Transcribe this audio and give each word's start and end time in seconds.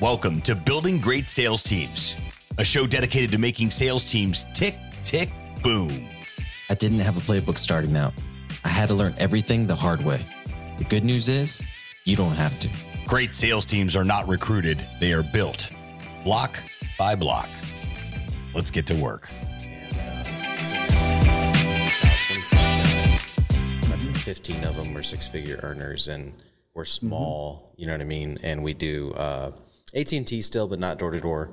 Welcome 0.00 0.40
to 0.42 0.54
Building 0.54 0.98
Great 0.98 1.28
Sales 1.28 1.62
Teams, 1.62 2.16
a 2.56 2.64
show 2.64 2.86
dedicated 2.86 3.30
to 3.32 3.38
making 3.38 3.70
sales 3.70 4.10
teams 4.10 4.46
tick, 4.54 4.74
tick, 5.04 5.30
boom. 5.62 6.08
I 6.70 6.74
didn't 6.74 7.00
have 7.00 7.18
a 7.18 7.20
playbook 7.20 7.58
starting 7.58 7.94
out. 7.98 8.14
I 8.64 8.70
had 8.70 8.88
to 8.88 8.94
learn 8.94 9.12
everything 9.18 9.66
the 9.66 9.74
hard 9.74 10.02
way. 10.02 10.18
The 10.78 10.84
good 10.84 11.04
news 11.04 11.28
is, 11.28 11.62
you 12.06 12.16
don't 12.16 12.32
have 12.32 12.58
to. 12.60 12.70
Great 13.04 13.34
sales 13.34 13.66
teams 13.66 13.94
are 13.94 14.02
not 14.02 14.26
recruited, 14.26 14.80
they 15.00 15.12
are 15.12 15.22
built 15.22 15.70
block 16.24 16.62
by 16.98 17.14
block. 17.14 17.50
Let's 18.54 18.70
get 18.70 18.86
to 18.86 18.94
work. 18.94 19.26
Fifteen 24.14 24.64
of 24.64 24.76
them 24.76 24.96
are 24.96 25.02
six-figure 25.02 25.60
earners, 25.62 26.08
and 26.08 26.32
we're 26.72 26.86
small. 26.86 27.74
You 27.76 27.86
know 27.86 27.92
what 27.92 28.00
I 28.00 28.04
mean? 28.04 28.38
And 28.42 28.62
we 28.62 28.72
do 28.72 29.12
uh, 29.12 29.50
AT 29.94 30.12
and 30.12 30.26
T 30.26 30.40
still, 30.40 30.68
but 30.68 30.78
not 30.78 30.98
door 30.98 31.10
to 31.10 31.20
door. 31.20 31.52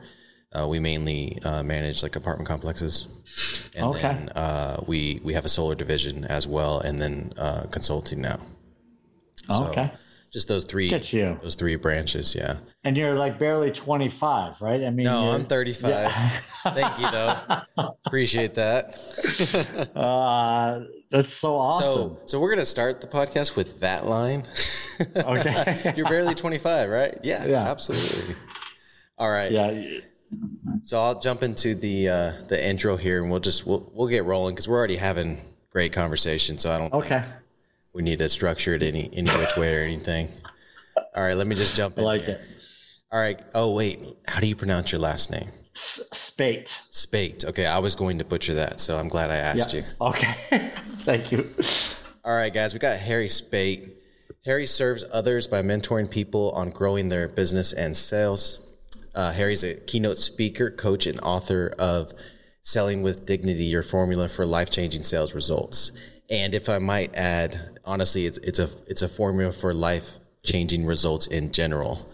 Uh, 0.54 0.68
We 0.68 0.80
mainly 0.80 1.40
uh, 1.44 1.64
manage 1.64 2.04
like 2.04 2.16
apartment 2.16 2.48
complexes, 2.48 3.08
and 3.76 3.86
Okay. 3.88 4.02
then 4.02 4.30
uh, 4.30 4.82
we 4.88 5.20
we 5.24 5.34
have 5.34 5.46
a 5.46 5.50
solar 5.50 5.76
division 5.76 6.24
as 6.26 6.48
well, 6.48 6.80
and 6.80 6.98
then 6.98 7.34
uh, 7.38 7.64
consulting 7.70 8.22
now. 8.22 8.40
So, 9.50 9.66
okay. 9.66 9.92
Just 10.32 10.48
those 10.50 10.66
three. 10.66 10.88
You. 10.90 11.40
Those 11.42 11.56
three 11.56 11.76
branches. 11.78 12.36
Yeah. 12.36 12.58
And 12.84 12.98
you're 12.98 13.16
like 13.16 13.40
barely 13.40 13.72
25, 13.72 14.62
right? 14.62 14.84
I 14.84 14.90
mean, 14.90 15.06
No, 15.06 15.32
I'm 15.32 15.46
35. 15.46 16.12
Thank 16.64 17.00
you, 17.00 17.10
though. 17.10 17.38
Appreciate 18.06 18.54
that. 18.56 18.98
Uh, 19.96 20.82
that's 21.10 21.30
so 21.34 21.56
awesome. 21.56 21.84
So, 21.86 22.20
so 22.26 22.40
we're 22.40 22.50
gonna 22.50 22.66
start 22.66 23.00
the 23.02 23.08
podcast 23.08 23.56
with 23.56 23.80
that 23.80 24.06
line. 24.06 24.46
okay. 25.16 25.94
You're 25.96 26.10
barely 26.10 26.36
25, 26.36 26.90
right? 26.90 27.18
Yeah, 27.24 27.46
Yeah. 27.46 27.70
absolutely. 27.70 28.36
All 29.18 29.30
right. 29.30 29.52
yeah. 29.52 30.00
So 30.84 31.00
I'll 31.00 31.20
jump 31.20 31.42
into 31.42 31.74
the 31.74 32.10
uh, 32.10 32.32
the 32.50 32.64
intro 32.68 32.98
here, 32.98 33.22
and 33.22 33.32
we'll 33.32 33.40
just 33.40 33.66
we'll 33.66 33.90
we'll 33.96 34.10
get 34.10 34.26
rolling 34.26 34.54
because 34.56 34.68
we're 34.68 34.78
already 34.78 34.98
having 34.98 35.40
great 35.72 35.94
conversation. 35.94 36.58
So 36.58 36.70
I 36.72 36.78
don't 36.78 36.94
Okay. 36.94 37.22
think 37.22 37.26
we 37.98 38.04
need 38.04 38.20
to 38.20 38.30
structure 38.30 38.76
it 38.76 38.84
any 38.84 39.10
any 39.12 39.32
which 39.32 39.58
way 39.58 39.76
or 39.76 39.82
anything. 39.82 40.30
All 41.16 41.24
right, 41.24 41.34
let 41.36 41.48
me 41.48 41.56
just 41.56 41.76
jump 41.76 41.98
I 41.98 42.02
in. 42.02 42.06
like 42.06 42.22
here. 42.22 42.36
it. 42.36 42.42
All 43.12 43.20
right. 43.20 43.40
Oh 43.56 43.74
wait, 43.74 44.00
how 44.28 44.40
do 44.40 44.46
you 44.46 44.56
pronounce 44.56 44.92
your 44.92 45.02
last 45.02 45.32
name? 45.32 45.50
S- 45.76 46.08
spate. 46.14 46.80
Spate. 46.92 47.44
Okay, 47.44 47.66
I 47.66 47.80
was 47.80 47.96
going 47.96 48.20
to 48.20 48.24
butcher 48.26 48.54
that, 48.54 48.80
so 48.80 48.98
I'm 49.00 49.08
glad 49.08 49.32
I 49.32 49.38
asked 49.38 49.74
you. 49.74 49.84
Okay. 50.00 50.34
Thank 51.02 51.32
you. 51.32 51.50
All 52.24 52.36
right, 52.36 52.54
guys, 52.54 52.74
we 52.74 52.80
got 52.80 53.00
Harry 53.00 53.28
Spaight. 53.28 53.94
Harry 54.46 54.66
serves 54.68 55.04
others 55.12 55.48
by 55.48 55.62
mentoring 55.64 56.10
people 56.10 56.52
on 56.52 56.70
growing 56.70 57.10
their 57.10 57.28
business 57.28 57.74
and 57.74 57.98
sales. 57.98 58.60
Uh, 59.16 59.32
Harry's 59.32 59.64
a 59.64 59.74
keynote 59.76 60.20
speaker, 60.20 60.70
coach, 60.70 61.08
and 61.08 61.20
author 61.22 61.74
of 61.80 62.12
Selling 62.62 63.02
with 63.02 63.26
Dignity 63.26 63.64
Your 63.66 63.82
Formula 63.84 64.28
for 64.30 64.46
Life 64.46 64.70
Changing 64.70 65.02
Sales 65.04 65.34
Results. 65.34 65.92
And 66.30 66.54
if 66.54 66.68
I 66.68 66.80
might 66.80 67.16
add, 67.16 67.80
honestly, 67.86 68.26
it's, 68.26 68.38
it's, 68.40 68.60
a, 68.60 68.70
it's 68.88 69.02
a 69.02 69.08
formula 69.08 69.52
for 69.52 69.74
life 69.74 70.18
changing 70.44 70.86
results 70.86 71.28
in 71.28 71.52
general. 71.52 72.10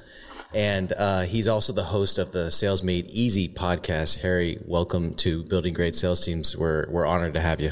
And 0.54 0.94
uh, 0.94 1.22
he's 1.22 1.48
also 1.48 1.74
the 1.74 1.86
host 1.86 2.20
of 2.20 2.32
the 2.32 2.52
Sales 2.52 2.84
Made 2.84 3.08
Easy 3.10 3.50
podcast. 3.50 4.20
Harry, 4.20 4.60
welcome 4.66 5.16
to 5.16 5.44
Building 5.44 5.74
Great 5.74 5.96
Sales 5.96 6.24
Teams. 6.24 6.56
We're, 6.56 6.88
we're 6.90 7.08
honored 7.08 7.34
to 7.34 7.40
have 7.40 7.60
you. 7.60 7.72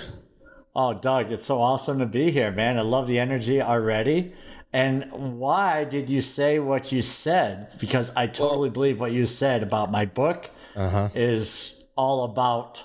Oh, 0.75 0.93
Doug, 0.93 1.31
it's 1.31 1.45
so 1.45 1.61
awesome 1.61 1.99
to 1.99 2.07
be 2.07 2.31
here, 2.31 2.51
man. 2.51 2.79
I 2.79 2.81
love 2.81 3.05
the 3.05 3.19
energy 3.19 3.61
already. 3.61 4.33
And 4.73 5.11
why 5.11 5.83
did 5.83 6.09
you 6.09 6.21
say 6.21 6.57
what 6.59 6.91
you 6.91 7.03
said? 7.03 7.77
Because 7.79 8.09
I 8.15 8.25
totally 8.25 8.69
believe 8.71 8.99
what 8.99 9.11
you 9.11 9.25
said 9.27 9.61
about 9.61 9.91
my 9.91 10.05
book 10.05 10.49
Uh-huh. 10.75 11.09
is 11.13 11.83
all 11.95 12.23
about 12.23 12.81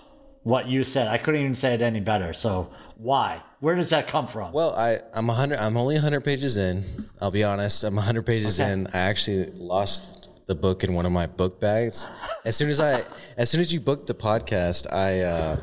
what 0.46 0.68
you 0.68 0.84
said. 0.84 1.08
I 1.08 1.18
couldn't 1.18 1.40
even 1.40 1.56
say 1.56 1.74
it 1.74 1.82
any 1.82 1.98
better. 1.98 2.32
So 2.32 2.70
why? 2.98 3.42
Where 3.58 3.74
does 3.74 3.90
that 3.90 4.06
come 4.06 4.28
from? 4.28 4.52
Well, 4.52 4.76
I 4.76 4.98
I'm 5.12 5.28
a 5.28 5.34
hundred. 5.34 5.58
I'm 5.58 5.76
only 5.76 5.96
hundred 5.96 6.20
pages 6.20 6.56
in. 6.56 6.84
I'll 7.20 7.32
be 7.32 7.42
honest. 7.42 7.82
I'm 7.82 7.96
hundred 7.96 8.26
pages 8.26 8.60
Okay. 8.60 8.70
in. 8.70 8.86
I 8.94 8.98
actually 8.98 9.50
lost 9.56 10.28
the 10.46 10.54
book 10.54 10.84
in 10.84 10.94
one 10.94 11.04
of 11.04 11.10
my 11.10 11.26
book 11.26 11.58
bags. 11.58 12.08
As 12.44 12.54
soon 12.54 12.70
as 12.70 12.78
I, 12.80 13.02
as 13.36 13.50
soon 13.50 13.60
as 13.60 13.74
you 13.74 13.80
booked 13.80 14.06
the 14.06 14.14
podcast, 14.14 14.86
I 14.92 15.20
uh, 15.22 15.56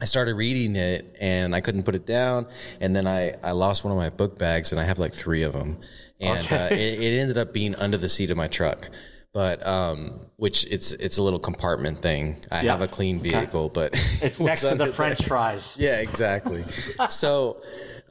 I 0.00 0.04
started 0.04 0.34
reading 0.36 0.76
it 0.76 1.16
and 1.20 1.52
I 1.52 1.60
couldn't 1.60 1.82
put 1.82 1.96
it 1.96 2.06
down. 2.06 2.46
And 2.80 2.94
then 2.94 3.08
I 3.08 3.34
I 3.42 3.50
lost 3.50 3.82
one 3.82 3.90
of 3.90 3.98
my 3.98 4.10
book 4.10 4.38
bags 4.38 4.70
and 4.70 4.80
I 4.80 4.84
have 4.84 5.00
like 5.00 5.12
three 5.12 5.42
of 5.42 5.54
them. 5.54 5.78
And 6.20 6.46
uh, 6.52 6.68
it, 6.70 7.02
it 7.02 7.18
ended 7.18 7.36
up 7.36 7.52
being 7.52 7.74
under 7.74 7.96
the 7.98 8.08
seat 8.08 8.30
of 8.30 8.36
my 8.36 8.46
truck. 8.46 8.90
But 9.34 9.66
um, 9.66 10.20
which 10.36 10.64
it's 10.70 10.92
it's 10.92 11.18
a 11.18 11.22
little 11.22 11.40
compartment 11.40 11.98
thing. 12.00 12.36
I 12.52 12.62
Yeah. 12.62 12.70
have 12.72 12.82
a 12.82 12.88
clean 12.88 13.18
vehicle, 13.20 13.68
but 13.68 13.92
it's 14.22 14.38
next 14.48 14.60
to 14.60 14.68
the 14.70 14.76
there. 14.76 14.86
French 14.92 15.24
fries. 15.26 15.76
Yeah, 15.80 15.96
exactly. 15.96 16.64
so, 17.10 17.60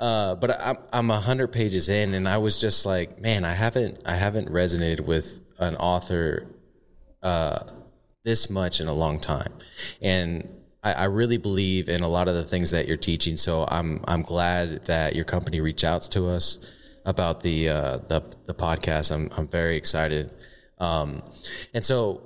uh, 0.02 0.36
but 0.36 0.60
I'm 0.60 0.78
I'm 0.92 1.10
a 1.10 1.22
hundred 1.22 1.54
pages 1.54 1.88
in, 1.88 2.14
and 2.14 2.28
I 2.28 2.38
was 2.40 2.60
just 2.60 2.86
like, 2.86 3.22
man, 3.22 3.46
I 3.46 3.54
haven't 3.54 4.02
I 4.06 4.16
haven't 4.18 4.50
resonated 4.50 5.00
with 5.06 5.40
an 5.60 5.78
author 5.78 6.46
uh, 7.22 7.60
this 8.26 8.50
much 8.50 8.82
in 8.82 8.88
a 8.90 8.94
long 8.94 9.18
time, 9.22 9.54
and 10.02 10.46
I, 10.84 10.92
I 10.94 11.04
really 11.06 11.38
believe 11.38 11.88
in 11.88 12.02
a 12.02 12.10
lot 12.10 12.28
of 12.28 12.36
the 12.36 12.44
things 12.44 12.72
that 12.72 12.86
you're 12.86 12.98
teaching. 12.98 13.38
So 13.38 13.66
I'm 13.70 14.04
I'm 14.10 14.24
glad 14.24 14.86
that 14.88 15.16
your 15.16 15.24
company 15.26 15.62
reached 15.62 15.86
out 15.86 16.02
to 16.12 16.26
us 16.28 16.60
about 17.06 17.40
the 17.44 17.70
uh, 17.70 17.98
the 18.10 18.22
the 18.46 18.54
podcast. 18.54 19.10
I'm 19.16 19.30
I'm 19.38 19.48
very 19.48 19.78
excited. 19.78 20.30
Um, 20.84 21.24
and 21.74 21.84
so 21.86 22.22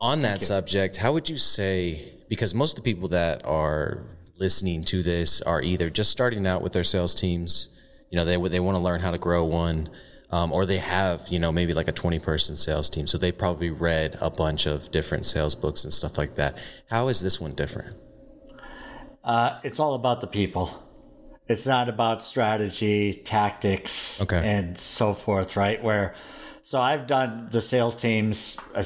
on 0.00 0.22
that 0.22 0.42
subject, 0.42 0.96
how 0.96 1.12
would 1.12 1.28
you 1.28 1.36
say, 1.36 2.14
because 2.28 2.54
most 2.54 2.76
of 2.76 2.84
the 2.84 2.90
people 2.90 3.08
that 3.08 3.44
are 3.44 4.02
listening 4.38 4.82
to 4.84 5.02
this 5.02 5.42
are 5.42 5.62
either 5.62 5.90
just 5.90 6.10
starting 6.10 6.46
out 6.46 6.62
with 6.62 6.72
their 6.72 6.84
sales 6.84 7.14
teams, 7.14 7.68
you 8.10 8.16
know, 8.16 8.24
they, 8.24 8.36
they 8.48 8.60
want 8.60 8.74
to 8.76 8.80
learn 8.80 9.00
how 9.00 9.10
to 9.10 9.18
grow 9.18 9.44
one, 9.44 9.88
um, 10.30 10.52
or 10.52 10.64
they 10.66 10.78
have, 10.78 11.26
you 11.28 11.38
know, 11.38 11.52
maybe 11.52 11.74
like 11.74 11.88
a 11.88 11.92
20 11.92 12.18
person 12.20 12.56
sales 12.56 12.88
team. 12.90 13.06
So 13.06 13.18
they 13.18 13.32
probably 13.32 13.70
read 13.70 14.16
a 14.20 14.30
bunch 14.30 14.66
of 14.66 14.90
different 14.90 15.26
sales 15.26 15.54
books 15.54 15.84
and 15.84 15.92
stuff 15.92 16.18
like 16.18 16.36
that. 16.36 16.56
How 16.88 17.08
is 17.08 17.20
this 17.20 17.40
one 17.40 17.52
different? 17.52 17.96
Uh, 19.22 19.60
it's 19.62 19.78
all 19.78 19.94
about 19.94 20.20
the 20.20 20.26
people. 20.26 20.72
It's 21.48 21.66
not 21.66 21.88
about 21.88 22.22
strategy, 22.22 23.20
tactics, 23.24 24.22
Okay. 24.22 24.40
and 24.42 24.78
so 24.78 25.14
forth, 25.14 25.56
right? 25.56 25.82
Where, 25.82 26.14
so 26.70 26.80
I've 26.80 27.08
done 27.08 27.48
the 27.50 27.60
sales 27.60 27.96
teams, 27.96 28.56
uh, 28.76 28.84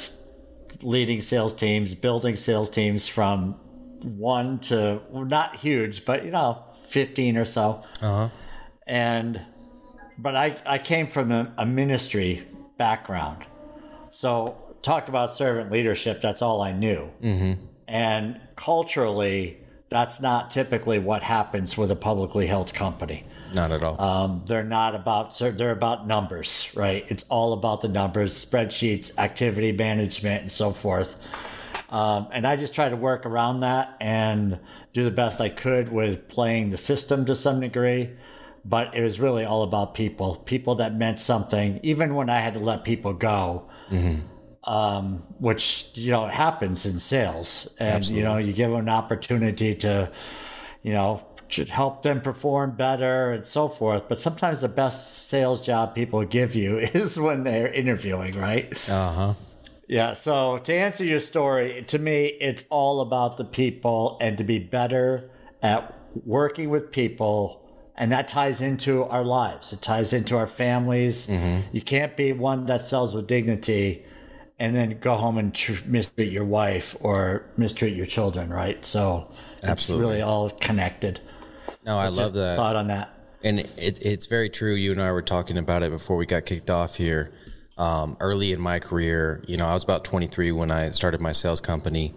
leading 0.80 1.20
sales 1.20 1.52
teams, 1.52 1.94
building 1.94 2.34
sales 2.34 2.70
teams 2.70 3.06
from 3.06 3.52
one 4.00 4.58
to 4.60 5.02
well, 5.10 5.26
not 5.26 5.56
huge, 5.56 6.06
but 6.06 6.24
you 6.24 6.30
know, 6.30 6.64
fifteen 6.86 7.36
or 7.36 7.44
so. 7.44 7.84
Uh-huh. 8.00 8.30
And, 8.86 9.38
but 10.16 10.34
I 10.34 10.56
I 10.64 10.78
came 10.78 11.06
from 11.06 11.30
a, 11.30 11.52
a 11.58 11.66
ministry 11.66 12.48
background, 12.78 13.44
so 14.10 14.56
talk 14.80 15.08
about 15.08 15.34
servant 15.34 15.70
leadership. 15.70 16.22
That's 16.22 16.40
all 16.40 16.62
I 16.62 16.72
knew. 16.72 17.10
And 17.86 18.40
culturally, 18.56 19.58
that's 19.90 20.22
not 20.22 20.48
typically 20.48 21.00
what 21.00 21.22
happens 21.22 21.76
with 21.76 21.90
a 21.90 21.96
publicly 21.96 22.46
held 22.46 22.72
company. 22.72 23.26
Not 23.54 23.72
at 23.72 23.82
all. 23.82 24.00
Um, 24.00 24.42
they're 24.46 24.64
not 24.64 24.94
about 24.94 25.38
they're 25.38 25.70
about 25.70 26.06
numbers, 26.06 26.70
right? 26.74 27.04
It's 27.08 27.24
all 27.28 27.52
about 27.52 27.80
the 27.80 27.88
numbers, 27.88 28.32
spreadsheets, 28.34 29.16
activity 29.18 29.72
management, 29.72 30.42
and 30.42 30.52
so 30.52 30.70
forth. 30.70 31.20
Um, 31.90 32.28
and 32.32 32.46
I 32.46 32.56
just 32.56 32.74
try 32.74 32.88
to 32.88 32.96
work 32.96 33.24
around 33.26 33.60
that 33.60 33.96
and 34.00 34.58
do 34.92 35.04
the 35.04 35.10
best 35.10 35.40
I 35.40 35.48
could 35.48 35.92
with 35.92 36.28
playing 36.28 36.70
the 36.70 36.76
system 36.76 37.24
to 37.26 37.34
some 37.34 37.60
degree. 37.60 38.10
But 38.64 38.94
it 38.94 39.02
was 39.02 39.20
really 39.20 39.44
all 39.44 39.62
about 39.62 39.94
people, 39.94 40.36
people 40.36 40.76
that 40.76 40.96
meant 40.96 41.20
something, 41.20 41.80
even 41.82 42.14
when 42.14 42.30
I 42.30 42.40
had 42.40 42.54
to 42.54 42.60
let 42.60 42.82
people 42.82 43.12
go 43.12 43.68
um, 44.66 45.22
which 45.38 45.90
you 45.94 46.10
know 46.10 46.26
happens 46.26 46.86
in 46.86 46.98
sales, 46.98 47.72
and 47.78 48.08
you 48.08 48.22
know 48.22 48.38
you 48.38 48.52
give 48.52 48.70
them 48.70 48.80
an 48.80 48.88
opportunity 48.88 49.74
to, 49.76 50.10
you 50.82 50.92
know, 50.92 51.24
to 51.50 51.64
help 51.64 52.02
them 52.02 52.20
perform 52.20 52.72
better 52.72 53.32
and 53.32 53.44
so 53.44 53.68
forth. 53.68 54.08
But 54.08 54.20
sometimes 54.20 54.60
the 54.60 54.68
best 54.68 55.28
sales 55.28 55.60
job 55.60 55.94
people 55.94 56.24
give 56.24 56.54
you 56.54 56.78
is 56.94 57.18
when 57.18 57.44
they're 57.44 57.72
interviewing, 57.72 58.38
right? 58.38 58.72
Uh 58.88 59.12
huh. 59.12 59.34
Yeah. 59.86 60.14
So 60.14 60.58
to 60.58 60.74
answer 60.74 61.04
your 61.04 61.20
story, 61.20 61.84
to 61.88 61.98
me, 61.98 62.26
it's 62.40 62.64
all 62.70 63.00
about 63.00 63.36
the 63.36 63.44
people 63.44 64.16
and 64.20 64.38
to 64.38 64.44
be 64.44 64.58
better 64.58 65.30
at 65.62 65.94
working 66.24 66.70
with 66.70 66.90
people. 66.90 67.60
And 67.96 68.10
that 68.10 68.26
ties 68.26 68.60
into 68.60 69.04
our 69.04 69.24
lives. 69.24 69.72
It 69.72 69.82
ties 69.82 70.12
into 70.12 70.36
our 70.36 70.48
families. 70.48 71.30
You 71.72 71.80
can't 71.80 72.16
be 72.16 72.32
one 72.32 72.66
that 72.66 72.82
sells 72.82 73.14
with 73.14 73.28
dignity 73.28 74.04
and 74.58 74.74
then 74.74 74.98
go 75.00 75.14
home 75.16 75.38
and 75.38 75.54
tr- 75.54 75.84
mistreat 75.86 76.32
your 76.32 76.44
wife 76.44 76.96
or 77.00 77.44
mistreat 77.56 77.94
your 77.94 78.06
children, 78.06 78.50
right? 78.50 78.84
So 78.84 79.30
Absolutely. 79.62 79.74
it's 79.74 79.90
really 79.90 80.22
all 80.22 80.50
connected. 80.50 81.20
No, 81.84 81.96
I 81.98 82.08
love 82.08 82.32
that. 82.34 82.56
Thought 82.56 82.76
on 82.76 82.86
that. 82.88 83.10
And 83.42 83.60
it, 83.60 83.98
it's 84.00 84.26
very 84.26 84.48
true. 84.48 84.72
You 84.74 84.92
and 84.92 85.02
I 85.02 85.12
were 85.12 85.22
talking 85.22 85.58
about 85.58 85.82
it 85.82 85.90
before 85.90 86.16
we 86.16 86.24
got 86.26 86.46
kicked 86.46 86.70
off 86.70 86.96
here. 86.96 87.32
um, 87.76 88.16
early 88.20 88.52
in 88.52 88.60
my 88.60 88.78
career. 88.78 89.42
You 89.48 89.56
know, 89.56 89.66
I 89.66 89.72
was 89.72 89.82
about 89.84 90.04
23 90.04 90.52
when 90.52 90.70
I 90.70 90.90
started 90.92 91.20
my 91.20 91.32
sales 91.32 91.60
company 91.60 92.14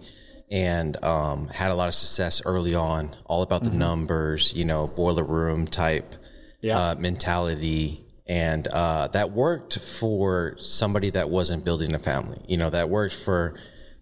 and 0.50 0.96
um, 1.04 1.48
had 1.48 1.70
a 1.72 1.74
lot 1.74 1.88
of 1.88 1.94
success 1.94 2.40
early 2.46 2.74
on, 2.76 3.14
all 3.26 3.42
about 3.42 3.64
the 3.64 3.70
numbers, 3.70 4.54
you 4.54 4.64
know, 4.64 4.86
boiler 4.86 5.24
room 5.24 5.66
type 5.66 6.14
Yeah. 6.60 6.78
uh, 6.78 6.94
mentality. 6.94 8.04
And 8.28 8.68
uh, 8.68 9.08
that 9.08 9.32
worked 9.32 9.78
for 9.80 10.54
somebody 10.58 11.10
that 11.10 11.28
wasn't 11.28 11.64
building 11.64 11.92
a 11.94 11.98
family. 11.98 12.40
You 12.46 12.56
know, 12.56 12.70
that 12.70 12.88
worked 12.88 13.14
for 13.16 13.54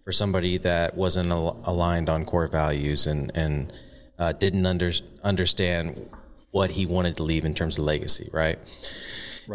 for 0.04 0.12
somebody 0.12 0.58
that 0.58 0.94
wasn't 0.96 1.30
al- 1.30 1.60
aligned 1.64 2.08
on 2.10 2.24
core 2.26 2.46
values 2.48 3.06
and 3.06 3.32
and 3.34 3.72
uh, 4.18 4.32
didn't 4.32 4.66
under, 4.66 4.92
understand 5.22 6.08
what 6.50 6.70
he 6.70 6.86
wanted 6.86 7.16
to 7.18 7.22
leave 7.22 7.44
in 7.44 7.54
terms 7.54 7.78
of 7.78 7.84
legacy, 7.84 8.28
right? 8.32 8.58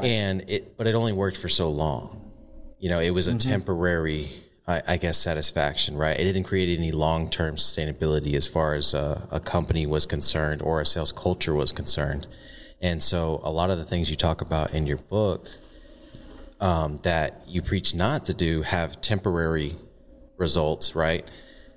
And 0.06 0.50
it, 0.50 0.78
but 0.78 0.88
it 0.88 0.96
only 0.96 1.14
worked 1.14 1.38
for 1.38 1.50
so 1.50 1.70
long. 1.70 2.32
You 2.80 2.90
know, 2.90 3.00
it 3.00 3.12
was 3.12 3.28
a 3.28 3.38
temporary, 3.38 4.30
I, 4.68 4.82
I 4.88 4.98
guess, 4.98 5.18
satisfaction, 5.18 5.98
right? 5.98 6.20
It 6.20 6.24
didn't 6.24 6.44
create 6.44 6.76
any 6.78 6.92
long 6.92 7.30
term 7.30 7.56
sustainability 7.56 8.34
as 8.34 8.48
far 8.48 8.74
as 8.76 8.94
uh, 8.94 9.28
a 9.30 9.40
company 9.40 9.86
was 9.86 10.06
concerned 10.06 10.62
or 10.62 10.82
a 10.82 10.86
sales 10.86 11.12
culture 11.12 11.54
was 11.54 11.72
concerned. 11.72 12.28
And 12.82 13.04
so, 13.04 13.42
a 13.44 13.52
lot 13.52 13.70
of 13.70 13.78
the 13.78 13.86
things 13.86 14.10
you 14.10 14.16
talk 14.16 14.42
about 14.42 14.74
in 14.74 14.88
your 14.88 14.98
book 14.98 15.48
um, 16.60 17.00
that 17.04 17.44
you 17.48 17.62
preach 17.62 17.94
not 17.94 18.26
to 18.26 18.34
do 18.34 18.62
have 18.62 19.02
temporary 19.02 19.76
results, 20.38 20.96
right? 20.96 21.28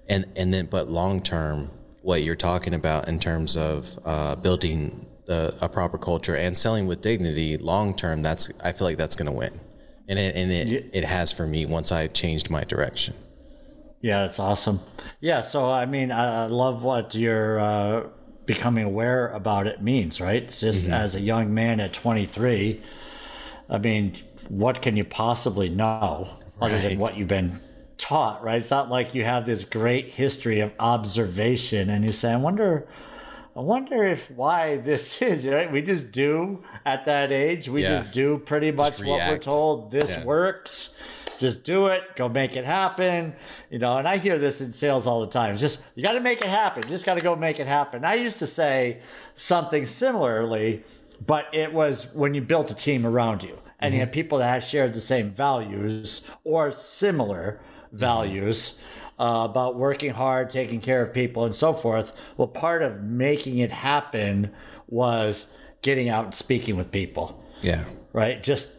And 0.08 0.26
and 0.36 0.52
then, 0.52 0.66
but 0.66 0.88
long 0.88 1.22
term, 1.22 1.70
what 2.04 2.22
you're 2.22 2.36
talking 2.36 2.74
about 2.74 3.08
in 3.08 3.18
terms 3.18 3.56
of 3.56 3.98
uh, 4.04 4.36
building 4.36 5.06
the, 5.26 5.54
a 5.60 5.68
proper 5.68 5.96
culture 5.96 6.36
and 6.36 6.56
selling 6.56 6.86
with 6.86 7.00
dignity, 7.00 7.56
long 7.56 7.94
term, 7.94 8.22
that's 8.22 8.50
I 8.62 8.72
feel 8.72 8.86
like 8.86 8.98
that's 8.98 9.16
going 9.16 9.26
to 9.26 9.32
win, 9.32 9.58
and 10.06 10.18
it 10.18 10.36
and 10.36 10.52
it, 10.52 10.90
it 10.92 11.04
has 11.04 11.32
for 11.32 11.46
me 11.46 11.64
once 11.64 11.90
I 11.90 12.06
changed 12.06 12.50
my 12.50 12.62
direction. 12.62 13.14
Yeah, 14.02 14.26
that's 14.26 14.38
awesome. 14.38 14.80
Yeah, 15.20 15.40
so 15.40 15.70
I 15.70 15.86
mean, 15.86 16.12
I 16.12 16.44
love 16.44 16.84
what 16.84 17.14
you're 17.14 17.58
uh, 17.58 18.06
becoming 18.44 18.84
aware 18.84 19.28
about 19.28 19.66
it 19.66 19.82
means, 19.82 20.20
right? 20.20 20.42
It's 20.42 20.60
just 20.60 20.86
as 20.88 21.14
a 21.14 21.20
young 21.20 21.54
man 21.54 21.80
at 21.80 21.94
23, 21.94 22.82
I 23.70 23.78
mean, 23.78 24.14
what 24.48 24.82
can 24.82 24.96
you 24.96 25.04
possibly 25.04 25.70
know 25.70 26.28
other 26.60 26.78
than 26.78 26.98
what 26.98 27.16
you've 27.16 27.28
been 27.28 27.58
taught, 27.98 28.42
right? 28.42 28.56
It's 28.56 28.70
not 28.70 28.90
like 28.90 29.14
you 29.14 29.24
have 29.24 29.46
this 29.46 29.64
great 29.64 30.10
history 30.10 30.60
of 30.60 30.72
observation 30.78 31.90
and 31.90 32.04
you 32.04 32.12
say, 32.12 32.32
I 32.32 32.36
wonder. 32.36 32.86
I 33.56 33.60
wonder 33.60 34.04
if 34.04 34.32
why 34.32 34.78
this 34.78 35.22
is, 35.22 35.46
right? 35.46 35.70
We 35.70 35.80
just 35.80 36.10
do 36.10 36.62
at 36.84 37.04
that 37.04 37.30
age. 37.30 37.68
We 37.68 37.82
Yeah. 37.82 38.00
just 38.00 38.12
do 38.12 38.38
pretty 38.38 38.72
much 38.72 38.98
what 38.98 39.28
we're 39.28 39.38
told. 39.38 39.92
This 39.92 40.16
Yeah. 40.16 40.24
works. 40.24 40.96
Just 41.38 41.62
do 41.62 41.86
it. 41.86 42.02
Go 42.16 42.28
make 42.28 42.56
it 42.56 42.64
happen. 42.64 43.34
You 43.70 43.78
know, 43.78 43.98
and 43.98 44.08
I 44.08 44.16
hear 44.16 44.38
this 44.38 44.60
in 44.60 44.72
sales 44.72 45.06
all 45.06 45.20
the 45.20 45.26
time. 45.28 45.52
It's 45.52 45.60
just 45.60 45.84
you 45.94 46.02
got 46.02 46.12
to 46.12 46.20
make 46.20 46.40
it 46.40 46.48
happen. 46.48 46.82
You 46.84 46.90
just 46.90 47.06
got 47.06 47.14
to 47.14 47.20
go 47.20 47.36
make 47.36 47.60
it 47.60 47.66
happen. 47.66 48.04
I 48.04 48.14
used 48.14 48.38
to 48.40 48.46
say 48.46 48.98
something 49.36 49.86
similarly, 49.86 50.82
but 51.26 51.46
it 51.52 51.72
was 51.72 52.12
when 52.12 52.34
you 52.34 52.40
built 52.42 52.70
a 52.70 52.74
team 52.74 53.06
around 53.06 53.42
you 53.42 53.58
and 53.80 53.92
you 53.92 53.98
mm-hmm. 53.98 54.06
had 54.06 54.12
people 54.12 54.38
that 54.38 54.48
had 54.48 54.64
shared 54.64 54.94
the 54.94 55.00
same 55.00 55.30
values 55.30 56.28
or 56.44 56.72
similar 56.72 57.60
values 57.94 58.80
uh, 59.18 59.46
about 59.48 59.76
working 59.76 60.10
hard, 60.10 60.50
taking 60.50 60.80
care 60.80 61.02
of 61.02 61.12
people, 61.14 61.44
and 61.44 61.54
so 61.54 61.72
forth. 61.72 62.12
Well, 62.36 62.48
part 62.48 62.82
of 62.82 63.02
making 63.02 63.58
it 63.58 63.70
happen 63.70 64.52
was 64.88 65.56
getting 65.82 66.08
out 66.08 66.24
and 66.24 66.34
speaking 66.34 66.76
with 66.76 66.90
people 66.90 67.42
Yeah, 67.60 67.84
right? 68.12 68.42
Just 68.42 68.76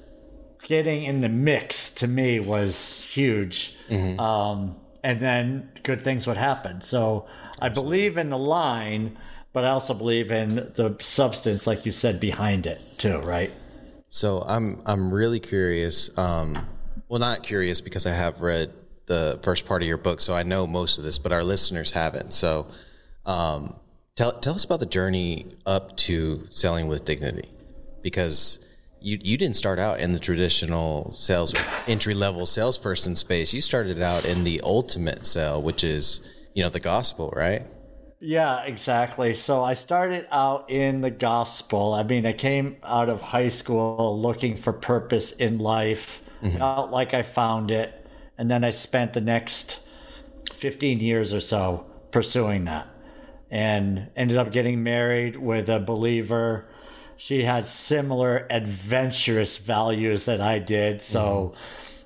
getting 0.64 1.04
in 1.04 1.22
the 1.22 1.30
mix 1.30 1.92
to 1.96 2.08
me 2.08 2.40
was 2.40 3.02
huge. 3.02 3.76
Um, 4.20 4.76
and 5.04 5.20
then 5.20 5.70
good 5.84 6.02
things 6.02 6.26
would 6.26 6.38
happen. 6.38 6.82
So 6.82 7.28
I 7.62 7.70
believe 7.70 8.18
in 8.18 8.32
the 8.32 8.40
line, 8.40 9.18
but 9.54 9.64
I 9.64 9.70
also 9.70 9.94
believe 9.94 10.32
in 10.32 10.56
the 10.74 10.96
substance, 11.00 11.68
like 11.68 11.86
you 11.86 11.92
said, 11.92 12.20
behind 12.20 12.66
it 12.66 12.82
too, 12.98 13.20
right? 13.20 13.52
So 14.10 14.44
I'm 14.48 14.82
I'm 14.86 15.14
really 15.14 15.40
curious. 15.40 16.16
Um, 16.18 16.68
well, 17.08 17.20
not 17.20 17.44
curious 17.44 17.82
because 17.82 18.08
I 18.08 18.14
have 18.14 18.42
read 18.42 18.74
the 19.08 19.40
first 19.44 19.66
part 19.66 19.82
of 19.82 19.88
your 19.88 19.98
book, 19.98 20.20
so 20.20 20.36
I 20.36 20.44
know 20.44 20.66
most 20.66 20.98
of 20.98 21.04
this, 21.04 21.20
but 21.20 21.32
our 21.32 21.44
listeners 21.44 21.92
haven't. 21.92 22.34
So, 22.34 22.68
um, 23.26 23.76
tell 24.16 24.40
tell 24.40 24.56
us 24.56 24.66
about 24.66 24.80
the 24.80 24.86
journey 24.86 25.48
up 25.66 25.96
to 25.98 26.48
selling 26.52 26.88
with 26.88 27.06
dignity, 27.06 27.50
because 28.02 28.60
you 29.00 29.20
you 29.22 29.38
didn't 29.38 29.56
start 29.56 29.80
out 29.80 30.00
in 30.00 30.12
the 30.12 30.20
traditional 30.20 31.12
sales 31.14 31.54
entry 31.88 32.14
level 32.14 32.46
salesperson 32.46 33.16
space. 33.16 33.54
You 33.54 33.62
started 33.62 34.02
out 34.02 34.26
in 34.26 34.44
the 34.44 34.62
ultimate 34.64 35.26
sale, 35.26 35.62
which 35.62 35.84
is 35.84 36.22
you 36.54 36.64
know 36.64 36.70
the 36.70 36.80
gospel, 36.80 37.32
right? 37.36 37.64
Yeah, 38.20 38.64
exactly. 38.64 39.36
So 39.36 39.64
I 39.64 39.74
started 39.74 40.26
out 40.32 40.70
in 40.72 41.02
the 41.02 41.12
gospel. 41.12 41.94
I 41.94 42.02
mean, 42.04 42.26
I 42.26 42.34
came 42.34 42.78
out 42.84 43.10
of 43.10 43.22
high 43.22 43.50
school 43.50 44.20
looking 44.20 44.56
for 44.56 44.74
purpose 44.74 45.34
in 45.34 45.60
life, 45.60 46.24
felt 46.58 46.92
like 46.92 47.14
I 47.14 47.22
found 47.22 47.70
it. 47.72 48.05
And 48.38 48.50
then 48.52 48.64
I 48.64 48.72
spent 48.72 49.14
the 49.14 49.22
next 49.22 49.80
15 50.54 51.00
years 51.00 51.34
or 51.34 51.40
so 51.40 51.86
pursuing 52.12 52.66
that 52.66 52.88
and 53.52 54.10
ended 54.16 54.38
up 54.38 54.52
getting 54.52 54.84
married 54.84 55.36
with 55.36 55.70
a 55.70 55.80
believer. 55.80 56.66
She 57.18 57.44
had 57.44 57.66
similar 57.66 58.46
adventurous 58.50 59.58
values 59.58 60.26
that 60.26 60.42
I 60.42 60.60
did. 60.60 61.02
So 61.02 61.54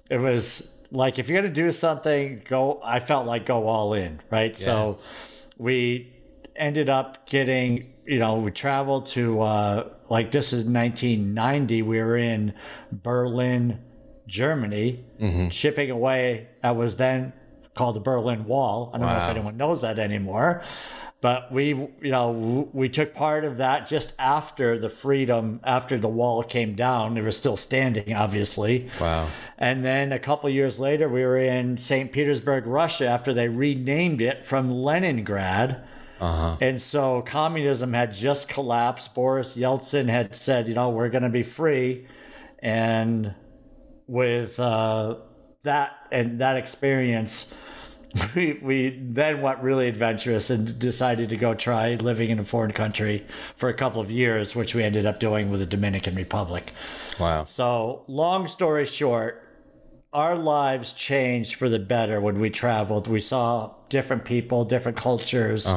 it 0.10 0.18
was 0.18 0.76
like, 0.92 1.20
if 1.20 1.30
you're 1.30 1.42
going 1.42 1.54
to 1.54 1.62
do 1.62 1.72
something, 1.72 2.44
go, 2.48 2.80
I 2.84 3.00
felt 3.00 3.26
like 3.26 3.46
go 3.46 3.68
all 3.68 3.94
in, 3.94 4.20
right? 4.30 4.56
So 4.56 5.00
we 5.58 6.14
ended 6.56 6.90
up 6.90 7.28
getting, 7.28 7.94
you 8.06 8.20
know, 8.20 8.36
we 8.36 8.52
traveled 8.52 9.08
to, 9.08 9.42
uh, 9.42 9.90
like 10.10 10.32
this 10.32 10.54
is 10.54 10.66
1990. 10.66 11.82
We 11.84 12.00
were 12.02 12.18
in 12.18 12.54
Berlin, 12.92 13.80
Germany, 14.28 15.06
Mm-hmm. 15.20 15.50
shipping 15.50 15.92
away. 15.92 16.48
That 16.62 16.76
was 16.76 16.96
then 16.96 17.34
called 17.76 17.96
the 17.96 18.02
Berlin 18.02 18.46
Wall. 18.46 18.92
I 18.94 18.98
don't 18.98 19.08
know 19.08 19.24
if 19.24 19.30
anyone 19.30 19.58
knows 19.58 19.82
that 19.82 20.00
anymore. 20.00 20.64
But 21.22 21.52
we, 21.52 21.68
you 21.68 21.92
know, 22.02 22.70
we 22.72 22.88
took 22.88 23.14
part 23.14 23.44
of 23.44 23.58
that 23.58 23.86
just 23.86 24.14
after 24.18 24.80
the 24.80 24.88
freedom, 24.88 25.60
after 25.66 25.98
the 25.98 26.08
wall 26.08 26.44
came 26.44 26.76
down. 26.76 27.18
It 27.18 27.24
was 27.24 27.36
still 27.36 27.58
standing, 27.58 28.14
obviously. 28.14 28.90
Wow. 29.02 29.28
And 29.58 29.84
then 29.84 30.14
a 30.14 30.20
couple 30.20 30.50
years 30.50 30.80
later, 30.80 31.10
we 31.10 31.22
were 31.26 31.38
in 31.38 31.78
St. 31.78 32.10
Petersburg, 32.14 32.66
Russia, 32.66 33.08
after 33.08 33.34
they 33.34 33.50
renamed 33.50 34.22
it 34.22 34.46
from 34.46 34.72
Leningrad. 34.72 35.84
Uh-huh. 36.22 36.56
And 36.62 36.82
so 36.82 37.22
communism 37.22 37.92
had 37.92 38.14
just 38.14 38.48
collapsed. 38.48 39.14
Boris 39.14 39.58
Yeltsin 39.58 40.08
had 40.08 40.34
said, 40.34 40.70
you 40.70 40.74
know, 40.74 40.90
we're 40.90 41.10
going 41.10 41.24
to 41.24 41.30
be 41.30 41.44
free. 41.44 42.08
And 42.60 43.34
with 44.10 44.60
uh, 44.60 45.16
that 45.64 45.92
and 46.12 46.40
that 46.40 46.58
experience, 46.58 47.54
we, 48.36 48.60
we 48.62 48.90
then 49.02 49.42
went 49.42 49.60
really 49.60 49.88
adventurous 49.88 50.50
and 50.50 50.78
decided 50.80 51.30
to 51.30 51.38
go 51.38 51.54
try 51.54 51.94
living 51.96 52.30
in 52.30 52.40
a 52.40 52.44
foreign 52.44 52.72
country 52.72 53.26
for 53.56 53.70
a 53.70 53.74
couple 53.74 54.02
of 54.02 54.10
years, 54.10 54.56
which 54.56 54.74
we 54.74 54.84
ended 54.84 55.06
up 55.06 55.20
doing 55.20 55.50
with 55.52 55.60
the 55.60 55.66
Dominican 55.66 56.16
Republic. 56.16 56.74
Wow. 57.20 57.46
So, 57.46 58.04
long 58.08 58.48
story 58.48 58.86
short, 58.86 59.46
our 60.12 60.36
lives 60.36 60.94
changed 60.94 61.56
for 61.56 61.70
the 61.70 61.78
better 61.78 62.20
when 62.20 62.40
we 62.40 62.50
traveled. 62.50 63.08
We 63.08 63.22
saw 63.22 63.76
different 63.90 64.26
people, 64.26 64.66
different 64.66 64.98
cultures. 64.98 65.68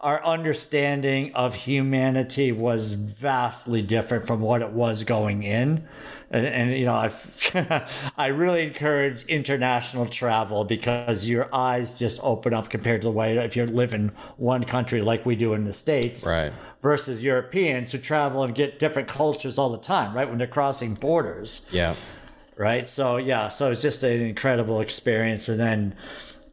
Our 0.00 0.24
understanding 0.24 1.34
of 1.34 1.56
humanity 1.56 2.52
was 2.52 2.92
vastly 2.92 3.82
different 3.82 4.28
from 4.28 4.40
what 4.40 4.62
it 4.62 4.70
was 4.70 5.02
going 5.02 5.42
in. 5.42 5.88
And, 6.30 6.46
and 6.46 6.72
you 6.72 6.84
know, 6.84 6.94
I 6.94 7.88
I 8.16 8.26
really 8.28 8.62
encourage 8.64 9.24
international 9.24 10.06
travel 10.06 10.62
because 10.64 11.24
your 11.26 11.52
eyes 11.52 11.94
just 11.94 12.20
open 12.22 12.54
up 12.54 12.70
compared 12.70 13.00
to 13.00 13.06
the 13.06 13.10
way 13.12 13.36
if 13.38 13.56
you 13.56 13.66
live 13.66 13.92
in 13.92 14.12
one 14.36 14.62
country 14.62 15.02
like 15.02 15.26
we 15.26 15.34
do 15.34 15.54
in 15.54 15.64
the 15.64 15.72
states 15.72 16.24
Right. 16.24 16.52
versus 16.80 17.24
Europeans 17.24 17.90
who 17.90 17.98
travel 17.98 18.44
and 18.44 18.54
get 18.54 18.78
different 18.78 19.08
cultures 19.08 19.58
all 19.58 19.70
the 19.70 19.78
time, 19.78 20.14
right? 20.14 20.28
When 20.28 20.38
they're 20.38 20.46
crossing 20.46 20.94
borders, 20.94 21.66
Yeah. 21.72 21.96
right? 22.56 22.88
So, 22.88 23.16
yeah, 23.16 23.48
so 23.48 23.72
it's 23.72 23.82
just 23.82 24.04
an 24.04 24.20
incredible 24.20 24.80
experience. 24.80 25.48
And 25.48 25.58
then 25.58 25.96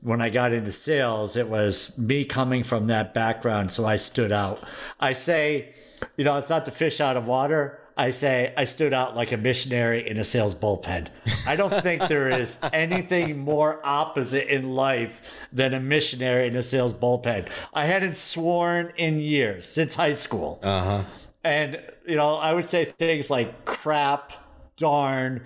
when 0.05 0.21
I 0.21 0.29
got 0.29 0.53
into 0.53 0.71
sales, 0.71 1.35
it 1.35 1.49
was 1.49 1.97
me 1.97 2.25
coming 2.25 2.61
from 2.61 2.85
that 2.87 3.15
background. 3.15 3.71
So 3.71 3.87
I 3.87 3.95
stood 3.95 4.31
out. 4.31 4.63
I 4.99 5.13
say, 5.13 5.73
you 6.15 6.23
know, 6.23 6.37
it's 6.37 6.49
not 6.49 6.65
the 6.65 6.71
fish 6.71 7.01
out 7.01 7.17
of 7.17 7.25
water. 7.25 7.79
I 7.97 8.11
say 8.11 8.53
I 8.55 8.65
stood 8.65 8.93
out 8.93 9.15
like 9.15 9.31
a 9.31 9.37
missionary 9.37 10.07
in 10.07 10.17
a 10.17 10.23
sales 10.23 10.53
bullpen. 10.53 11.07
I 11.47 11.55
don't 11.55 11.73
think 11.81 12.07
there 12.07 12.29
is 12.29 12.55
anything 12.71 13.39
more 13.39 13.83
opposite 13.83 14.53
in 14.53 14.75
life 14.75 15.47
than 15.51 15.73
a 15.73 15.79
missionary 15.79 16.45
in 16.45 16.55
a 16.55 16.61
sales 16.61 16.93
bullpen. 16.93 17.47
I 17.73 17.85
hadn't 17.85 18.15
sworn 18.15 18.93
in 18.97 19.19
years 19.19 19.67
since 19.67 19.95
high 19.95 20.13
school. 20.13 20.59
Uh-huh. 20.61 21.01
And, 21.43 21.81
you 22.05 22.15
know, 22.15 22.35
I 22.35 22.53
would 22.53 22.65
say 22.65 22.85
things 22.85 23.31
like 23.31 23.65
crap, 23.65 24.33
darn, 24.77 25.41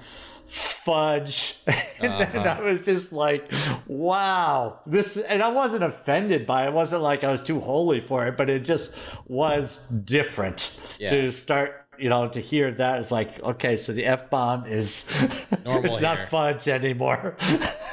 fudge. 0.49 1.55
And 2.01 2.13
then 2.13 2.47
uh-huh. 2.47 2.61
I 2.61 2.61
was 2.61 2.85
just 2.85 3.11
like, 3.11 3.51
wow, 3.85 4.79
this, 4.85 5.17
and 5.17 5.43
I 5.43 5.49
wasn't 5.49 5.83
offended 5.83 6.45
by 6.45 6.63
it. 6.63 6.67
It 6.67 6.73
wasn't 6.73 7.01
like 7.01 7.25
I 7.25 7.29
was 7.29 7.41
too 7.41 7.59
holy 7.59 7.99
for 7.99 8.25
it, 8.25 8.37
but 8.37 8.49
it 8.49 8.63
just 8.63 8.95
was 9.27 9.85
different 10.05 10.79
Yeah. 10.97 11.09
to 11.09 11.31
start, 11.33 11.85
you 11.97 12.07
know, 12.07 12.29
to 12.29 12.39
hear 12.39 12.71
that 12.71 12.99
is 12.99 13.11
like, 13.11 13.43
okay, 13.43 13.75
so 13.75 13.91
the 13.91 14.05
F 14.05 14.29
bomb 14.29 14.65
is, 14.65 15.09
Normal 15.65 15.91
it's 15.91 16.01
not 16.01 16.29
fudge 16.29 16.69
anymore. 16.69 17.35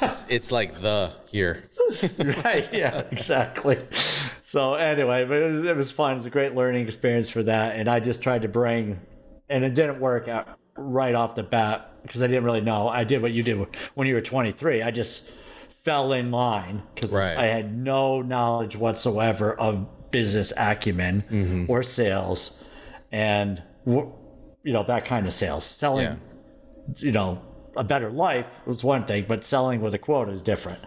It's, 0.01 0.23
it's 0.29 0.51
like 0.53 0.79
the 0.79 1.11
here. 1.25 1.69
right 2.43 2.67
yeah 2.73 3.03
exactly 3.11 3.77
so 4.41 4.73
anyway 4.73 5.23
but 5.23 5.37
it 5.37 5.51
was, 5.53 5.63
it 5.63 5.75
was 5.75 5.89
fun 5.89 6.11
it 6.11 6.15
was 6.15 6.25
a 6.25 6.29
great 6.29 6.53
learning 6.53 6.85
experience 6.85 7.29
for 7.29 7.43
that 7.43 7.77
and 7.77 7.87
i 7.87 7.97
just 7.97 8.21
tried 8.21 8.41
to 8.41 8.49
bring 8.49 8.99
and 9.47 9.63
it 9.63 9.73
didn't 9.73 9.97
work 9.97 10.27
out 10.27 10.59
right 10.75 11.15
off 11.15 11.35
the 11.35 11.43
bat 11.43 11.93
because 12.07 12.23
i 12.23 12.27
didn't 12.27 12.43
really 12.45 12.61
know 12.61 12.87
i 12.89 13.03
did 13.03 13.21
what 13.21 13.31
you 13.31 13.43
did 13.43 13.57
when 13.95 14.07
you 14.07 14.13
were 14.15 14.21
23 14.21 14.81
i 14.81 14.89
just 14.91 15.29
fell 15.83 16.13
in 16.13 16.31
line 16.31 16.81
because 16.95 17.13
Right. 17.13 17.37
i 17.37 17.45
had 17.45 17.77
no 17.77 18.21
knowledge 18.21 18.75
whatsoever 18.75 19.53
of 19.53 19.87
business 20.11 20.51
acumen 20.57 21.65
or 21.69 21.83
sales 21.83 22.63
and 23.11 23.61
you 23.85 24.73
know 24.73 24.83
that 24.83 25.05
kind 25.05 25.27
of 25.27 25.33
sales 25.33 25.63
selling 25.65 26.05
Yeah. 26.05 26.15
you 26.97 27.11
know 27.11 27.41
a 27.75 27.83
better 27.83 28.09
life 28.09 28.47
was 28.65 28.83
one 28.83 29.05
thing, 29.05 29.25
but 29.27 29.43
selling 29.43 29.81
with 29.81 29.93
a 29.93 29.99
quota 29.99 30.31
is 30.31 30.41
different. 30.41 30.79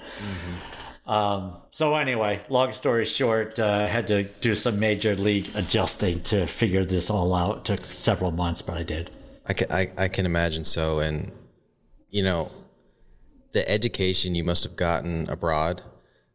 Um, 1.07 1.57
so 1.71 1.95
anyway, 1.95 2.41
long 2.49 2.73
story 2.73 3.05
short, 3.05 3.59
uh, 3.61 3.87
had 3.87 4.07
to 4.09 4.25
do 4.25 4.57
some 4.57 4.81
major 4.81 5.15
league 5.15 5.49
adjusting 5.55 6.21
to 6.25 6.47
figure 6.47 6.85
this 6.85 7.09
all 7.09 7.33
out. 7.35 7.59
It 7.59 7.65
took 7.77 7.87
several 7.93 8.33
months, 8.33 8.61
but 8.63 8.77
I 8.77 8.83
did. 8.83 9.11
I 9.47 9.53
can, 9.53 9.71
I, 9.73 9.91
I 9.97 10.09
can 10.09 10.27
imagine 10.27 10.65
so. 10.65 11.01
And, 11.01 11.33
you 12.11 12.23
know, 12.23 12.51
the 13.53 13.69
education 13.69 14.35
you 14.35 14.45
must 14.45 14.65
have 14.65 14.77
gotten 14.77 15.29
abroad, 15.29 15.83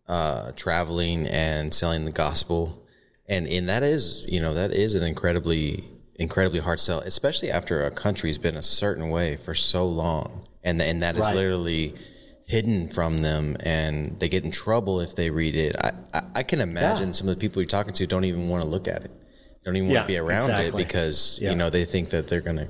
uh, 0.08 0.52
traveling 0.56 1.28
and 1.28 1.74
selling 1.74 2.06
the 2.06 2.12
gospel. 2.12 2.86
And, 3.28 3.48
and 3.48 3.70
that 3.70 3.84
is, 3.84 4.26
you 4.28 4.42
know, 4.42 4.54
that 4.54 4.72
is 4.72 4.96
an 4.96 5.04
incredibly, 5.04 5.84
incredibly 6.16 6.60
hard 6.60 6.80
sell, 6.80 7.00
especially 7.00 7.50
after 7.52 7.84
a 7.84 7.92
country's 7.92 8.38
been 8.38 8.56
a 8.56 8.62
certain 8.62 9.10
way 9.10 9.36
for 9.38 9.54
so 9.54 9.86
long. 9.88 10.44
And, 10.64 10.82
and 10.82 11.02
that 11.04 11.16
is 11.16 11.22
Right. 11.22 11.36
literally 11.36 11.96
hidden 12.48 12.88
from 12.90 13.24
them 13.24 13.58
and 13.62 14.20
they 14.20 14.30
get 14.30 14.44
in 14.44 14.52
trouble 14.52 15.00
if 15.02 15.16
they 15.16 15.32
read 15.32 15.56
it. 15.56 15.76
I, 15.78 15.92
I, 16.14 16.22
I 16.36 16.44
can 16.44 16.60
imagine 16.62 17.08
Yeah. 17.08 17.14
some 17.14 17.28
of 17.28 17.36
the 17.36 17.40
people 17.40 17.62
you're 17.62 17.68
talking 17.68 17.94
to 17.94 18.06
don't 18.06 18.26
even 18.26 18.50
want 18.50 18.62
to 18.64 18.70
look 18.70 18.88
at 18.88 19.04
it. 19.04 19.12
Don't 19.64 19.76
even 19.76 19.90
want 19.90 20.04
to 20.04 20.08
be 20.08 20.18
around 20.18 20.52
exactly. 20.52 20.84
it 20.84 20.88
because, 20.88 21.40
Yeah. 21.42 21.50
you 21.52 21.56
know, 21.56 21.72
they 21.72 21.86
think 21.86 22.12
that 22.12 22.28
they're 22.28 22.42
going 22.42 22.58
to, 22.58 22.68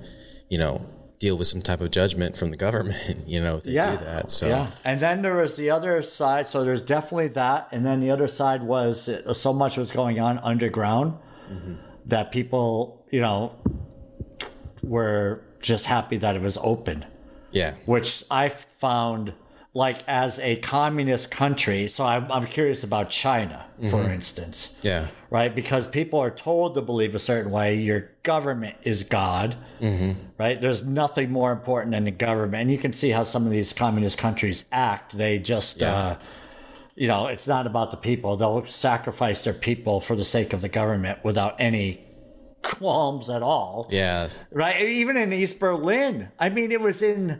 you 0.49 0.57
know, 0.57 0.85
deal 1.19 1.37
with 1.37 1.47
some 1.47 1.61
type 1.61 1.81
of 1.81 1.91
judgment 1.91 2.37
from 2.37 2.51
the 2.51 2.57
government, 2.57 3.27
you 3.27 3.39
know, 3.39 3.57
if 3.57 3.63
they 3.63 3.71
Yeah, 3.71 3.95
do 3.95 4.05
that. 4.05 4.31
So, 4.31 4.47
yeah. 4.47 4.71
And 4.83 4.99
then 4.99 5.21
there 5.21 5.35
was 5.35 5.55
the 5.55 5.69
other 5.71 6.01
side. 6.01 6.47
So 6.47 6.63
there's 6.63 6.81
definitely 6.81 7.29
that, 7.29 7.69
and 7.71 7.85
then 7.85 7.99
the 7.99 8.11
other 8.11 8.27
side 8.27 8.63
was 8.63 9.09
so 9.33 9.53
much 9.53 9.77
was 9.77 9.91
going 9.91 10.19
on 10.19 10.37
underground 10.39 11.13
mm-hmm. 11.51 11.75
that 12.07 12.31
people, 12.31 13.05
you 13.11 13.21
know, 13.21 13.55
were 14.83 15.41
just 15.61 15.85
happy 15.85 16.17
that 16.17 16.35
it 16.35 16.41
was 16.41 16.57
open. 16.61 17.05
yeah. 17.51 17.73
which 17.85 18.23
I 18.29 18.49
found 18.49 19.33
like 19.75 19.99
as 20.07 20.39
a 20.39 20.55
communist 20.55 21.29
country. 21.29 21.89
So 21.89 22.05
I'm, 22.05 22.31
I'm 22.31 22.45
curious 22.45 22.85
about 22.85 23.09
China, 23.09 23.65
for 23.91 24.09
instance, 24.09 24.77
Yeah. 24.81 25.07
right? 25.29 25.53
Because 25.53 25.85
people 25.85 26.17
are 26.19 26.31
told 26.31 26.75
to 26.75 26.81
believe 26.81 27.13
a 27.13 27.19
certain 27.19 27.51
way. 27.51 27.75
Your 27.75 28.09
government 28.23 28.77
is 28.83 29.03
God, 29.03 29.57
right? 30.39 30.61
There's 30.61 30.85
nothing 30.85 31.29
more 31.29 31.51
important 31.51 31.91
than 31.91 32.05
the 32.05 32.11
government. 32.11 32.61
And 32.61 32.71
you 32.71 32.77
can 32.77 32.93
see 32.93 33.09
how 33.09 33.23
some 33.23 33.45
of 33.45 33.51
these 33.51 33.73
communist 33.73 34.17
countries 34.17 34.63
act. 34.71 35.11
They 35.17 35.39
just, 35.39 35.83
uh, 35.83 36.15
you 36.95 37.09
know, 37.09 37.27
it's 37.27 37.45
not 37.45 37.67
about 37.67 37.91
the 37.91 37.97
people. 37.97 38.37
They'll 38.37 38.65
sacrifice 38.67 39.43
their 39.43 39.53
people 39.53 39.99
for 39.99 40.15
the 40.15 40.23
sake 40.23 40.53
of 40.53 40.61
the 40.61 40.69
government 40.69 41.19
without 41.25 41.55
any 41.59 42.01
qualms 42.61 43.29
at 43.29 43.43
all 43.43 43.87
Yeah. 43.91 44.29
right? 44.51 44.81
Even 44.81 45.17
in 45.17 45.33
East 45.33 45.59
Berlin. 45.59 46.29
I 46.39 46.47
mean, 46.47 46.71
it 46.71 46.79
was 46.79 47.01
in 47.01 47.39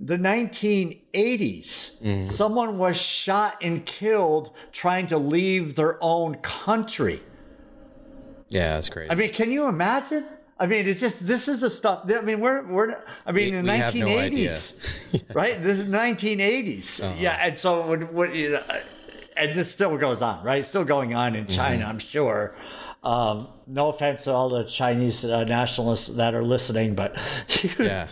the 0.00 0.16
1980s. 0.16 1.02
Mm-hmm. 1.12 2.26
Someone 2.26 2.78
was 2.78 3.00
shot 3.00 3.58
and 3.62 3.84
killed 3.84 4.52
trying 4.72 5.06
to 5.08 5.18
leave 5.18 5.74
their 5.74 6.02
own 6.02 6.36
country. 6.36 7.22
Yeah. 8.48 8.74
That's 8.74 8.88
crazy. 8.88 9.10
I 9.10 9.14
mean, 9.14 9.30
can 9.30 9.50
you 9.50 9.66
imagine? 9.66 10.24
I 10.58 10.66
mean, 10.66 10.86
it's 10.86 11.00
just 11.00 11.26
this 11.26 11.48
is 11.48 11.60
the 11.60 11.70
stuff. 11.70 12.02
I 12.10 12.20
mean, 12.20 12.40
we're 12.40 12.62
we're. 12.62 13.02
I 13.24 13.32
mean, 13.32 13.52
We- 13.52 13.58
in 13.58 13.64
the 13.64 13.76
have 13.78 13.94
no 13.94 14.06
1980s, 14.06 15.24
right? 15.34 15.62
This 15.62 15.78
is 15.78 15.86
1980s. 15.86 17.02
Uh-huh. 17.02 17.14
Yeah, 17.18 17.38
and 17.40 17.56
so 17.56 17.86
when, 17.86 18.12
when 18.12 18.34
you 18.34 18.52
know, 18.52 18.62
and 19.38 19.54
this 19.54 19.70
still 19.70 19.96
goes 19.96 20.20
on, 20.20 20.44
right? 20.44 20.64
Still 20.64 20.84
going 20.84 21.14
on 21.14 21.34
in 21.34 21.46
mm-hmm. 21.46 21.56
China, 21.56 21.86
I'm 21.86 21.98
sure. 21.98 22.54
Um, 23.02 23.48
no 23.66 23.88
offense 23.88 24.24
to 24.24 24.32
all 24.32 24.50
the 24.50 24.64
Chinese 24.64 25.24
uh, 25.24 25.44
nationalists 25.44 26.08
that 26.08 26.34
are 26.34 26.42
listening, 26.42 26.94
but 26.94 27.16
yeah. 27.78 28.08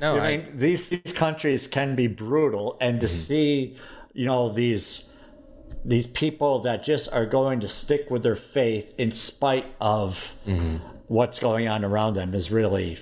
No, 0.00 0.16
I 0.16 0.26
I, 0.26 0.36
mean, 0.36 0.56
these 0.56 0.90
these 0.90 1.14
countries 1.14 1.66
can 1.66 1.96
be 1.96 2.08
brutal, 2.08 2.76
and 2.80 3.00
to 3.00 3.08
see, 3.08 3.76
you 4.12 4.26
know, 4.26 4.50
these 4.50 5.10
these 5.84 6.06
people 6.06 6.60
that 6.60 6.84
just 6.84 7.10
are 7.12 7.24
going 7.24 7.60
to 7.60 7.68
stick 7.68 8.10
with 8.10 8.22
their 8.22 8.36
faith 8.36 8.94
in 8.98 9.10
spite 9.10 9.66
of 9.80 10.34
what's 11.06 11.38
going 11.38 11.68
on 11.68 11.84
around 11.84 12.14
them 12.14 12.34
is 12.34 12.50
really 12.50 12.98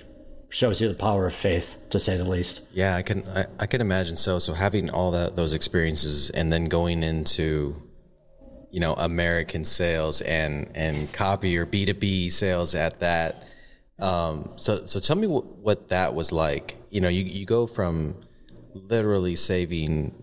shows 0.49 0.81
you 0.81 0.87
the 0.87 0.93
power 0.93 1.27
of 1.27 1.35
faith, 1.35 1.77
to 1.89 1.99
say 1.99 2.15
the 2.15 2.23
least. 2.23 2.67
yeah, 2.71 2.95
I 2.95 3.01
can, 3.01 3.27
I, 3.27 3.45
I 3.59 3.65
can 3.65 3.81
imagine 3.81 4.15
so. 4.15 4.39
So 4.39 4.53
having 4.53 4.89
all 4.89 5.11
that, 5.11 5.35
those 5.35 5.53
experiences 5.53 6.29
and 6.29 6.51
then 6.51 6.65
going 6.65 7.03
into, 7.03 7.81
you 8.71 8.79
know, 8.79 8.93
American 8.93 9.63
sales 9.63 10.21
and, 10.21 10.69
and 10.75 11.11
copier 11.13 11.65
B2B 11.65 12.31
sales 12.31 12.75
at 12.75 12.99
that. 12.99 13.47
Um, 13.99 14.51
so, 14.57 14.85
so 14.85 14.99
tell 14.99 15.15
me 15.15 15.27
what, 15.27 15.45
what 15.57 15.89
that 15.89 16.13
was 16.13 16.31
like. 16.31 16.77
You 16.89 17.01
know, 17.01 17.09
you, 17.09 17.23
you 17.23 17.45
go 17.45 17.65
from 17.65 18.15
literally 18.73 19.35
saving 19.35 20.13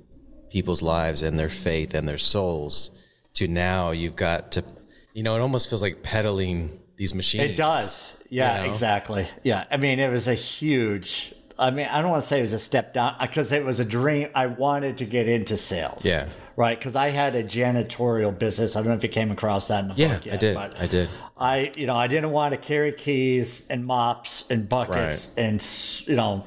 people's 0.50 0.82
lives 0.82 1.22
and 1.22 1.38
their 1.38 1.48
faith 1.48 1.94
and 1.94 2.08
their 2.08 2.18
souls 2.18 2.90
to 3.34 3.48
now 3.48 3.90
you've 3.90 4.16
got 4.16 4.52
to, 4.52 4.64
you 5.12 5.22
know, 5.22 5.34
it 5.34 5.40
almost 5.40 5.68
feels 5.68 5.82
like 5.82 6.02
peddling 6.02 6.80
these 6.96 7.14
machines. 7.14 7.50
It 7.50 7.56
does. 7.56 8.16
Yeah, 8.28 8.60
know? 8.60 8.68
exactly. 8.68 9.26
Yeah. 9.42 9.64
I 9.70 9.76
mean, 9.76 9.98
it 9.98 10.10
was 10.10 10.28
a 10.28 10.34
huge, 10.34 11.34
I 11.58 11.70
mean, 11.70 11.86
I 11.86 12.00
don't 12.00 12.10
want 12.10 12.22
to 12.22 12.28
say 12.28 12.38
it 12.38 12.42
was 12.42 12.52
a 12.52 12.58
step 12.58 12.94
down 12.94 13.16
because 13.20 13.52
it 13.52 13.64
was 13.64 13.80
a 13.80 13.84
dream. 13.84 14.28
I 14.34 14.46
wanted 14.46 14.98
to 14.98 15.04
get 15.04 15.28
into 15.28 15.56
sales. 15.56 16.04
Yeah. 16.04 16.28
Right. 16.56 16.78
Because 16.78 16.96
I 16.96 17.11
had 17.11 17.34
a 17.34 17.42
janitorial 17.42 18.38
business. 18.38 18.76
I 18.76 18.80
don't 18.80 18.88
know 18.88 18.94
if 18.94 19.02
you 19.02 19.08
came 19.08 19.30
across 19.30 19.68
that 19.68 19.82
in 19.82 19.88
the 19.88 19.94
Yeah, 19.96 20.14
book 20.14 20.26
yet. 20.26 20.34
I 20.34 20.37
did. 20.38 20.54
But 20.54 20.80
I 20.80 20.87
did. 20.87 21.08
I, 21.37 21.73
you 21.76 21.87
know, 21.87 21.96
I 21.96 22.06
didn't 22.06 22.30
want 22.30 22.52
to 22.52 22.58
carry 22.58 22.92
keys 22.92 23.66
and 23.68 23.84
mops 23.84 24.50
and 24.50 24.68
buckets 24.68 25.34
and, 25.37 25.61
you 26.06 26.16
know, 26.16 26.46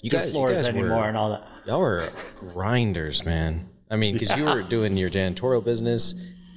You 0.00 0.10
guys, 0.10 0.26
you 0.26 0.32
floors 0.32 0.54
guys 0.54 0.68
anymore 0.68 0.98
were, 0.98 1.08
and 1.08 1.16
all 1.16 1.30
that. 1.30 1.44
Y'all 1.66 1.80
were 1.80 2.08
grinders, 2.36 3.24
man. 3.24 3.68
I 3.90 3.96
mean, 3.96 4.12
because 4.14 4.36
you 4.36 4.44
were 4.44 4.62
doing 4.62 4.96
your 4.96 5.10
janitorial 5.10 5.64
business 5.64 6.14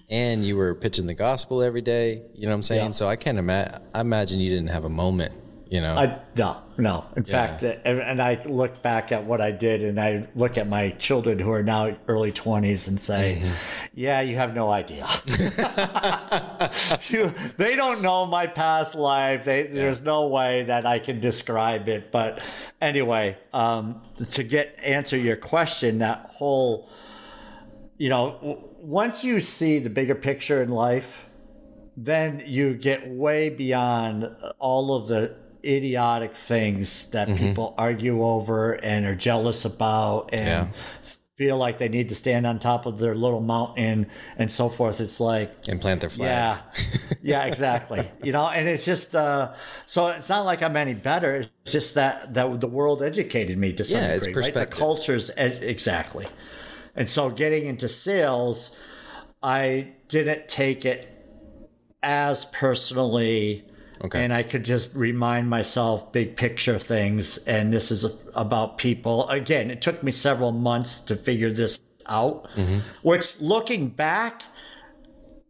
and 0.10 0.46
you 0.46 0.58
were 0.58 0.76
pitching 0.76 1.08
the 1.08 1.14
gospel 1.14 1.62
every 1.64 1.82
day. 1.82 2.22
You 2.34 2.44
know 2.44 2.50
what 2.50 2.56
I'm 2.56 2.64
saying? 2.64 2.86
Yeah. 2.86 2.92
So 2.92 3.08
I 3.08 3.16
can't 3.16 3.38
imagine. 3.38 3.82
I 3.94 4.02
imagine 4.02 4.40
you 4.40 4.50
didn't 4.50 4.70
have 4.70 4.84
a 4.84 4.90
moment. 4.90 5.34
You 5.72 5.80
know? 5.80 5.96
I 5.96 6.20
no 6.36 6.58
no. 6.78 7.06
In 7.16 7.24
fact, 7.24 7.64
uh, 7.64 7.76
and, 7.86 8.22
I 8.22 8.42
look 8.46 8.82
back 8.82 9.14
at 9.14 9.24
what 9.24 9.40
I 9.40 9.52
did, 9.52 9.86
and 9.86 10.02
I 10.02 10.28
look 10.36 10.58
at 10.58 10.68
my 10.68 10.90
children 11.00 11.40
who 11.40 11.50
are 11.50 11.64
now 11.64 11.96
early 12.10 12.34
twenties, 12.34 12.90
and 12.90 13.00
say, 13.00 13.38
Mm-hmm. 13.40 13.54
"Yeah, 13.94 14.20
you 14.20 14.36
have 14.36 14.54
no 14.54 14.70
idea. 14.70 15.08
you, 17.08 17.34
they 17.56 17.78
don't 17.78 18.02
know 18.02 18.26
my 18.26 18.48
past 18.48 18.96
life. 18.96 19.46
They, 19.46 19.68
There's 19.68 20.02
no 20.02 20.28
way 20.28 20.64
that 20.64 20.86
I 20.86 21.00
can 21.00 21.22
describe 21.22 21.88
it. 21.88 22.12
But 22.12 22.44
anyway, 22.82 23.38
um, 23.54 24.02
to 24.32 24.44
get 24.44 24.78
answer 24.84 25.16
your 25.16 25.38
question, 25.38 26.00
that 26.00 26.32
whole, 26.34 26.90
you 27.98 28.10
know, 28.10 28.32
w- 28.42 28.62
once 28.82 29.24
you 29.24 29.40
see 29.40 29.80
the 29.80 29.90
bigger 29.90 30.16
picture 30.16 30.62
in 30.62 30.68
life 30.68 31.30
then 31.98 32.42
you 32.46 32.74
get 32.74 33.06
way 33.08 33.50
beyond 33.50 34.28
all 34.60 34.96
of 34.96 35.08
the 35.10 35.36
idiotic 35.66 36.36
things 36.36 37.10
that 37.12 37.28
Mm-hmm. 37.28 37.38
people 37.48 37.76
argue 37.78 38.24
over 38.24 38.74
and 38.74 39.06
are 39.06 39.16
jealous 39.16 39.66
about 39.66 40.30
and 40.34 40.42
Yeah. 40.46 40.68
feel 41.38 41.58
like 41.58 41.78
they 41.80 41.90
need 41.90 42.10
to 42.10 42.16
stand 42.16 42.46
on 42.46 42.60
top 42.60 42.86
of 42.86 43.00
their 43.00 43.16
little 43.16 43.42
mountain 43.42 44.06
and 44.38 44.52
so 44.52 44.70
forth. 44.70 45.02
It's 45.02 45.20
like, 45.20 45.52
and 45.68 45.82
plant 45.82 46.02
their 46.02 46.10
flag. 46.12 46.28
yeah, 46.30 46.62
yeah, 47.24 47.44
exactly. 47.46 48.08
you 48.24 48.32
know, 48.32 48.48
and 48.48 48.68
it's 48.68 48.86
just 48.86 49.16
uh, 49.16 49.54
so 49.86 50.08
it's 50.10 50.30
not 50.30 50.46
like 50.46 50.62
I'm 50.62 50.78
any 50.78 50.94
better. 50.94 51.38
It's 51.64 51.72
just 51.72 51.96
that 51.96 52.34
that 52.36 52.60
the 52.60 52.68
world 52.68 53.02
educated 53.02 53.58
me 53.58 53.74
to 53.74 53.84
some 53.84 54.02
Yeah, 54.02 54.14
it's 54.16 54.28
degree, 54.28 54.44
right? 54.44 54.54
The 54.54 54.66
cultures 54.68 55.32
ed- 55.36 55.64
exactly, 55.64 56.28
and 56.96 57.10
so 57.10 57.30
getting 57.32 57.66
into 57.66 57.88
sales, 57.88 58.78
I 59.42 59.94
didn't 60.10 60.48
take 60.48 60.86
it 60.86 61.08
as 62.04 62.46
personally 62.46 63.66
Okay. 64.04 64.24
And 64.24 64.34
I 64.34 64.44
could 64.44 64.64
just 64.64 64.96
remind 64.96 65.50
myself 65.50 66.12
big 66.12 66.36
picture 66.36 66.80
things. 66.80 67.38
And 67.40 67.72
this 67.72 67.92
is 67.92 68.06
about 68.34 68.78
people. 68.78 69.30
Again, 69.30 69.70
it 69.70 69.82
took 69.82 70.02
me 70.02 70.12
several 70.12 70.52
months 70.52 71.00
to 71.02 71.16
figure 71.16 71.52
this 71.52 71.82
out, 72.08 72.48
mm-hmm. 72.56 72.80
which 73.04 73.40
looking 73.40 73.90
back 73.90 74.42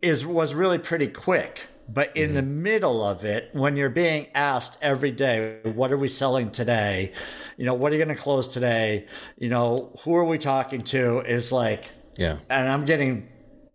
is 0.01 0.25
was 0.25 0.53
really 0.53 0.79
pretty 0.79 1.07
quick. 1.07 1.67
But 1.87 2.15
in 2.15 2.29
mm-hmm. 2.29 2.35
the 2.35 2.41
middle 2.41 3.03
of 3.03 3.25
it, 3.25 3.49
when 3.53 3.75
you're 3.75 3.89
being 3.89 4.27
asked 4.33 4.77
every 4.81 5.11
day, 5.11 5.59
what 5.63 5.91
are 5.91 5.97
we 5.97 6.07
selling 6.07 6.49
today? 6.49 7.11
You 7.57 7.65
know, 7.65 7.73
what 7.73 7.91
are 7.91 7.95
you 7.95 8.03
going 8.03 8.15
to 8.15 8.21
close 8.21 8.47
today? 8.47 9.07
You 9.37 9.49
know, 9.49 9.91
who 10.03 10.15
are 10.15 10.23
we 10.23 10.37
talking 10.37 10.83
to? 10.83 11.19
Is 11.21 11.51
like, 11.51 11.89
Yeah. 12.17 12.37
and 12.49 12.69
I'm 12.69 12.85
getting 12.85 13.27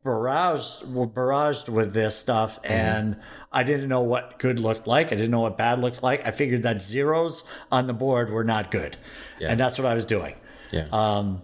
barraged 0.07 0.91
were 0.93 1.07
barraged 1.07 1.69
with 1.69 1.93
this 1.93 2.17
stuff 2.17 2.59
and 2.65 3.17
I 3.53 3.63
didn't 3.63 3.89
know 3.89 4.03
what 4.03 4.39
good 4.39 4.59
looked 4.61 4.87
like. 4.87 5.09
I 5.09 5.17
didn't 5.17 5.31
know 5.31 5.41
what 5.41 5.57
bad 5.59 5.81
looked 5.81 6.03
like. 6.03 6.27
I 6.27 6.31
figured 6.31 6.63
that 6.63 6.81
zeros 6.83 7.43
on 7.73 7.87
the 7.87 7.93
board 7.95 8.31
were 8.31 8.45
not 8.45 8.71
good. 8.71 8.97
Yeah. 9.41 9.51
And 9.51 9.61
that's 9.61 9.79
what 9.79 9.87
I 9.87 9.95
was 9.95 10.07
doing. 10.07 10.35
Yeah. 10.73 10.89
Um, 10.93 11.43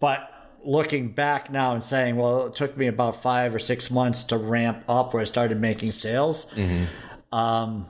but 0.00 0.30
looking 0.64 1.12
back 1.12 1.50
now 1.50 1.72
and 1.72 1.82
saying, 1.82 2.16
well, 2.16 2.46
it 2.46 2.54
took 2.54 2.76
me 2.76 2.86
about 2.86 3.22
five 3.22 3.54
or 3.54 3.58
six 3.58 3.90
months 3.90 4.24
to 4.24 4.36
ramp 4.38 4.84
up 4.88 5.12
where 5.14 5.20
I 5.22 5.24
started 5.24 5.60
making 5.60 5.92
sales. 5.92 6.46
Um, 7.32 7.86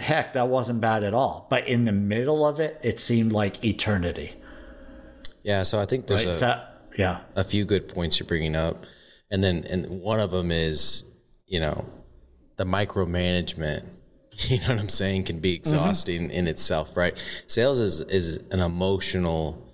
heck, 0.00 0.32
that 0.34 0.48
wasn't 0.48 0.80
bad 0.80 1.04
at 1.04 1.14
all. 1.14 1.46
But 1.50 1.68
in 1.68 1.84
the 1.84 1.92
middle 1.92 2.46
of 2.46 2.60
it, 2.60 2.80
it 2.82 2.98
seemed 3.00 3.32
like 3.32 3.64
eternity. 3.64 4.34
yeah. 5.42 5.62
So 5.62 5.78
I 5.80 5.84
think 5.86 6.06
there's 6.06 6.24
Right? 6.26 6.36
a, 6.36 6.40
that- 6.40 6.70
yeah. 6.96 7.20
a 7.36 7.44
few 7.44 7.64
good 7.64 7.88
points 7.88 8.18
you're 8.18 8.26
bringing 8.26 8.54
up, 8.56 8.84
and 9.34 9.42
then 9.42 9.64
and 9.68 10.00
one 10.00 10.20
of 10.20 10.30
them 10.30 10.52
is 10.52 11.02
you 11.46 11.60
know 11.60 11.84
the 12.56 12.64
micromanagement. 12.64 13.84
You 14.36 14.58
know 14.58 14.70
what 14.70 14.80
I'm 14.80 14.88
saying 14.88 15.24
can 15.24 15.38
be 15.38 15.52
mm-hmm. 15.52 15.60
exhausting 15.60 16.30
in 16.32 16.48
itself, 16.48 16.96
right? 16.96 17.14
Sales 17.46 17.78
is 17.78 18.00
is 18.00 18.42
an 18.50 18.58
emotional 18.58 19.64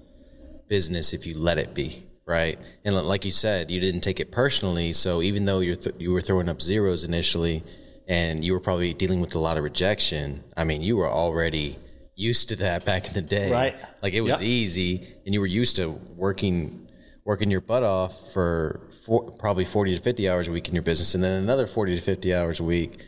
business 0.68 1.14
if 1.14 1.26
you 1.26 1.32
let 1.38 1.56
it 1.56 1.72
be, 1.72 2.06
right? 2.26 2.58
And 2.84 2.94
like 2.94 3.24
you 3.24 3.30
said, 3.30 3.70
you 3.70 3.80
didn't 3.80 4.02
take 4.02 4.20
it 4.20 4.30
personally, 4.30 4.92
so 4.92 5.22
even 5.22 5.46
though 5.46 5.60
you're 5.60 5.76
th- 5.76 5.94
you 5.98 6.12
were 6.12 6.20
throwing 6.20 6.50
up 6.50 6.60
zeros 6.60 7.04
initially, 7.04 7.64
and 8.06 8.44
you 8.44 8.52
were 8.52 8.60
probably 8.60 8.92
dealing 8.92 9.22
with 9.22 9.34
a 9.34 9.38
lot 9.38 9.56
of 9.56 9.64
rejection. 9.64 10.44
I 10.58 10.64
mean, 10.64 10.82
you 10.82 10.98
were 10.98 11.08
already 11.08 11.78
used 12.14 12.50
to 12.50 12.56
that 12.56 12.84
back 12.84 13.08
in 13.08 13.14
the 13.14 13.22
day, 13.22 13.50
Right. 13.50 13.76
Like 14.02 14.12
it 14.12 14.20
was 14.20 14.32
Yep. 14.32 14.42
easy, 14.42 15.06
and 15.24 15.32
you 15.32 15.40
were 15.40 15.46
used 15.62 15.76
to 15.76 15.88
working 16.16 16.86
working 17.24 17.50
your 17.50 17.60
butt 17.62 17.82
off 17.82 18.32
for 18.32 18.80
four, 19.02 19.30
probably 19.32 19.64
40 19.64 19.96
to 19.96 20.02
50 20.02 20.28
hours 20.28 20.48
a 20.48 20.52
week 20.52 20.68
in 20.68 20.74
your 20.74 20.82
business 20.82 21.14
and 21.14 21.22
then 21.22 21.32
another 21.32 21.66
40 21.66 21.96
to 21.96 22.02
50 22.02 22.34
hours 22.34 22.60
a 22.60 22.64
week 22.64 22.98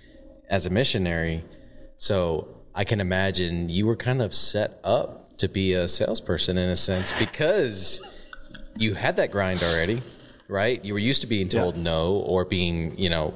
as 0.49 0.67
a 0.67 0.71
missionary. 0.71 1.45
So 1.97 2.49
I 2.75 2.85
can 2.85 3.01
imagine 3.01 3.69
you 3.69 3.87
were 3.87 3.97
kind 3.97 4.23
of 4.23 4.35
set 4.35 4.81
up 4.85 5.37
to 5.39 5.49
be 5.49 5.75
a 5.75 5.89
salesperson 5.89 6.59
in 6.59 6.69
a 6.69 6.77
sense 6.77 7.13
because 7.19 8.01
you 8.77 8.95
had 8.95 9.17
that 9.17 9.31
grind 9.31 9.63
already, 9.63 10.03
right? 10.49 10.85
You 10.85 10.93
were 10.93 10.99
used 10.99 11.23
to 11.23 11.27
being 11.27 11.49
told 11.49 11.77
no 11.77 12.15
or 12.17 12.45
being, 12.45 12.99
you 12.99 13.11
know, 13.11 13.35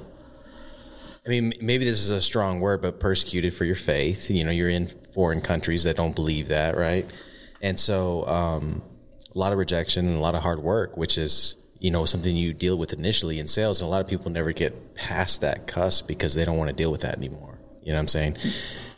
I 1.26 1.28
mean, 1.28 1.52
maybe 1.60 1.84
this 1.84 2.00
is 2.02 2.10
a 2.10 2.20
strong 2.20 2.60
word, 2.60 2.82
but 2.82 3.00
persecuted 3.00 3.52
for 3.52 3.64
your 3.64 3.74
faith. 3.74 4.30
You 4.30 4.44
know, 4.44 4.52
you're 4.52 4.68
in 4.68 4.86
foreign 5.12 5.40
countries 5.40 5.82
that 5.82 5.96
don't 5.96 6.14
believe 6.14 6.48
that, 6.48 6.76
right? 6.76 7.04
And 7.60 7.78
so, 7.78 8.24
um, 8.28 8.82
a 9.34 9.38
lot 9.38 9.52
of 9.52 9.58
rejection 9.58 10.06
and 10.06 10.16
a 10.16 10.20
lot 10.20 10.36
of 10.36 10.42
hard 10.42 10.60
work, 10.60 10.96
which 10.96 11.18
is, 11.18 11.56
you 11.86 11.92
know, 11.92 12.04
something 12.04 12.34
you 12.34 12.52
deal 12.52 12.76
with 12.76 12.92
initially 12.92 13.38
in 13.38 13.46
sales. 13.46 13.80
And 13.80 13.86
a 13.86 13.90
lot 13.92 14.00
of 14.00 14.08
people 14.08 14.28
never 14.28 14.50
get 14.50 14.96
past 14.96 15.40
that 15.42 15.68
cusp 15.68 16.08
because 16.08 16.34
they 16.34 16.44
don't 16.44 16.58
want 16.58 16.68
to 16.68 16.74
deal 16.74 16.90
with 16.90 17.02
that 17.02 17.16
anymore. 17.16 17.60
You 17.80 17.92
know 17.92 17.98
what 17.98 18.00
I'm 18.00 18.08
saying? 18.08 18.38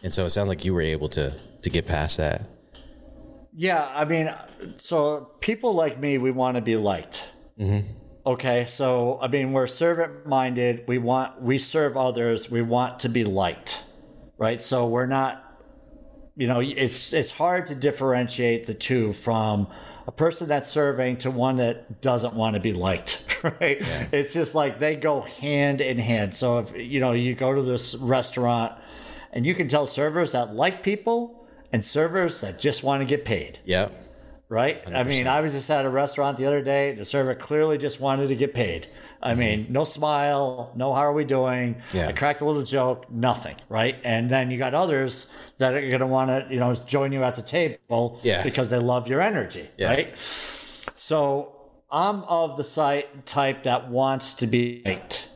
And 0.03 0.15
so 0.15 0.25
it 0.25 0.31
sounds 0.31 0.49
like 0.49 0.65
you 0.65 0.73
were 0.73 0.81
able 0.81 1.11
to, 1.11 1.35
to 1.61 1.69
get 1.69 1.87
past 1.87 2.17
that. 2.17 2.49
Yeah, 3.55 3.93
I 3.95 4.07
mean, 4.07 4.35
so 4.79 5.33
people 5.41 5.75
like 5.75 6.01
me, 6.01 6.17
we 6.17 6.31
want 6.31 6.55
to 6.55 6.63
be 6.63 6.77
liked. 6.77 7.29
Mm-hmm. 7.61 7.87
Okay, 8.25 8.65
so 8.65 9.19
I 9.21 9.29
mean, 9.29 9.53
we're 9.53 9.67
servant 9.67 10.27
minded. 10.27 10.85
We 10.89 10.97
want, 10.97 11.43
we 11.43 11.59
serve 11.59 11.99
others. 11.99 12.51
We 12.51 12.63
want 12.63 13.01
to 13.01 13.11
be 13.11 13.25
liked, 13.25 13.83
right? 14.39 14.63
So 14.63 14.87
we're 14.87 15.05
not, 15.05 15.45
you 16.37 16.47
know, 16.47 16.61
it's 16.61 17.13
it's 17.13 17.33
hard 17.33 17.67
to 17.67 17.75
differentiate 17.75 18.67
the 18.67 18.73
two 18.73 19.13
from 19.13 19.69
a 20.09 20.13
person 20.13 20.49
that's 20.49 20.71
serving 20.71 21.19
to 21.19 21.31
one 21.31 21.59
that 21.59 22.01
doesn't 22.01 22.33
want 22.33 22.55
to 22.55 22.61
be 22.61 22.73
liked, 22.73 23.23
right? 23.61 23.77
It's 24.11 24.33
just 24.33 24.55
like 24.55 24.79
they 24.81 24.97
go 24.97 25.21
hand 25.21 25.83
in 25.83 25.99
hand. 25.99 26.35
So 26.35 26.61
if 26.61 26.75
you 26.75 26.99
know, 26.99 27.13
you 27.13 27.35
go 27.35 27.53
to 27.55 27.61
this 27.63 27.95
restaurant, 27.95 28.73
and 29.35 29.45
you 29.47 29.55
can 29.55 29.69
tell 29.69 29.87
servers 29.87 30.33
that 30.33 30.55
like 30.55 30.83
people 30.83 31.47
and 31.71 31.85
servers 31.85 32.41
that 32.41 32.59
just 32.59 32.83
want 32.83 33.03
to 33.03 33.05
get 33.05 33.27
paid 33.27 33.59
Yeah. 33.67 33.91
right? 34.49 34.83
I 34.87 35.03
mean, 35.05 35.27
I 35.27 35.43
was 35.43 35.53
just 35.53 35.71
at 35.71 35.85
a 35.85 35.91
restaurant 35.91 36.39
the 36.39 36.47
other 36.47 36.63
day. 36.63 36.95
The 36.95 37.05
server 37.05 37.35
clearly 37.35 37.77
just 37.77 38.01
wanted 38.01 38.29
to 38.29 38.35
get 38.35 38.55
paid. 38.55 38.89
I 39.23 39.35
mean, 39.35 39.67
no 39.71 39.85
smile, 39.85 40.73
no 40.77 40.95
how 40.95 41.01
are 41.01 41.13
we 41.13 41.25
doing? 41.25 41.75
Mm-hmm. 41.75 41.97
Yeah. 41.97 42.09
I 42.09 42.13
cracked 42.13 42.41
a 42.41 42.45
little 42.45 42.63
joke, 42.63 43.11
nothing, 43.11 43.57
right? 43.69 43.97
And 44.05 44.31
then 44.31 44.51
you 44.51 44.59
got 44.59 44.75
others 44.75 45.33
that 45.59 45.75
are 45.75 45.81
going 45.81 46.01
to 46.01 46.07
want 46.07 46.31
to, 46.31 46.47
you 46.55 46.61
know, 46.61 46.75
join 46.75 47.11
you 47.13 47.25
at 47.25 47.35
the 47.35 47.43
table 47.43 48.21
Yeah. 48.23 48.43
because 48.45 48.71
they 48.71 48.79
love 48.79 49.09
your 49.09 49.21
energy, 49.21 49.69
Yeah. 49.77 49.89
right? 49.89 50.09
So 50.97 51.53
I'm 51.91 52.23
of 52.25 52.57
the 52.57 52.65
site 52.65 53.27
type 53.27 53.65
that 53.65 53.91
wants 53.91 54.35
to 54.35 54.47
be 54.47 54.83
liked. 54.85 55.27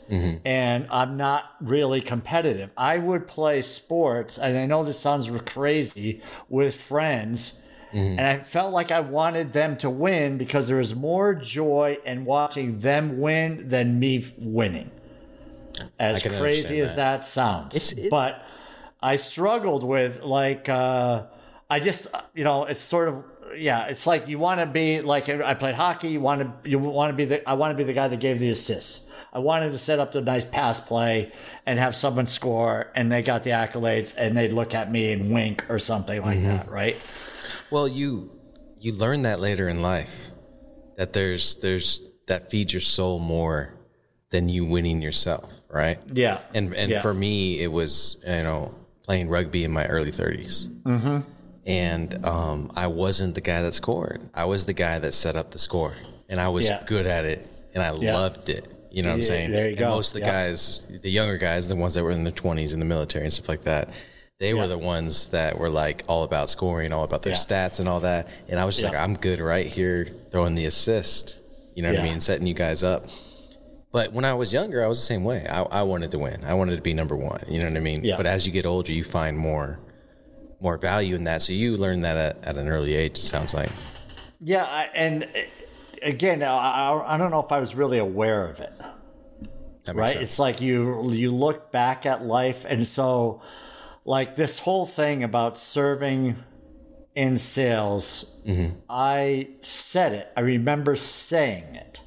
And 0.45 0.87
I'm 0.91 1.17
not 1.17 1.45
really 1.63 2.03
competitive. 2.03 2.69
I 2.77 2.99
would 2.99 3.27
play 3.27 3.63
sports, 3.63 4.37
and 4.37 4.59
I 4.59 4.67
know 4.67 4.85
this 4.85 4.99
sounds 4.99 5.31
crazy, 5.47 6.21
with 6.51 6.75
friends. 6.75 7.63
And 7.93 8.21
I 8.21 8.39
felt 8.39 8.73
like 8.73 8.91
I 8.91 9.01
wanted 9.01 9.53
them 9.53 9.77
to 9.79 9.91
win 9.91 10.39
because 10.39 10.67
there 10.69 10.79
was 10.79 10.95
more 10.95 11.35
joy 11.35 11.99
in 12.07 12.25
watching 12.25 12.79
them 12.79 13.19
win 13.21 13.69
than 13.69 13.99
me 13.99 14.25
winning. 14.39 14.91
As 15.99 16.23
crazy 16.23 16.81
as 16.81 16.95
that, 16.97 17.25
sounds. 17.25 17.77
It's- 17.77 17.93
it- 18.07 18.11
but 18.11 18.43
I 19.03 19.17
struggled 19.17 19.85
with 19.85 20.23
like 20.23 20.69
uh, 20.69 21.25
I 21.69 21.81
just 21.81 22.07
uh, 22.15 22.21
you 22.35 22.45
know 22.45 22.65
it's 22.65 22.81
sort 22.81 23.09
of 23.09 23.25
yeah 23.57 23.87
it's 23.87 24.07
like 24.07 24.29
you 24.29 24.39
want 24.39 24.61
to 24.61 24.67
be 24.67 25.01
like 25.01 25.29
I 25.29 25.55
played 25.55 25.75
hockey 25.75 26.09
you 26.09 26.21
want 26.21 26.41
to 26.63 26.71
you 26.71 26.79
want 26.79 27.11
to 27.11 27.17
be 27.17 27.25
the 27.25 27.49
I 27.49 27.55
want 27.55 27.73
to 27.73 27.77
be 27.77 27.85
the 27.85 27.93
guy 27.93 28.09
that 28.09 28.21
gave 28.21 28.39
the 28.39 28.51
assists 28.51 29.11
I 29.33 29.39
wanted 29.39 29.71
to 29.73 29.79
set 29.79 29.99
up 29.99 30.13
the 30.13 30.21
nice 30.21 30.45
pass 30.45 30.79
play 30.81 31.33
and 31.67 31.79
have 31.79 31.97
someone 31.97 32.27
score 32.27 32.91
and 32.95 33.11
they 33.11 33.23
got 33.23 33.43
the 33.45 33.51
accolades 33.51 34.15
and 34.17 34.37
they'd 34.37 34.53
look 34.53 34.75
at 34.75 34.93
me 34.93 35.13
and 35.13 35.33
wink 35.33 35.65
or 35.71 35.79
something 35.79 36.21
like 36.23 36.39
Mm-hmm. 36.39 36.49
that 36.49 36.71
right 36.71 36.97
Well, 37.71 37.89
you 37.89 38.39
you 38.79 38.93
learn 38.93 39.23
that 39.23 39.41
later 39.41 39.69
in 39.69 39.81
life 39.81 40.31
that 40.97 41.13
there's 41.15 41.55
there's 41.57 42.03
that 42.27 42.51
feeds 42.51 42.73
your 42.73 42.81
soul 42.83 43.19
more 43.19 43.75
than 44.31 44.49
you 44.49 44.65
winning 44.65 45.01
yourself, 45.03 45.55
right? 45.71 45.99
yeah 46.13 46.41
And 46.55 46.75
and 46.75 46.91
Yeah. 46.91 47.01
for 47.01 47.15
me, 47.15 47.61
it 47.63 47.73
was 47.73 48.19
you 48.27 48.43
know 48.43 48.75
playing 49.03 49.29
rugby 49.29 49.65
in 49.65 49.73
my 49.73 49.87
early 49.87 50.11
30s, 50.13 50.69
mm-hmm. 50.85 51.19
and 51.67 52.25
um, 52.25 52.71
I 52.77 52.87
wasn't 52.87 53.35
the 53.35 53.41
guy 53.41 53.63
that 53.63 53.75
scored. 53.75 54.21
I 54.35 54.45
was 54.45 54.65
the 54.67 54.73
guy 54.73 54.99
that 55.01 55.13
set 55.15 55.37
up 55.37 55.51
the 55.51 55.59
score, 55.59 55.95
and 56.29 56.41
I 56.41 56.49
was 56.49 56.69
Yeah. 56.69 56.83
good 56.87 57.07
at 57.07 57.25
it, 57.25 57.47
and 57.75 57.83
I 57.83 57.93
Yeah. 57.95 58.15
loved 58.15 58.49
it. 58.49 58.65
You 58.93 59.03
know 59.03 59.09
what 59.09 59.15
I'm 59.17 59.23
saying? 59.23 59.51
there 59.53 59.65
you 59.65 59.71
and 59.71 59.79
go. 59.79 59.89
most 59.91 60.09
of 60.15 60.21
the 60.21 60.27
Yeah. 60.27 60.47
guys, 60.49 60.87
the 61.03 61.11
younger 61.11 61.39
guys, 61.39 61.69
the 61.69 61.77
ones 61.77 61.95
that 61.95 62.05
were 62.05 62.11
in 62.11 62.25
their 62.25 62.33
20s 62.33 62.73
in 62.75 62.79
the 62.79 62.85
military 62.85 63.25
and 63.25 63.33
stuff 63.33 63.49
like 63.49 63.63
that, 63.63 63.89
they 64.39 64.53
were 64.55 64.69
the 64.69 64.77
ones 64.79 65.29
that 65.29 65.59
were 65.59 65.71
like 65.71 66.05
all 66.09 66.25
about 66.25 66.51
scoring, 66.51 66.93
all 66.93 67.05
about 67.05 67.23
their 67.23 67.33
Yeah. 67.33 67.39
stats 67.39 67.81
and 67.81 67.89
all 67.89 68.01
that. 68.01 68.29
And 68.49 68.59
I 68.61 68.65
was 68.65 68.75
just 68.77 68.85
Yeah. 68.85 68.91
like, 68.91 69.01
I'm 69.01 69.17
good 69.17 69.41
right 69.41 69.67
here 69.67 70.07
throwing 70.31 70.55
the 70.55 70.67
assist. 70.67 71.41
You 71.75 71.83
know 71.83 71.91
what 71.93 72.01
I 72.01 72.05
mean? 72.05 72.21
Setting 72.21 72.47
you 72.47 72.55
guys 72.55 72.83
up. 72.83 73.09
But 73.93 74.13
when 74.13 74.25
I 74.25 74.35
was 74.35 74.53
younger, 74.53 74.83
I 74.85 74.89
was 74.89 74.99
the 74.99 75.05
same 75.07 75.23
way. 75.25 75.47
I, 75.49 75.63
I 75.63 75.83
wanted 75.83 76.11
to 76.13 76.19
win. 76.19 76.45
I 76.45 76.55
wanted 76.55 76.77
to 76.77 76.83
be 76.83 76.93
number 76.95 77.15
one. 77.17 77.43
You 77.49 77.61
know 77.61 77.69
what 77.69 77.77
I 77.77 77.81
mean? 77.81 78.05
Yeah. 78.05 78.17
But 78.17 78.27
as 78.27 78.47
you 78.47 78.53
get 78.53 78.67
older, 78.67 78.91
you 78.93 79.05
find 79.05 79.37
more 79.39 79.79
more 80.61 80.77
value 80.79 81.15
in 81.17 81.25
that. 81.25 81.43
So 81.43 81.53
you 81.53 81.77
learn 81.77 82.03
that 82.03 82.17
at, 82.17 82.37
at 82.45 82.57
an 82.57 82.69
early 82.69 82.95
age. 82.95 83.13
It 83.19 83.23
sounds 83.23 83.53
like. 83.55 83.71
yeah 84.41 84.65
I, 84.65 84.89
and 84.95 85.27
again 86.03 86.43
I, 86.43 87.03
I 87.07 87.17
don't 87.17 87.31
know 87.31 87.41
if 87.41 87.53
I 87.53 87.59
was 87.59 87.75
really 87.75 87.99
aware 87.99 88.47
of 88.49 88.61
it. 88.61 88.73
Right? 89.93 90.11
sense. 90.11 90.23
it's 90.23 90.39
like 90.39 90.61
you 90.61 91.11
you 91.11 91.35
look 91.35 91.73
back 91.73 92.07
at 92.07 92.25
life 92.25 92.65
and 92.69 92.87
so 92.87 93.43
like 94.05 94.37
this 94.37 94.59
whole 94.59 94.87
thing 94.87 95.25
about 95.25 95.59
serving 95.59 96.37
in 97.17 97.37
sales 97.37 98.41
mm-hmm. 98.47 98.77
i 98.89 99.49
said 99.61 100.13
it. 100.13 100.33
I 100.37 100.41
remember 100.41 100.95
saying 100.95 101.75
it. 101.75 102.01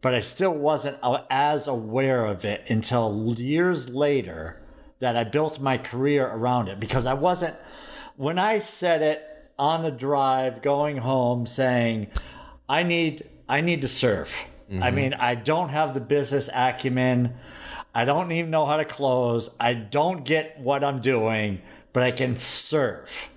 But 0.00 0.14
i 0.14 0.20
still 0.20 0.54
wasn't 0.54 0.98
as 1.30 1.66
aware 1.66 2.24
of 2.24 2.44
it 2.46 2.70
until 2.70 3.34
years 3.36 3.90
later 3.90 4.62
that 5.00 5.16
i 5.16 5.24
built 5.24 5.60
my 5.60 5.76
career 5.76 6.26
around 6.26 6.68
it. 6.68 6.80
Because 6.80 7.04
i 7.04 7.14
wasn't 7.14 7.56
when 8.16 8.38
i 8.38 8.56
said 8.56 9.02
it 9.02 9.22
on 9.58 9.82
the 9.82 9.90
drive 9.90 10.62
going 10.62 10.96
home 10.96 11.44
saying 11.44 12.08
i 12.68 12.82
need 12.82 13.28
i 13.48 13.60
need 13.60 13.82
to 13.82 13.88
serve 13.88 14.32
i 14.70 14.74
mm-hmm. 14.74 14.94
mean 14.94 15.14
i 15.14 15.34
don't 15.34 15.68
have 15.68 15.94
the 15.94 16.00
business 16.00 16.48
acumen 16.54 17.34
I 17.96 18.04
don't 18.04 18.30
even 18.30 18.50
know 18.50 18.66
how 18.66 18.76
to 18.76 18.84
close. 18.84 19.48
I 19.58 19.72
don't 19.72 20.22
get 20.22 20.60
what 20.60 20.84
I'm 20.84 21.00
doing, 21.00 21.62
but 21.94 22.02
I 22.02 22.10
can 22.10 22.36
serve. 22.36 23.30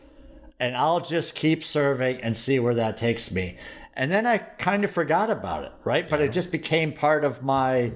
And 0.60 0.76
I'll 0.76 1.00
just 1.00 1.34
keep 1.34 1.63
serving 1.63 2.20
and 2.20 2.36
see 2.36 2.60
where 2.60 2.76
that 2.76 2.98
takes 2.98 3.32
me. 3.32 3.56
And 3.94 4.12
then 4.12 4.26
I 4.26 4.38
kind 4.38 4.84
of 4.84 4.92
forgot 4.92 5.30
about 5.30 5.63
it, 5.63 5.72
right? 5.86 6.10
But 6.10 6.20
it 6.20 6.34
just 6.34 6.52
became 6.52 6.92
part 6.92 7.24
of 7.24 7.42
my 7.42 7.94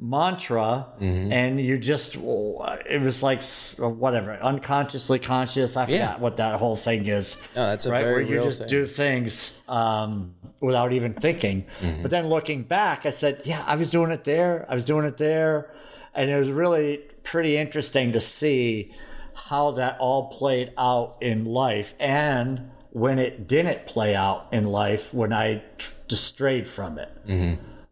mantra 0.00 0.86
Mm-hmm. 1.00 1.32
and 1.32 1.60
you 1.60 1.78
just 1.78 2.16
it 2.16 3.00
was 3.00 3.22
like 3.22 3.42
whatever 3.78 4.32
unconsciously 4.42 5.18
conscious 5.18 5.76
i 5.76 5.84
forgot 5.84 5.98
Yeah. 5.98 6.18
what 6.18 6.36
that 6.38 6.58
whole 6.58 6.76
thing 6.76 7.06
is 7.06 7.40
No, 7.54 7.66
that's 7.66 7.86
a 7.86 7.90
right 7.92 8.04
where 8.06 8.20
you 8.20 8.42
just 8.42 8.60
thing. 8.60 8.68
do 8.68 8.86
things 8.86 9.60
um, 9.68 10.34
without 10.60 10.92
even 10.92 11.12
thinking 11.12 11.66
Mm-hmm. 11.80 12.02
but 12.02 12.10
then 12.10 12.28
looking 12.28 12.62
back 12.62 13.04
i 13.06 13.10
said 13.10 13.42
yeah 13.44 13.62
i 13.66 13.76
was 13.76 13.90
doing 13.90 14.10
it 14.10 14.24
there 14.24 14.66
i 14.70 14.74
was 14.74 14.84
doing 14.84 15.04
it 15.04 15.16
there 15.16 15.70
and 16.14 16.30
it 16.30 16.36
was 16.38 16.48
really 16.48 16.98
pretty 17.22 17.56
interesting 17.56 18.12
to 18.12 18.20
see 18.20 18.92
how 19.34 19.70
that 19.72 19.98
all 20.00 20.28
played 20.30 20.72
out 20.78 21.16
in 21.20 21.44
life 21.44 21.94
and 22.00 22.70
when 22.92 23.18
it 23.18 23.46
didn't 23.46 23.86
play 23.86 24.14
out 24.14 24.48
in 24.52 24.64
life 24.66 25.14
when 25.14 25.32
i 25.32 25.62
tr- 25.78 25.92
strayed 26.08 26.66
from 26.66 26.98
it 26.98 27.10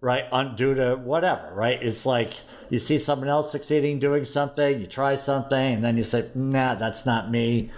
right? 0.00 0.24
Un- 0.32 0.54
due 0.56 0.74
to 0.74 0.96
whatever, 0.96 1.50
right? 1.54 1.82
It's 1.82 2.06
like 2.06 2.34
you 2.70 2.78
see 2.78 2.98
someone 2.98 3.28
else 3.28 3.50
succeeding 3.50 3.98
doing 3.98 4.24
something, 4.24 4.80
you 4.80 4.86
try 4.86 5.14
something, 5.14 5.74
and 5.74 5.84
then 5.84 5.96
you 5.96 6.02
say, 6.02 6.28
nah, 6.34 6.74
that's 6.74 7.06
not 7.06 7.30
me. 7.30 7.70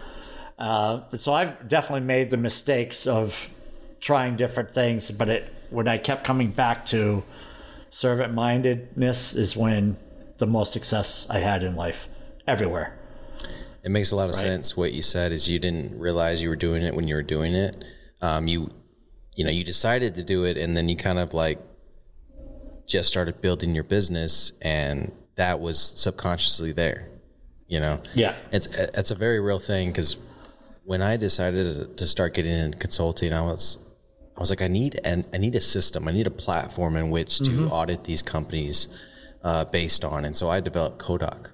Uh, 0.58 1.00
so 1.18 1.32
I've 1.32 1.68
definitely 1.68 2.06
made 2.06 2.30
the 2.30 2.36
mistakes 2.36 3.06
of 3.06 3.52
trying 4.00 4.36
different 4.36 4.72
things, 4.72 5.10
but 5.10 5.28
it 5.28 5.54
when 5.70 5.86
I 5.86 5.98
kept 5.98 6.24
coming 6.24 6.50
back 6.50 6.84
to 6.86 7.22
servant 7.90 8.34
mindedness 8.34 9.34
is 9.34 9.56
when 9.56 9.96
the 10.38 10.46
most 10.46 10.72
success 10.72 11.26
I 11.30 11.38
had 11.38 11.62
in 11.62 11.76
life 11.76 12.08
everywhere. 12.46 12.98
It 13.82 13.90
makes 13.90 14.12
a 14.12 14.16
lot 14.16 14.28
of 14.28 14.34
sense. 14.34 14.76
What 14.76 14.92
you 14.92 15.00
said 15.00 15.32
is 15.32 15.48
you 15.48 15.58
didn't 15.58 15.98
realize 15.98 16.42
you 16.42 16.50
were 16.50 16.56
doing 16.56 16.82
it 16.82 16.94
when 16.94 17.08
you 17.08 17.14
were 17.14 17.22
doing 17.22 17.54
it. 17.54 17.82
Um, 18.20 18.46
you, 18.46 18.70
you 19.34 19.44
know, 19.44 19.50
you 19.50 19.64
decided 19.64 20.14
to 20.16 20.22
do 20.22 20.44
it, 20.44 20.58
and 20.58 20.76
then 20.76 20.88
you 20.88 20.96
kind 20.96 21.18
of 21.18 21.32
like 21.32 21.58
just 22.90 23.08
started 23.08 23.40
building 23.40 23.74
your 23.74 23.84
business, 23.84 24.52
and 24.60 25.12
that 25.36 25.60
was 25.60 25.78
subconsciously 25.80 26.72
there. 26.72 27.08
You 27.68 27.78
know, 27.80 28.00
Yeah. 28.14 28.34
it's 28.52 28.66
it's 28.66 29.12
a 29.12 29.14
very 29.14 29.38
real 29.40 29.60
thing 29.60 29.90
because 29.90 30.16
when 30.84 31.00
I 31.02 31.16
decided 31.16 31.96
to 31.96 32.04
start 32.06 32.34
getting 32.34 32.52
into 32.52 32.76
consulting, 32.76 33.32
I 33.32 33.42
was 33.42 33.78
I 34.36 34.40
was 34.40 34.50
like, 34.50 34.60
I 34.60 34.68
need 34.68 34.98
and 35.04 35.24
I 35.32 35.38
need 35.38 35.54
a 35.54 35.60
system, 35.60 36.08
I 36.08 36.12
need 36.12 36.26
a 36.26 36.32
platform 36.32 36.96
in 36.96 37.10
which 37.10 37.38
to 37.38 37.68
audit 37.68 38.04
these 38.04 38.22
companies 38.22 38.88
uh, 39.44 39.64
based 39.66 40.04
on, 40.04 40.24
and 40.24 40.36
so 40.36 40.50
I 40.50 40.58
developed 40.60 40.98
Kodak. 40.98 41.52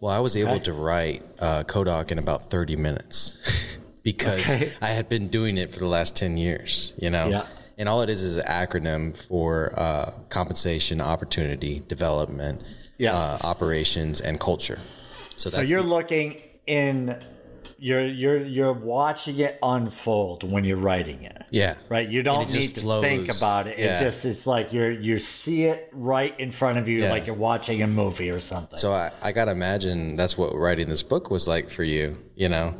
Well, 0.00 0.12
I 0.12 0.20
was 0.20 0.36
able 0.36 0.60
to 0.60 0.74
write 0.74 1.22
uh, 1.38 1.62
Kodak 1.64 2.12
in 2.12 2.18
about 2.18 2.50
thirty 2.50 2.76
minutes 2.76 3.38
because 4.02 4.54
Okay. 4.54 4.70
I 4.82 4.88
had 4.88 5.08
been 5.08 5.28
doing 5.28 5.56
it 5.56 5.72
for 5.72 5.78
the 5.80 5.86
last 5.88 6.16
ten 6.16 6.36
years. 6.36 6.92
You 7.00 7.08
know, 7.08 7.28
Yeah. 7.28 7.46
And 7.78 7.88
all 7.88 8.02
it 8.02 8.10
is 8.10 8.22
is 8.22 8.36
an 8.38 8.44
acronym 8.46 9.16
for 9.16 9.72
uh, 9.78 10.10
compensation, 10.28 11.00
opportunity, 11.00 11.82
development, 11.88 12.62
Yeah. 12.98 13.14
uh, 13.14 13.38
operations, 13.44 14.20
and 14.20 14.40
culture. 14.40 14.78
So 15.36 15.50
So 15.50 15.60
you're 15.60 15.82
the- 15.82 15.88
looking 15.88 16.40
in 16.66 17.16
you're 17.78 18.06
you're 18.06 18.42
you're 18.42 18.72
watching 18.72 19.38
it 19.38 19.58
unfold 19.62 20.50
when 20.50 20.64
you're 20.64 20.78
writing 20.78 21.22
it. 21.24 21.42
yeah, 21.50 21.74
Right, 21.90 22.08
you 22.08 22.22
don't 22.22 22.50
need 22.50 22.74
to 22.74 23.00
think 23.02 23.28
about 23.28 23.66
it. 23.66 23.78
Yeah. 23.78 23.98
It 23.98 24.04
just 24.04 24.24
it's 24.24 24.46
like 24.46 24.72
you're 24.72 24.90
you 24.90 25.18
see 25.18 25.64
it 25.64 25.90
right 25.92 26.34
in 26.40 26.50
front 26.50 26.78
of 26.78 26.88
you, 26.88 27.02
Yeah. 27.02 27.10
like 27.10 27.26
you're 27.26 27.36
watching 27.36 27.82
a 27.82 27.86
movie 27.86 28.30
or 28.30 28.40
something. 28.40 28.78
So 28.78 28.92
I, 28.94 29.10
I 29.20 29.30
gotta 29.32 29.50
imagine 29.50 30.14
that's 30.14 30.38
what 30.38 30.54
writing 30.54 30.88
this 30.88 31.02
book 31.02 31.30
was 31.30 31.46
like 31.46 31.68
for 31.68 31.82
you, 31.84 32.16
you 32.34 32.48
know? 32.48 32.74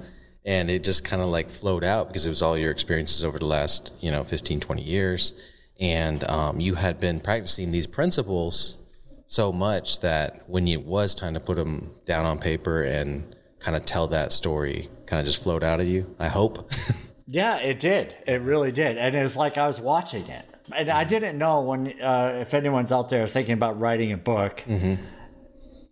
And 0.47 0.71
it 0.71 0.85
just 0.85 1.05
kind 1.05 1.21
of 1.21 1.29
like 1.29 1.51
flowed 1.51 1.85
out 1.85 2.07
because 2.09 2.25
it 2.25 2.29
was 2.29 2.41
all 2.41 2.57
your 2.57 2.71
experiences 2.71 3.25
over 3.25 3.39
the 3.39 3.47
last, 3.47 3.93
you 4.01 4.11
know, 4.11 4.23
15, 4.23 4.61
20 4.61 4.83
years. 4.83 5.35
And 5.81 6.23
um, 6.31 6.61
you 6.61 6.77
had 6.77 7.01
been 7.01 7.21
practicing 7.21 7.73
these 7.73 7.87
principles 7.87 8.79
so 9.27 9.53
much 9.53 10.01
that 10.01 10.49
when 10.49 10.69
it 10.69 10.85
was 10.85 11.15
time 11.15 11.35
to 11.35 11.41
put 11.41 11.57
them 11.57 11.93
down 12.07 12.25
on 12.25 12.39
paper 12.39 12.83
and 12.85 13.35
kind 13.59 13.77
of 13.77 13.85
tell 13.85 14.07
that 14.07 14.33
story, 14.33 14.89
kind 15.07 15.21
of 15.21 15.27
just 15.27 15.43
flowed 15.43 15.65
out 15.65 15.81
of 15.81 15.89
you, 15.89 16.15
I 16.19 16.29
hope. 16.29 16.71
yeah, 17.27 17.57
it 17.59 17.81
did. 17.81 18.15
It 18.27 18.41
really 18.43 18.71
did, 18.71 18.97
and 18.97 19.17
it 19.17 19.23
was 19.23 19.37
like 19.37 19.59
I 19.59 19.67
was 19.67 19.81
watching 19.81 20.27
it. 20.29 20.45
And 20.75 20.89
I 20.89 21.05
didn't 21.05 21.39
know 21.39 21.61
when 21.63 22.01
uh, 22.01 22.39
if 22.41 22.55
anyone's 22.55 22.93
out 22.93 23.09
there 23.09 23.27
thinking 23.27 23.55
about 23.55 23.79
writing 23.81 24.13
a 24.13 24.17
book, 24.17 24.63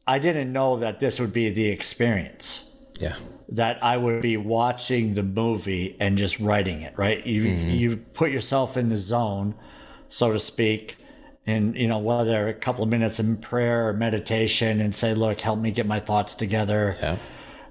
I 0.07 0.19
didn't 0.19 0.53
know 0.53 0.79
that 0.79 1.01
this 1.01 1.19
would 1.21 1.33
be 1.33 1.51
the 1.51 1.69
experience. 1.69 2.71
yeah. 3.01 3.17
That 3.49 3.83
I 3.83 3.97
would 3.97 4.23
be 4.23 4.37
watching 4.37 5.15
the 5.15 5.23
movie 5.23 5.97
and 6.01 6.17
just 6.17 6.41
writing 6.41 6.83
it, 6.83 6.97
right? 6.97 7.25
You 7.27 7.43
you 7.43 7.97
put 7.97 8.31
yourself 8.31 8.77
in 8.77 8.89
the 8.89 8.97
zone, 8.97 9.55
so 10.09 10.33
to 10.33 10.39
speak, 10.39 10.97
and 11.47 11.77
you 11.77 11.89
know 11.89 11.99
whether 11.99 12.49
a 12.49 12.55
couple 12.55 12.85
of 12.85 12.91
minutes 12.91 13.21
in 13.21 13.37
prayer 13.37 13.89
or 13.89 13.93
meditation, 13.93 14.81
and 14.81 14.95
say, 14.95 15.15
"Look, 15.15 15.41
help 15.41 15.59
me 15.59 15.71
get 15.71 15.87
my 15.87 16.01
thoughts 16.01 16.35
together," 16.35 16.97
Yeah. 17.01 17.17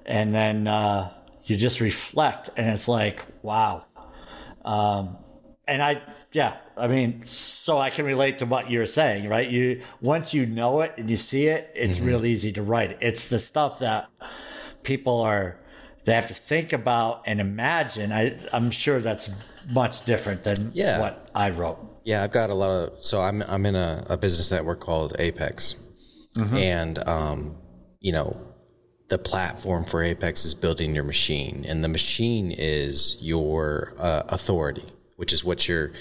and 0.05 0.33
then 0.33 0.67
uh, 0.67 1.11
you 1.45 1.57
just 1.57 1.81
reflect, 1.81 2.49
and 2.55 2.69
it's 2.69 2.87
like, 2.87 3.25
wow. 3.41 3.85
Um, 4.63 5.17
and 5.67 5.81
I, 5.81 6.01
yeah, 6.31 6.57
I 6.77 6.87
mean, 6.87 7.25
so 7.25 7.77
I 7.79 7.89
can 7.89 8.05
relate 8.05 8.39
to 8.39 8.45
what 8.45 8.69
you're 8.69 8.85
saying, 8.85 9.27
right? 9.29 9.49
You 9.49 9.81
once 10.01 10.33
you 10.33 10.45
know 10.45 10.81
it 10.81 10.93
and 10.97 11.09
you 11.09 11.15
see 11.15 11.47
it, 11.47 11.71
it's 11.75 11.99
real 11.99 12.25
easy 12.25 12.51
to 12.53 12.61
write. 12.61 12.97
It's 13.01 13.29
the 13.29 13.39
stuff 13.39 13.79
that 13.79 14.07
people 14.83 15.21
are 15.21 15.57
they 16.05 16.13
have 16.13 16.25
to 16.27 16.33
think 16.33 16.73
about 16.73 17.23
and 17.25 17.39
imagine. 17.39 18.11
I, 18.11 18.37
I'm 18.51 18.71
sure 18.71 18.99
that's 18.99 19.29
much 19.69 20.05
different 20.05 20.43
than 20.43 20.71
Yeah. 20.73 20.99
what 20.99 21.29
I 21.33 21.49
wrote. 21.51 21.79
Yeah, 22.03 22.23
I've 22.23 22.31
got 22.31 22.49
a 22.49 22.53
lot 22.53 22.69
of. 22.71 23.01
So 23.01 23.21
I'm 23.21 23.41
I'm 23.43 23.65
in 23.65 23.75
a, 23.75 24.05
a 24.09 24.17
business 24.17 24.51
network 24.51 24.79
called 24.81 25.15
Apex, 25.19 25.75
and 26.53 26.97
um, 27.07 27.55
you 28.01 28.11
know, 28.11 28.35
the 29.09 29.17
platform 29.17 29.85
for 29.85 30.03
Apex 30.03 30.43
is 30.43 30.53
building 30.53 30.93
your 30.95 31.05
machine, 31.05 31.63
and 31.67 31.81
the 31.83 31.87
machine 31.87 32.51
is 32.51 33.17
your 33.21 33.93
uh, 33.99 34.23
authority, 34.27 34.83
which 35.15 35.31
is 35.31 35.45
what 35.45 35.67
you're 35.69 35.91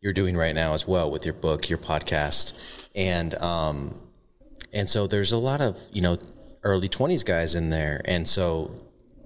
you're 0.00 0.12
doing 0.12 0.36
right 0.36 0.54
now 0.54 0.74
as 0.74 0.86
well 0.86 1.10
with 1.10 1.24
your 1.24 1.34
book, 1.34 1.68
your 1.68 1.78
podcast, 1.78 2.52
and 2.94 3.34
um, 3.42 3.98
and 4.72 4.88
so 4.88 5.08
there's 5.08 5.32
a 5.32 5.38
lot 5.38 5.60
of 5.60 5.80
you 5.92 6.00
know 6.02 6.18
early 6.62 6.88
20s 6.88 7.24
guys 7.24 7.56
in 7.56 7.70
there, 7.70 8.00
and 8.04 8.28
so 8.28 8.70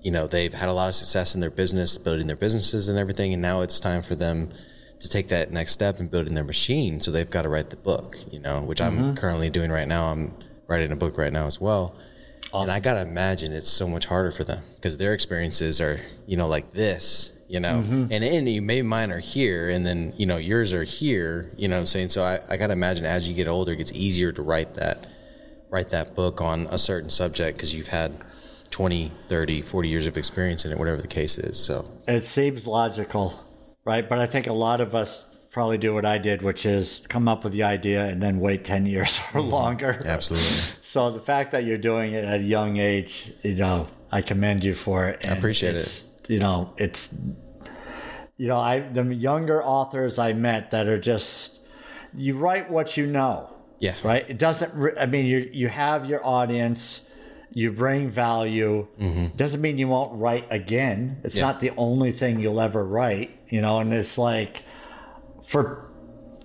you 0.03 0.11
know 0.11 0.27
they've 0.27 0.53
had 0.53 0.69
a 0.69 0.73
lot 0.73 0.89
of 0.89 0.95
success 0.95 1.35
in 1.35 1.41
their 1.41 1.51
business, 1.51 1.97
building 1.99 2.27
their 2.27 2.37
businesses 2.37 2.89
and 2.89 2.99
everything, 2.99 3.33
and 3.33 3.41
now 3.41 3.61
it's 3.61 3.81
time 3.81 4.03
for 4.03 4.15
them 4.15 4.51
to 5.01 5.09
take 5.09 5.29
that 5.29 5.51
next 5.51 5.73
step 5.73 5.99
in 5.99 6.07
building 6.07 6.35
their 6.35 6.45
machine. 6.45 7.01
So 7.01 7.11
they've 7.11 7.29
got 7.29 7.43
to 7.43 7.49
write 7.49 7.71
the 7.71 7.77
book, 7.77 8.17
you 8.31 8.39
know, 8.39 8.61
which 8.61 8.81
I'm 8.81 8.97
mm-hmm. 8.97 9.15
currently 9.15 9.51
doing 9.51 9.71
right 9.71 9.89
now. 9.89 10.07
I'm 10.07 10.33
writing 10.69 10.93
a 10.93 10.97
book 10.97 11.19
right 11.19 11.33
now 11.33 11.47
as 11.47 11.61
well. 11.61 11.97
And 12.55 12.71
I 12.71 12.81
got 12.81 12.95
to 12.95 13.01
imagine 13.01 13.53
it's 13.53 13.71
so 13.71 13.89
much 13.89 14.05
harder 14.05 14.31
for 14.31 14.45
them 14.45 14.63
because 14.75 14.99
their 14.99 15.15
experiences 15.15 15.81
are, 15.81 16.01
you 16.27 16.37
know, 16.37 16.47
like 16.47 16.73
this, 16.73 17.33
you 17.49 17.61
know, 17.61 17.83
mm-hmm. 17.83 18.13
and, 18.13 18.23
and 18.23 18.49
you 18.49 18.61
maybe 18.61 18.87
mine 18.87 19.11
are 19.11 19.21
here 19.21 19.71
and 19.71 19.87
then, 19.87 20.13
you 20.19 20.27
know, 20.27 20.37
yours 20.37 20.75
are 20.75 20.85
here, 20.85 21.51
you 21.57 21.67
know 21.67 21.77
what 21.77 21.81
I'm 21.81 21.87
saying? 21.87 22.11
So 22.11 22.23
I, 22.23 22.41
I 22.51 22.59
got 22.59 22.67
to 22.67 22.75
imagine 22.75 23.07
as 23.07 23.27
you 23.27 23.35
get 23.35 23.49
older, 23.49 23.73
it 23.73 23.77
gets 23.77 23.93
easier 23.93 24.33
to 24.33 24.43
write 24.43 24.75
that, 24.75 25.07
write 25.71 25.91
that 25.91 26.15
book 26.15 26.43
on 26.43 26.67
a 26.71 26.77
certain 26.77 27.09
subject 27.09 27.57
because 27.57 27.75
you've 27.75 27.89
had 27.89 28.13
20, 28.73 29.13
30, 29.29 29.63
40 29.63 29.89
years 29.89 30.07
of 30.09 30.17
experience 30.17 30.65
in 30.65 30.73
it, 30.73 30.79
whatever 30.79 31.01
the 31.01 31.07
case 31.07 31.39
is. 31.39 31.59
So 31.59 31.89
It 32.09 32.25
seems 32.25 32.67
logical, 32.67 33.39
right? 33.85 34.09
But 34.09 34.19
I 34.19 34.27
think 34.27 34.49
a 34.49 34.53
lot 34.53 34.81
of 34.81 34.95
us 34.97 35.29
probably 35.53 35.77
do 35.79 35.93
what 35.95 36.07
I 36.07 36.17
did, 36.19 36.41
which 36.43 36.65
is 36.67 37.07
come 37.09 37.29
up 37.29 37.45
with 37.45 37.53
the 37.53 37.63
idea 37.63 38.07
and 38.07 38.21
then 38.23 38.41
wait 38.41 38.65
10 38.65 38.87
years 38.95 39.19
or 39.35 39.41
mm-hmm. 39.41 39.51
longer. 39.51 40.03
absolutely. 40.07 40.49
So 40.83 41.11
the 41.11 41.21
fact 41.21 41.53
that 41.53 41.65
you're 41.65 41.79
doing 41.79 42.15
it 42.15 42.25
at 42.25 42.41
a 42.41 42.43
young 42.43 42.79
age, 42.79 43.31
you 43.43 43.55
know, 43.55 43.87
I 44.11 44.23
commend 44.23 44.65
you 44.65 44.75
for 44.75 45.09
it. 45.09 45.29
I 45.29 45.33
appreciate 45.33 45.75
it's, 45.75 46.17
You 46.29 46.41
know, 46.41 46.73
it's, 46.79 47.15
you 48.37 48.49
know, 48.49 48.59
I 48.59 48.81
the 48.81 49.05
younger 49.15 49.63
authors 49.63 50.19
I 50.19 50.33
met 50.33 50.71
that 50.73 50.89
are 50.89 50.99
just, 50.99 51.61
you 52.15 52.37
write 52.37 52.71
what 52.71 52.97
you 52.97 53.07
know, 53.07 53.51
Yeah. 53.79 53.95
right? 54.03 54.29
It 54.29 54.39
doesn't. 54.39 54.99
I 54.99 55.07
mean, 55.07 55.27
you 55.27 55.49
you 55.53 55.69
have 55.69 56.07
your 56.07 56.25
audience. 56.27 57.09
You 57.55 57.71
bring 57.73 58.11
value. 58.11 58.87
Doesn't 59.37 59.61
mean 59.61 59.79
you 59.79 59.89
won't 59.89 60.19
write 60.19 60.47
again. 60.51 61.19
It's 61.25 61.37
Yeah. 61.37 61.43
not 61.47 61.61
the 61.61 61.71
only 61.77 62.11
thing 62.11 62.41
you'll 62.41 62.61
ever 62.61 62.85
write, 62.85 63.31
you 63.49 63.61
know. 63.61 63.79
And 63.79 63.93
it's 63.93 64.17
like, 64.19 64.63
for 65.45 65.89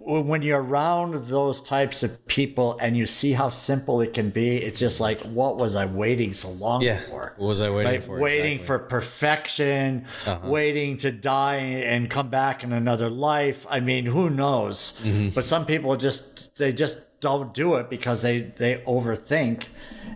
when 0.05 0.41
you're 0.41 0.61
around 0.63 1.15
those 1.27 1.61
types 1.61 2.01
of 2.01 2.25
people 2.27 2.77
and 2.81 2.95
you 2.95 3.05
see 3.05 3.33
how 3.33 3.49
simple 3.49 3.99
it 3.99 4.13
can 4.13 4.29
be, 4.29 4.55
it's 4.55 4.79
just 4.79 5.01
like, 5.01 5.19
what 5.21 5.57
was 5.57 5.75
I 5.75 5.85
waiting 5.85 6.31
so 6.31 6.49
long 6.51 6.81
Yeah. 6.81 6.99
for? 7.09 7.33
What 7.37 7.47
was 7.47 7.59
I 7.61 7.69
waiting 7.69 7.91
Right? 7.91 8.03
for? 8.03 8.17
Waiting 8.19 8.53
Exactly. 8.53 8.65
for 8.65 8.79
perfection, 8.79 10.05
waiting 10.45 10.95
to 10.97 11.11
die 11.11 11.57
and 11.57 12.09
come 12.09 12.29
back 12.29 12.63
in 12.63 12.71
another 12.71 13.09
life. 13.09 13.65
I 13.69 13.81
mean, 13.81 14.05
who 14.05 14.29
knows? 14.29 14.93
Mm-hmm. 15.03 15.29
But 15.35 15.43
some 15.43 15.65
people 15.65 15.95
just 15.97 16.55
they 16.57 16.71
just 16.71 16.99
don't 17.19 17.53
do 17.53 17.75
it 17.75 17.89
because 17.89 18.21
they 18.21 18.41
they 18.41 18.75
overthink, 18.87 19.67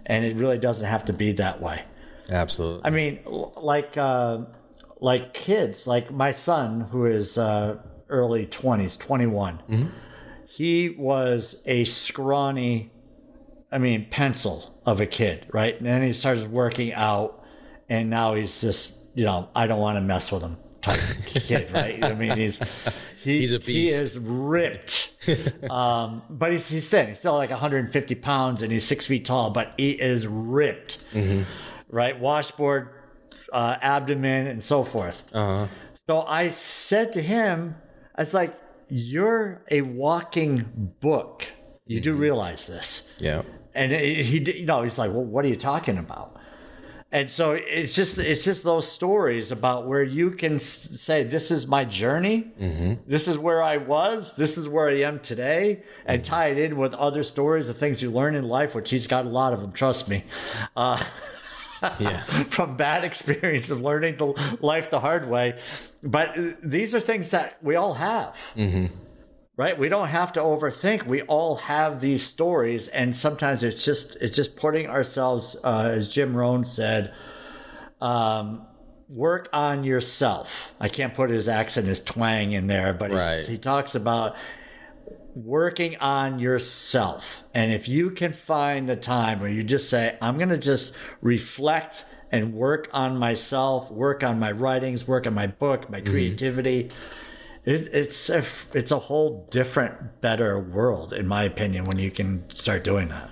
and 0.06 0.26
it 0.26 0.36
really 0.36 0.58
doesn't 0.58 0.88
have 0.88 1.06
to 1.06 1.14
be 1.14 1.32
that 1.34 1.62
way. 1.62 1.84
Absolutely. 2.30 2.82
I 2.86 2.90
mean, 2.90 3.20
like 3.26 3.98
uh, 3.98 4.40
like 5.00 5.34
kids, 5.34 5.88
like 5.88 6.12
my 6.12 6.32
son 6.32 6.82
who 6.82 7.06
is 7.06 7.38
uh, 7.38 7.78
early 8.10 8.46
twenties, 8.46 8.96
twenty 8.96 9.26
He 10.48 10.90
was 10.90 11.62
a 11.66 11.86
scrawny, 11.86 12.92
I 13.72 13.78
mean, 13.78 14.08
pencil 14.10 14.80
of 14.86 15.00
a 15.00 15.06
kid, 15.06 15.48
right? 15.52 15.76
And 15.78 15.86
then 15.86 16.04
he 16.04 16.14
started 16.14 16.52
working 16.52 16.94
out, 16.94 17.44
and 17.88 18.10
now 18.10 18.34
he's 18.34 18.60
just, 18.60 18.98
you 19.16 19.24
know, 19.24 19.50
I 19.56 19.68
don't 19.68 19.80
want 19.80 19.96
to 19.96 20.02
mess 20.02 20.32
with 20.32 20.42
him 20.42 20.58
type 20.82 21.00
kid, 21.26 21.72
right? 21.72 22.04
I 22.04 22.14
mean, 22.14 22.38
he's 22.38 22.60
he, 23.24 23.40
He's 23.40 23.54
a 23.54 23.60
beast. 23.60 23.68
He 23.68 23.86
is 23.90 24.20
ripped, 24.20 25.14
um, 25.70 26.22
but 26.30 26.52
he's 26.52 26.68
he's 26.70 26.90
thin. 26.90 27.08
He's 27.08 27.20
still 27.20 27.36
like 27.36 27.50
150 27.50 28.16
pounds, 28.16 28.62
and 28.62 28.72
he's 28.72 28.84
six 28.84 29.06
feet 29.06 29.26
tall, 29.26 29.50
but 29.52 29.74
he 29.78 29.92
is 29.92 30.28
ripped 30.28 31.00
right? 31.92 32.20
Washboard, 32.20 32.90
uh, 33.54 33.76
abdomen, 33.82 34.48
and 34.48 34.64
so 34.64 34.84
forth. 34.84 35.24
Uh-huh. 35.34 35.68
So 36.10 36.22
I 36.24 36.50
said 36.50 37.14
to 37.14 37.22
him, 37.22 37.76
I 38.16 38.22
was 38.22 38.34
like, 38.34 38.56
You're 38.90 39.64
a 39.70 39.82
walking 39.82 40.66
book. 41.00 41.48
You 41.86 42.00
do 42.00 42.16
realize 42.16 42.66
this. 42.68 43.10
yeah. 43.20 43.44
And 43.74 43.92
he, 43.94 44.22
he 44.24 44.60
you 44.60 44.66
know, 44.66 44.84
he's 44.84 44.98
like, 44.98 45.12
Well, 45.12 45.24
what 45.24 45.46
are 45.46 45.50
you 45.50 45.56
talking 45.56 45.98
about? 45.98 46.38
And 47.14 47.30
so 47.30 47.52
it's 47.52 47.94
just 47.94 48.18
it's 48.18 48.46
just 48.46 48.64
those 48.64 48.90
stories 48.90 49.52
about 49.52 49.86
where 49.86 50.02
you 50.04 50.32
can 50.32 50.58
say 50.60 51.24
this 51.24 51.52
is 51.52 51.68
my 51.68 51.84
journey, 51.84 52.52
this 53.06 53.28
is 53.28 53.38
where 53.38 53.62
I 53.62 53.78
was, 53.78 54.34
this 54.36 54.58
is 54.58 54.70
where 54.70 54.88
I 54.88 55.02
am 55.02 55.20
today, 55.20 55.84
and 56.06 56.24
tie 56.24 56.48
it 56.48 56.58
in 56.58 56.78
with 56.78 56.94
other 56.94 57.24
stories 57.24 57.68
of 57.68 57.76
things 57.78 58.02
you 58.02 58.12
learn 58.12 58.36
in 58.36 58.46
life, 58.48 58.76
which 58.76 58.90
he's 58.90 59.08
got 59.08 59.26
a 59.26 59.30
lot 59.30 59.52
of 59.52 59.60
them. 59.60 59.72
Trust 59.74 60.08
me. 60.10 60.24
Uh, 60.76 61.04
Yeah. 62.00 62.22
from 62.44 62.78
bad 62.78 63.04
experience 63.04 63.72
of 63.72 63.82
learning 63.82 64.18
the 64.18 64.58
life 64.62 64.92
the 64.92 65.00
hard 65.00 65.28
way. 65.28 65.58
But 66.04 66.38
uh, 66.38 66.52
these 66.64 66.94
are 66.94 67.00
things 67.00 67.32
that 67.32 67.58
we 67.64 67.76
all 67.76 67.96
have. 67.96 68.40
Right? 69.62 69.78
We 69.78 69.90
don't 69.90 70.08
have 70.08 70.34
to 70.34 70.40
overthink. 70.40 71.06
We 71.06 71.22
all 71.22 71.58
have 71.58 72.02
these 72.02 72.24
stories, 72.24 72.88
and 72.88 73.16
sometimes 73.16 73.62
it's 73.62 73.86
just 73.86 74.16
it's 74.20 74.36
just 74.36 74.56
putting 74.56 74.88
ourselves, 74.88 75.56
uh, 75.64 75.92
as 75.94 76.08
Jim 76.08 76.36
Rohn 76.36 76.66
said, 76.66 77.14
um, 78.02 78.66
work 79.08 79.50
on 79.54 79.84
yourself. 79.84 80.74
I 80.80 80.88
can't 80.88 81.14
put 81.14 81.30
his 81.30 81.48
accent, 81.48 81.86
his 81.86 82.04
twang 82.04 82.54
in 82.54 82.66
there, 82.66 82.92
but 82.92 83.12
Right. 83.12 83.46
he 83.48 83.60
talks 83.60 83.94
about 83.94 84.36
working 85.36 85.96
on 85.98 86.40
yourself. 86.40 87.44
And 87.54 87.72
if 87.72 87.88
you 87.88 88.10
can 88.10 88.34
find 88.34 88.90
the 88.90 88.96
time 88.96 89.42
where 89.42 89.52
you 89.52 89.64
just 89.64 89.92
say, 89.92 90.18
I'm 90.24 90.38
going 90.38 90.50
to 90.50 90.58
just 90.58 90.96
reflect 91.22 92.04
and 92.32 92.56
work 92.56 92.90
on 92.94 93.16
myself, 93.16 93.92
work 93.92 94.24
on 94.24 94.40
my 94.40 94.52
writings, 94.52 95.08
work 95.08 95.28
on 95.28 95.36
my 95.36 95.46
book, 95.46 95.88
my 95.88 96.02
creativity. 96.02 96.90
It's 97.64 97.88
it's 97.88 98.30
a, 98.30 98.44
it's 98.74 98.92
a 98.92 98.98
whole 99.00 99.48
different, 99.52 100.22
better 100.22 100.60
world, 100.60 101.14
in 101.14 101.28
my 101.28 101.44
opinion, 101.44 101.86
when 101.86 102.00
you 102.00 102.10
can 102.10 102.50
start 102.50 102.84
doing 102.84 103.10
that. 103.10 103.30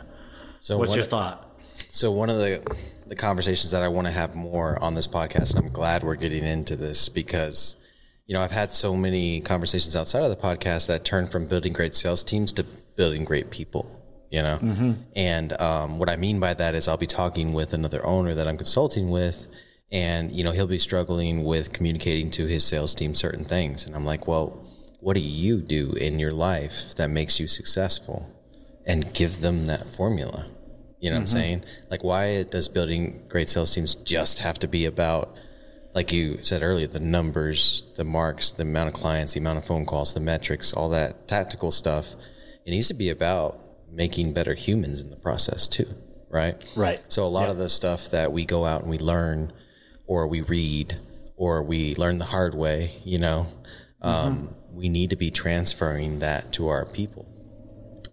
So 0.60 0.78
What's 0.78 0.96
your 0.96 1.04
thought? 1.04 1.60
So 1.89 2.12
one 2.12 2.30
of 2.30 2.38
the 2.38 2.62
the 3.08 3.15
conversations 3.15 3.72
that 3.72 3.82
I 3.82 3.88
want 3.88 4.06
to 4.06 4.12
have 4.12 4.36
more 4.36 4.82
on 4.84 4.94
this 4.94 5.08
podcast, 5.08 5.56
and 5.56 5.65
I'm 5.65 5.74
glad 5.74 6.04
we're 6.04 6.15
getting 6.15 6.44
into 6.44 6.76
this 6.76 7.10
because, 7.10 7.76
you 8.28 8.36
know, 8.36 8.42
I've 8.42 8.52
had 8.52 8.72
so 8.72 8.96
many 8.96 9.42
conversations 9.42 9.96
outside 9.96 10.22
of 10.24 10.30
the 10.30 10.36
podcast 10.36 10.86
that 10.88 11.04
turn 11.06 11.26
from 11.26 11.48
building 11.48 11.74
great 11.74 11.96
sales 11.96 12.24
teams 12.24 12.54
to 12.54 12.63
building 12.96 13.24
great 13.24 13.50
people. 13.50 13.96
You 14.32 14.44
know, 14.44 14.96
and 15.15 15.60
um, 15.60 15.98
what 15.98 16.08
I 16.08 16.15
mean 16.15 16.39
by 16.39 16.54
that 16.54 16.76
is 16.76 16.88
I'll 16.88 16.98
be 16.98 17.08
talking 17.08 17.52
with 17.52 17.74
another 17.74 18.06
owner 18.06 18.36
that 18.36 18.48
I'm 18.48 18.58
consulting 18.58 19.10
with, 19.10 19.48
and 19.91 20.32
you 20.32 20.43
know 20.43 20.52
he'll 20.52 20.67
be 20.67 20.80
struggling 20.80 21.43
with 21.43 21.73
communicating 21.73 22.32
to 22.32 22.45
his 22.45 22.65
sales 22.65 22.93
team 22.95 23.13
certain 23.13 23.45
things, 23.45 23.86
and 23.86 23.95
I'm 23.95 24.06
like, 24.06 24.28
well, 24.28 24.65
what 24.99 25.15
do 25.15 25.21
you 25.21 25.62
do 25.62 25.93
in 25.93 26.19
your 26.19 26.32
life 26.32 26.95
that 26.95 27.10
makes 27.10 27.39
you 27.39 27.47
successful, 27.47 28.30
and 28.89 29.13
give 29.13 29.41
them 29.41 29.67
that 29.67 29.86
formula. 29.86 30.47
You 30.99 31.12
know 31.12 31.15
what 31.15 31.21
I'm 31.21 31.25
mm-hmm. 31.28 31.38
saying? 31.38 31.63
Like, 31.89 32.04
why 32.04 32.43
does 32.43 32.67
building 32.67 33.23
great 33.30 33.47
sales 33.47 33.73
teams 33.73 33.95
just 33.95 34.39
have 34.39 34.60
to 34.60 34.67
be 34.67 34.86
about, 34.86 35.38
like 35.93 36.12
you 36.12 36.41
said 36.41 36.62
earlier, 36.62 36.88
the 36.88 36.99
numbers, 36.99 37.86
the 37.95 38.04
marks, 38.04 38.52
the 38.52 38.63
amount 38.63 38.88
of 38.88 38.93
clients, 38.93 39.34
the 39.34 39.39
amount 39.39 39.60
of 39.60 39.65
phone 39.65 39.86
calls, 39.86 40.13
the 40.13 40.19
metrics, 40.19 40.73
all 40.73 40.89
that 40.89 41.28
tactical 41.28 41.71
stuff? 41.71 42.15
It 42.65 42.71
needs 42.71 42.89
to 42.89 42.95
be 42.95 43.10
about 43.10 43.62
making 43.91 44.34
better 44.34 44.56
humans 44.56 45.02
in 45.02 45.10
the 45.12 45.15
process 45.15 45.67
too, 45.67 45.95
right? 46.30 46.62
Right. 46.75 46.99
So 47.08 47.23
a 47.23 47.30
lot 47.30 47.49
of 47.49 47.58
the 47.58 47.69
stuff 47.69 48.10
that 48.10 48.32
we 48.32 48.43
go 48.43 48.65
out 48.65 48.82
and 48.82 48.89
we 48.89 48.97
learn, 48.97 49.54
or 50.10 50.28
we 50.28 50.41
read, 50.41 50.98
or 51.38 51.62
we 51.62 51.93
learn 51.95 52.17
the 52.17 52.26
hard 52.26 52.56
way, 52.56 52.95
you 53.06 53.19
know, 53.19 53.45
um, 54.02 54.50
we 54.74 54.89
need 54.89 55.12
to 55.12 55.15
be 55.15 55.30
transferring 55.30 56.17
that 56.19 56.52
to 56.54 56.67
our 56.67 56.84
people 56.84 57.28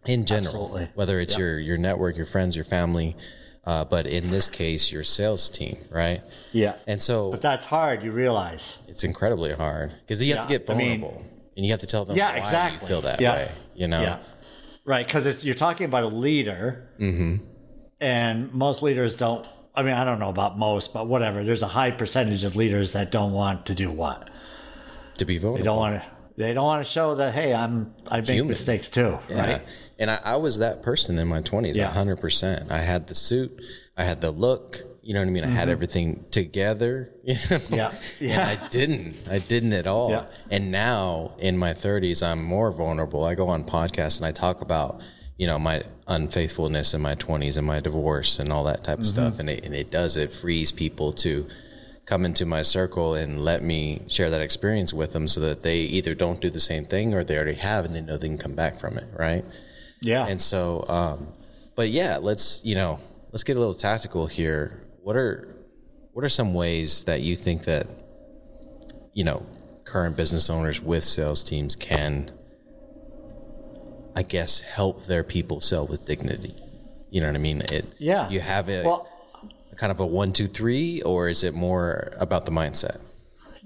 in 0.05 0.27
general, 0.27 0.65
Absolutely. 0.67 0.89
whether 0.95 1.19
it's 1.19 1.39
your 1.39 1.59
your 1.59 1.79
network, 1.79 2.17
your 2.17 2.27
friends, 2.27 2.55
your 2.55 2.67
family, 2.67 3.17
uh, 3.65 3.83
but 3.85 4.07
in 4.07 4.31
this 4.31 4.49
case, 4.49 4.93
your 4.93 5.03
sales 5.03 5.49
team, 5.49 5.79
right? 5.91 6.21
Yeah. 6.53 6.75
And 6.87 7.01
so 7.01 7.31
But 7.31 7.41
that's 7.41 7.65
hard, 7.65 8.03
you 8.05 8.13
realize. 8.13 8.85
it's 8.89 9.03
incredibly 9.03 9.53
hard 9.55 9.95
because 10.01 10.25
you 10.25 10.35
have 10.35 10.47
to 10.47 10.53
Yeah, 10.53 10.59
get 10.59 10.71
I 10.71 10.75
mean- 10.75 11.01
vulnerable 11.01 11.25
and 11.57 11.65
you 11.65 11.73
have 11.73 11.81
to 11.81 11.87
tell 11.87 12.05
them 12.05 12.17
Yeah, 12.19 12.33
why 12.33 12.37
exactly. 12.39 12.81
you 12.83 12.87
feel 12.87 13.01
that 13.01 13.21
Yeah. 13.23 13.35
way. 13.37 13.51
You 13.75 13.89
know, 13.89 14.03
Yeah. 14.03 14.19
Right, 14.85 15.07
because 15.07 15.45
you're 15.47 15.55
talking 15.67 15.87
about 15.87 16.05
a 16.05 16.09
leader, 16.27 16.91
Mm-hmm. 17.01 17.37
and 18.01 18.53
most 18.53 18.83
leaders 18.83 19.17
don't. 19.17 19.47
I 19.77 19.83
mean, 19.83 19.93
I 19.95 20.05
don't 20.05 20.19
know 20.19 20.31
about 20.31 20.59
most, 20.59 20.95
but 20.95 21.07
whatever. 21.07 21.45
There's 21.45 21.63
a 21.63 21.69
high 21.69 21.91
percentage 21.91 22.45
of 22.45 22.57
leaders 22.57 22.95
that 22.95 23.11
don't 23.11 23.33
want 23.33 23.67
to 23.67 23.75
do 23.75 23.91
what 23.91 24.31
to 25.19 25.25
be 25.25 25.39
vulnerable. 25.39 25.59
they 25.59 25.65
don't 25.65 25.77
want 25.79 26.03
to. 26.03 26.09
They 26.39 26.53
don't 26.53 26.65
want 26.67 26.85
to 26.85 26.91
show 26.91 27.15
that 27.15 27.33
hey, 27.35 27.55
I'm 27.55 27.95
I 28.09 28.19
make 28.21 28.29
Human. 28.31 28.49
mistakes 28.49 28.89
too, 28.91 29.19
Yeah. 29.31 29.53
right? 29.53 29.63
And 29.99 30.11
I, 30.11 30.19
I 30.23 30.37
was 30.37 30.59
that 30.59 30.83
person 30.83 31.19
in 31.19 31.29
my 31.29 31.41
20s, 31.41 31.75
Yeah. 31.75 31.91
100%. 31.91 32.71
I 32.71 32.79
had 32.79 33.07
the 33.07 33.15
suit, 33.15 33.63
I 33.97 34.05
had 34.05 34.21
the 34.21 34.31
look, 34.31 34.83
you 35.03 35.15
know 35.15 35.21
what 35.21 35.29
I 35.29 35.31
mean? 35.31 35.45
I 35.45 35.49
had 35.49 35.71
everything 35.71 36.27
together. 36.31 37.11
You 37.25 37.35
know? 37.35 37.39
Mm-hmm. 37.41 37.75
Yeah. 37.75 37.89
And 37.89 38.29
Yeah. 38.31 38.49
I 38.63 38.69
didn't. 38.69 39.17
I 39.31 39.39
didn't 39.39 39.73
at 39.73 39.87
all. 39.87 40.11
Yeah. 40.11 40.27
And 40.51 40.71
now 40.71 41.33
in 41.39 41.57
my 41.57 41.73
30s, 41.73 42.23
I'm 42.23 42.43
more 42.43 42.71
vulnerable. 42.71 43.25
I 43.25 43.35
go 43.35 43.49
on 43.49 43.65
podcasts 43.65 44.19
and 44.19 44.27
I 44.27 44.33
talk 44.33 44.61
about, 44.61 45.03
you 45.37 45.47
know, 45.47 45.59
my 45.59 45.83
unfaithfulness 46.09 46.95
in 46.95 47.03
my 47.03 47.15
20s 47.15 47.57
and 47.59 47.67
my 47.67 47.81
divorce 47.81 48.39
and 48.39 48.53
all 48.53 48.65
that 48.65 48.83
type 48.85 48.99
of 48.99 49.05
Mm-hmm. 49.05 49.15
stuff. 49.27 49.39
And 49.39 49.51
it, 49.51 49.65
and 49.65 49.75
it 49.75 49.91
does, 49.91 50.17
it 50.17 50.33
frees 50.33 50.73
people 50.73 51.13
to 51.15 51.47
come 52.07 52.25
into 52.25 52.47
my 52.47 52.63
circle 52.63 53.15
and 53.15 53.45
let 53.45 53.63
me 53.63 54.01
share 54.09 54.31
that 54.31 54.41
experience 54.41 54.95
with 54.95 55.13
them 55.13 55.27
so 55.29 55.41
that 55.41 55.63
they 55.63 55.79
either 55.81 56.15
don't 56.15 56.41
do 56.41 56.49
the 56.49 56.61
same 56.61 56.85
thing 56.85 57.13
or 57.15 57.25
they 57.25 57.35
already 57.37 57.55
have 57.55 57.85
and 57.85 57.95
they 57.95 58.01
know 58.01 58.17
they 58.17 58.29
can 58.29 58.39
come 58.39 58.55
back 58.55 58.79
from 58.79 58.97
it. 58.97 59.05
Right. 59.19 59.45
Yeah, 60.03 60.27
And 60.27 60.41
so, 60.41 60.85
um, 60.89 61.27
but 61.75 61.89
yeah, 61.91 62.19
let's 62.19 62.65
you 62.65 62.75
know, 62.77 63.01
let's 63.33 63.43
get 63.45 63.57
a 63.57 63.59
little 63.59 63.75
tactical 63.75 64.27
here. 64.27 64.83
What 65.03 65.17
are 65.17 65.49
what 66.13 66.25
are 66.25 66.29
some 66.29 66.55
ways 66.55 67.05
that 67.05 67.21
you 67.23 67.35
think 67.35 67.65
that 67.65 67.87
you 69.13 69.25
know 69.25 69.45
current 69.85 70.17
business 70.17 70.49
owners 70.51 70.81
with 70.81 71.03
sales 71.05 71.43
teams 71.45 71.75
can, 71.77 72.31
I 74.17 74.23
guess, 74.23 74.63
help 74.63 75.05
their 75.07 75.23
people 75.23 75.61
sell 75.61 75.87
with 75.87 76.07
dignity? 76.07 76.53
You 77.11 77.21
know 77.21 77.29
what 77.29 77.37
I 77.37 77.39
mean? 77.39 77.61
It. 77.71 77.85
Yeah. 77.99 78.29
You 78.29 78.41
have 78.41 78.69
a 78.69 78.83
well, 78.83 79.09
kind 79.77 79.93
of 79.93 80.01
a 80.01 80.07
one, 80.07 80.33
two, 80.33 80.49
three, 80.49 81.03
or 81.03 81.29
is 81.29 81.45
it 81.45 81.55
more 81.55 82.13
about 82.19 82.47
the 82.47 82.51
mindset? 82.53 82.99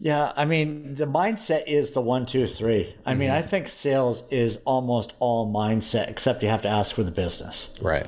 yeah. 0.03 0.33
I 0.37 0.45
mean, 0.47 0.95
the 0.97 1.07
mindset 1.07 1.65
is 1.67 1.93
the 1.93 2.01
one, 2.01 2.27
two, 2.27 2.47
three. 2.47 2.95
I 3.07 3.15
mean, 3.15 3.29
Mm-hmm. 3.29 3.37
I 3.39 3.43
think 3.43 3.69
sales 3.69 4.25
is 4.31 4.57
almost 4.65 5.15
all 5.21 5.53
mindset, 5.53 6.09
except 6.11 6.43
you 6.43 6.49
have 6.49 6.63
to 6.63 6.69
ask 6.69 6.95
for 6.95 7.03
the 7.03 7.11
business. 7.11 7.79
Right. 7.83 8.07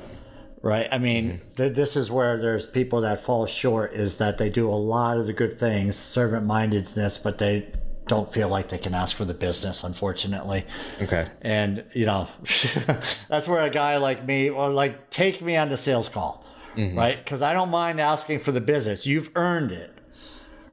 right? 0.63 0.87
I 0.91 0.97
mean, 0.97 1.39
th- 1.55 1.73
this 1.75 1.95
is 1.95 2.09
where 2.09 2.37
there's 2.39 2.65
people 2.65 3.01
that 3.01 3.19
fall 3.19 3.45
short 3.45 3.93
is 3.93 4.17
that 4.17 4.37
they 4.39 4.49
do 4.49 4.69
a 4.69 4.79
lot 4.95 5.17
of 5.17 5.27
the 5.27 5.33
good 5.33 5.59
things, 5.59 5.95
servant 5.95 6.45
mindedness, 6.47 7.17
but 7.19 7.37
they 7.37 7.69
don't 8.07 8.31
feel 8.31 8.49
like 8.49 8.69
they 8.69 8.77
can 8.77 8.93
ask 8.93 9.15
for 9.15 9.25
the 9.25 9.33
business, 9.33 9.83
unfortunately. 9.83 10.65
Okay. 11.01 11.27
And, 11.41 11.85
you 11.93 12.05
know, 12.05 12.27
that's 13.29 13.47
where 13.47 13.61
a 13.61 13.69
guy 13.69 13.97
like 13.97 14.25
me, 14.25 14.49
or 14.49 14.69
like, 14.71 15.09
take 15.09 15.41
me 15.41 15.55
on 15.55 15.69
the 15.69 15.77
sales 15.77 16.09
call, 16.09 16.45
mm-hmm. 16.75 16.97
right? 16.97 17.17
Because 17.17 17.41
I 17.41 17.53
don't 17.53 17.69
mind 17.69 18.01
asking 18.01 18.39
for 18.39 18.51
the 18.51 18.61
business. 18.61 19.05
You've 19.05 19.29
earned 19.35 19.71
it, 19.71 19.97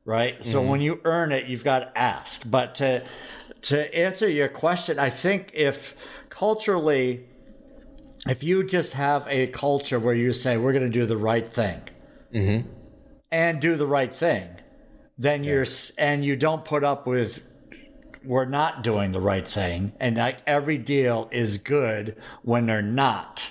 right? 0.05 0.45
So 0.45 0.61
mm-hmm. 0.61 0.71
when 0.71 0.81
you 0.81 1.01
earn 1.05 1.33
it, 1.33 1.47
you've 1.47 1.65
got 1.65 1.81
to 1.81 1.99
ask. 1.99 2.43
But 2.51 2.75
to, 2.77 3.05
to 3.63 3.95
answer 3.97 4.29
your 4.29 4.49
question, 4.49 4.99
I 4.99 5.11
think 5.11 5.53
if 5.55 5.95
culturally, 6.31 7.27
if 8.29 8.43
you 8.43 8.65
just 8.65 8.95
have 8.95 9.27
a 9.29 9.47
culture 9.49 10.01
where 10.01 10.15
you 10.15 10.33
say 10.33 10.57
we're 10.57 10.73
going 10.73 10.91
to 10.91 10.99
do 10.99 11.07
the 11.07 11.17
right 11.17 11.49
thing 11.49 11.81
mm-hmm. 12.35 12.69
and 13.31 13.61
do 13.61 13.77
the 13.77 13.87
right 13.87 14.13
thing 14.13 14.49
then 15.21 15.45
you're 15.45 15.67
and 15.99 16.25
you 16.25 16.35
don't 16.35 16.65
put 16.65 16.83
up 16.83 17.07
with 17.07 17.43
we're 18.25 18.47
not 18.47 18.83
doing 18.83 19.13
the 19.13 19.21
right 19.21 19.47
thing 19.47 19.93
and 20.01 20.17
like 20.17 20.39
every 20.47 20.79
deal 20.79 21.29
is 21.31 21.59
good 21.59 22.17
when 22.43 22.65
they're 22.65 22.81
not 22.81 23.51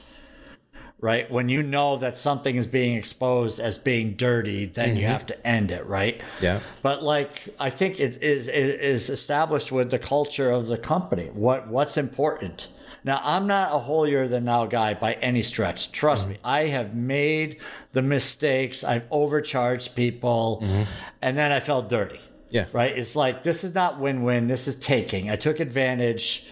right? 1.02 1.30
When 1.32 1.50
you 1.50 1.64
know 1.64 1.98
that 1.98 2.18
something 2.18 2.56
is 2.56 2.68
being 2.68 2.98
exposed 2.98 3.60
as 3.60 3.78
being 3.78 4.14
dirty 4.14 4.66
then 4.66 4.96
you 4.96 5.04
mm-hmm. 5.04 5.12
have 5.12 5.26
to 5.28 5.48
end 5.48 5.72
it 5.72 5.86
right? 5.86 6.22
Yeah. 6.42 6.60
but 6.82 7.04
like 7.04 7.54
i 7.60 7.70
think 7.70 8.00
it 8.00 8.22
is 8.22 8.48
it 8.48 8.82
is 8.82 9.10
established 9.10 9.72
with 9.72 9.90
the 9.92 10.00
culture 10.00 10.52
of 10.52 10.68
the 10.68 10.78
company. 10.78 11.30
What 11.34 11.68
what's 11.68 11.98
important? 11.98 12.68
Now 13.04 13.22
i'm 13.24 13.48
not 13.48 13.74
a 13.74 13.80
holier 13.80 14.28
than 14.28 14.46
thou 14.46 14.66
guy 14.66 14.94
by 14.94 15.14
any 15.14 15.42
stretch. 15.42 15.92
Trust 15.92 16.24
mm-hmm. 16.24 16.34
me 16.34 16.40
i 16.44 16.66
have 16.68 16.96
made 16.96 17.58
the 17.94 18.02
mistakes. 18.02 18.84
I've 18.84 19.08
overcharged 19.12 19.96
people. 19.96 20.60
Mm-hmm. 20.62 20.84
And 21.22 21.38
then 21.38 21.52
i 21.52 21.60
felt 21.60 21.90
dirty. 21.90 22.20
Yeah. 22.52 22.66
right? 22.74 22.98
It's 22.98 23.16
like 23.16 23.44
this 23.44 23.64
is 23.64 23.76
not 23.76 24.00
win-win. 24.00 24.48
This 24.48 24.68
is 24.68 24.76
taking. 24.76 25.30
I 25.30 25.36
took 25.36 25.60
advantage 25.60 26.48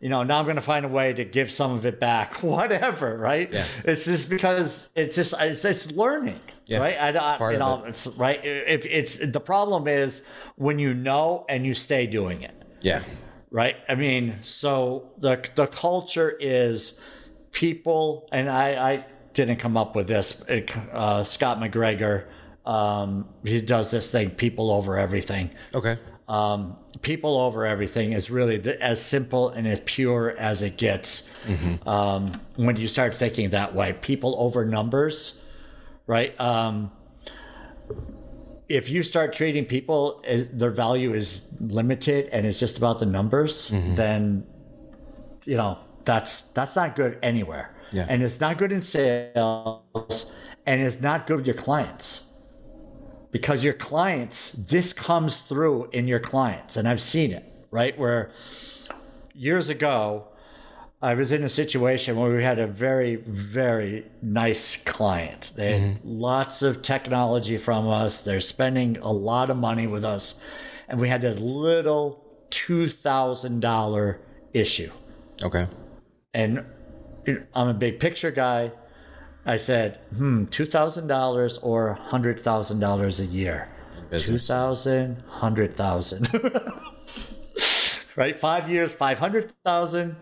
you 0.00 0.08
know 0.08 0.22
now 0.22 0.38
i'm 0.38 0.44
going 0.44 0.56
to 0.56 0.62
find 0.62 0.84
a 0.84 0.88
way 0.88 1.12
to 1.12 1.24
give 1.24 1.50
some 1.50 1.72
of 1.72 1.84
it 1.86 1.98
back 2.00 2.42
whatever 2.42 3.16
right 3.16 3.52
Yeah. 3.52 3.64
it's 3.84 4.04
just 4.04 4.30
because 4.30 4.88
it's 4.94 5.16
just 5.16 5.34
it's, 5.40 5.64
it's 5.64 5.90
learning 5.92 6.40
Yeah. 6.66 6.78
right 6.78 6.96
i, 7.00 7.08
I 7.34 7.38
part 7.38 7.52
you 7.52 7.58
know 7.58 7.84
it's 7.84 8.06
right 8.16 8.40
if 8.44 8.86
it's 8.86 9.18
the 9.18 9.40
problem 9.40 9.88
is 9.88 10.22
when 10.56 10.78
you 10.78 10.94
know 10.94 11.44
and 11.48 11.66
you 11.66 11.74
stay 11.74 12.06
doing 12.06 12.42
it 12.42 12.54
Yeah. 12.80 13.02
right 13.50 13.76
i 13.88 13.94
mean 13.94 14.38
so 14.42 15.10
the 15.18 15.42
the 15.56 15.66
culture 15.66 16.30
is 16.40 17.00
people 17.52 18.28
and 18.32 18.48
i 18.50 18.92
i 18.92 19.04
didn't 19.32 19.56
come 19.56 19.76
up 19.76 19.94
with 19.96 20.08
this 20.08 20.42
uh, 20.48 21.22
scott 21.24 21.58
mcgregor 21.58 22.24
um, 22.66 23.26
he 23.44 23.62
does 23.62 23.90
this 23.90 24.10
thing 24.10 24.28
people 24.30 24.70
over 24.70 24.98
everything 24.98 25.50
Okay. 25.74 25.96
Um, 26.28 26.76
people 27.00 27.38
over 27.38 27.64
everything 27.64 28.12
is 28.12 28.30
really 28.30 28.58
the, 28.58 28.80
as 28.82 29.02
simple 29.02 29.48
and 29.48 29.66
as 29.66 29.80
pure 29.86 30.34
as 30.38 30.62
it 30.62 30.76
gets 30.76 31.30
um, 31.86 32.32
when 32.56 32.76
you 32.76 32.86
start 32.86 33.14
thinking 33.14 33.50
that 33.50 33.74
way. 33.74 33.94
People 33.94 34.34
over 34.38 34.66
numbers, 34.66 35.42
right? 36.06 36.38
Um, 36.38 36.90
if 38.68 38.90
you 38.90 39.02
start 39.02 39.32
treating 39.32 39.64
people 39.64 40.22
as 40.26 40.48
their 40.50 40.70
value 40.70 41.14
is 41.14 41.48
limited 41.60 42.28
and 42.30 42.46
it's 42.46 42.60
just 42.60 42.76
about 42.76 42.98
the 42.98 43.06
numbers, 43.06 43.70
then 43.96 44.46
you 45.44 45.56
know 45.56 45.78
that's 46.04 46.42
that's 46.42 46.76
not 46.76 46.94
good 46.94 47.18
anywhere. 47.22 47.74
Yeah. 47.90 48.04
And 48.06 48.22
it's 48.22 48.38
not 48.38 48.58
good 48.58 48.70
in 48.70 48.82
sales, 48.82 50.32
and 50.66 50.82
it's 50.82 51.00
not 51.00 51.26
good 51.26 51.38
with 51.38 51.46
your 51.46 51.56
clients 51.56 52.27
because 53.30 53.62
your 53.62 53.74
clients, 53.74 54.52
this 54.52 54.92
comes 54.92 55.38
through 55.38 55.90
in 55.92 56.08
your 56.08 56.20
clients, 56.20 56.76
and 56.76 56.88
I've 56.88 57.00
seen 57.00 57.32
it, 57.32 57.44
right? 57.70 57.98
Where 57.98 58.30
years 59.34 59.68
ago, 59.68 60.28
I 61.00 61.14
was 61.14 61.30
in 61.30 61.44
a 61.44 61.48
situation 61.48 62.16
where 62.16 62.34
we 62.34 62.42
had 62.42 62.58
a 62.58 62.66
very, 62.66 63.16
very 63.16 64.04
nice 64.20 64.76
client. 64.82 65.52
They 65.54 65.78
had 65.78 65.90
mm-hmm. 65.98 66.08
lots 66.08 66.62
of 66.62 66.82
technology 66.82 67.56
from 67.56 67.88
us. 67.88 68.22
They're 68.22 68.40
spending 68.40 68.98
a 68.98 69.12
lot 69.12 69.50
of 69.50 69.56
money 69.56 69.86
with 69.86 70.04
us. 70.04 70.42
And 70.88 70.98
we 70.98 71.08
had 71.08 71.20
this 71.20 71.38
little 71.38 72.24
$2,000 72.50 74.18
issue. 74.52 74.90
Okay. 75.44 75.68
And 76.34 76.64
I'm 77.54 77.68
a 77.68 77.74
big 77.74 78.00
picture 78.00 78.32
guy. 78.32 78.72
I 79.48 79.56
said, 79.56 79.98
hmm, 80.14 80.44
$2,000 80.44 81.58
or 81.62 81.98
$100,000 82.10 83.20
a 83.20 83.24
year. 83.24 83.68
Business. 84.10 84.46
2000 84.46 85.22
100000 85.26 86.28
right? 88.16 88.40
Five 88.40 88.70
years 88.70 88.92
500000 88.94 90.16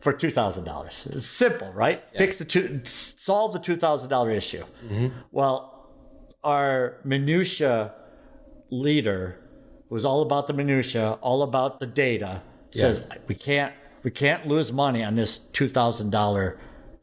for 0.00 0.12
$2000 0.12 1.14
it's 1.14 1.26
simple 1.26 1.72
right? 1.72 2.04
Fix 2.14 2.38
the 2.38 2.44
two 2.44 2.80
solve 2.84 3.52
the 3.52 3.58
$2000 3.58 4.32
issue. 4.34 4.64
Well 5.32 5.88
our 6.44 6.98
minutia 7.02 7.92
leader 8.70 9.36
was 9.88 10.04
all 10.04 10.22
about 10.22 10.46
the 10.46 10.52
minutia 10.52 11.18
all 11.20 11.42
about 11.42 11.80
the 11.80 11.86
data 11.86 12.42
says 12.70 13.08
we 13.26 13.34
can't 13.34 13.72
we 14.04 14.10
can't 14.12 14.46
lose 14.46 14.72
money 14.72 15.02
on 15.02 15.16
this 15.16 15.38
$2000 15.52 16.56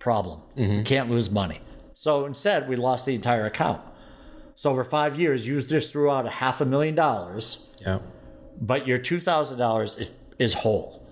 problem 0.07 0.37
we 0.55 0.63
mm-hmm. 0.63 0.83
can't 0.83 1.09
lose 1.09 1.29
money 1.31 1.59
so 1.93 2.25
instead 2.25 2.59
we 2.67 2.75
lost 2.75 3.05
the 3.05 3.15
entire 3.15 3.45
account 3.45 3.81
so 4.55 4.69
over 4.69 4.83
five 4.83 5.19
years, 5.19 5.45
you 5.45 5.61
just 5.61 5.91
threw 5.91 6.11
out 6.11 6.25
a 6.25 6.29
half 6.29 6.61
a 6.61 6.65
million 6.65 6.95
dollars, 6.95 7.67
Yeah. 7.85 7.99
but 8.61 8.87
your 8.87 8.97
two 8.97 9.19
thousand 9.19 9.57
dollars 9.57 9.97
is 9.97 10.11
is 10.39 10.53
whole. 10.53 11.05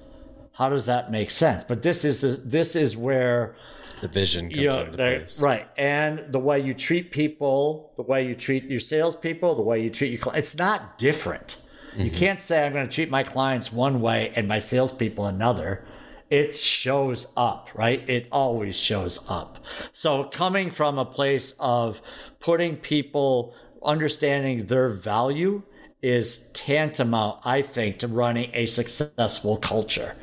How 0.53 0.69
does 0.69 0.85
that 0.85 1.11
make 1.11 1.31
sense? 1.31 1.63
But 1.63 1.81
this 1.81 2.05
is 2.05 2.21
the, 2.21 2.29
this 2.29 2.75
is 2.75 2.95
where 2.95 3.55
The 4.01 4.07
vision 4.07 4.49
comes 4.49 4.57
you 4.61 4.69
know, 4.69 4.81
into 4.81 4.91
place. 4.91 5.41
right, 5.41 5.67
and 5.77 6.23
the 6.29 6.39
way 6.39 6.59
you 6.59 6.73
treat 6.73 7.11
people, 7.11 7.93
the 7.95 8.03
way 8.03 8.27
you 8.27 8.35
treat 8.35 8.65
your 8.65 8.79
salespeople, 8.79 9.55
the 9.55 9.61
way 9.61 9.81
you 9.81 9.89
treat 9.89 10.11
your 10.11 10.19
clients, 10.19 10.49
it's 10.49 10.57
not 10.57 10.97
different. 10.97 11.57
You 11.95 12.05
mm-hmm. 12.05 12.15
can't 12.15 12.41
say 12.41 12.65
I'm 12.65 12.73
going 12.73 12.87
to 12.87 12.93
treat 12.93 13.09
my 13.09 13.23
clients 13.23 13.73
one 13.73 13.99
way 13.99 14.31
and 14.35 14.47
my 14.47 14.59
salespeople 14.59 15.25
another. 15.25 15.83
It 16.31 16.55
shows 16.55 17.27
up, 17.35 17.69
right? 17.75 18.09
It 18.09 18.27
always 18.31 18.79
shows 18.79 19.25
up. 19.29 19.59
So 19.91 20.23
coming 20.23 20.71
from 20.71 20.97
a 20.97 21.05
place 21.05 21.53
of 21.59 22.01
putting 22.39 22.77
people 22.77 23.53
understanding 23.83 24.65
their 24.65 24.89
value 24.89 25.61
is 26.01 26.49
tantamount, 26.53 27.41
I 27.45 27.61
think, 27.61 27.99
to 27.99 28.07
running 28.07 28.49
a 28.53 28.65
successful 28.65 29.57
culture, 29.57 30.15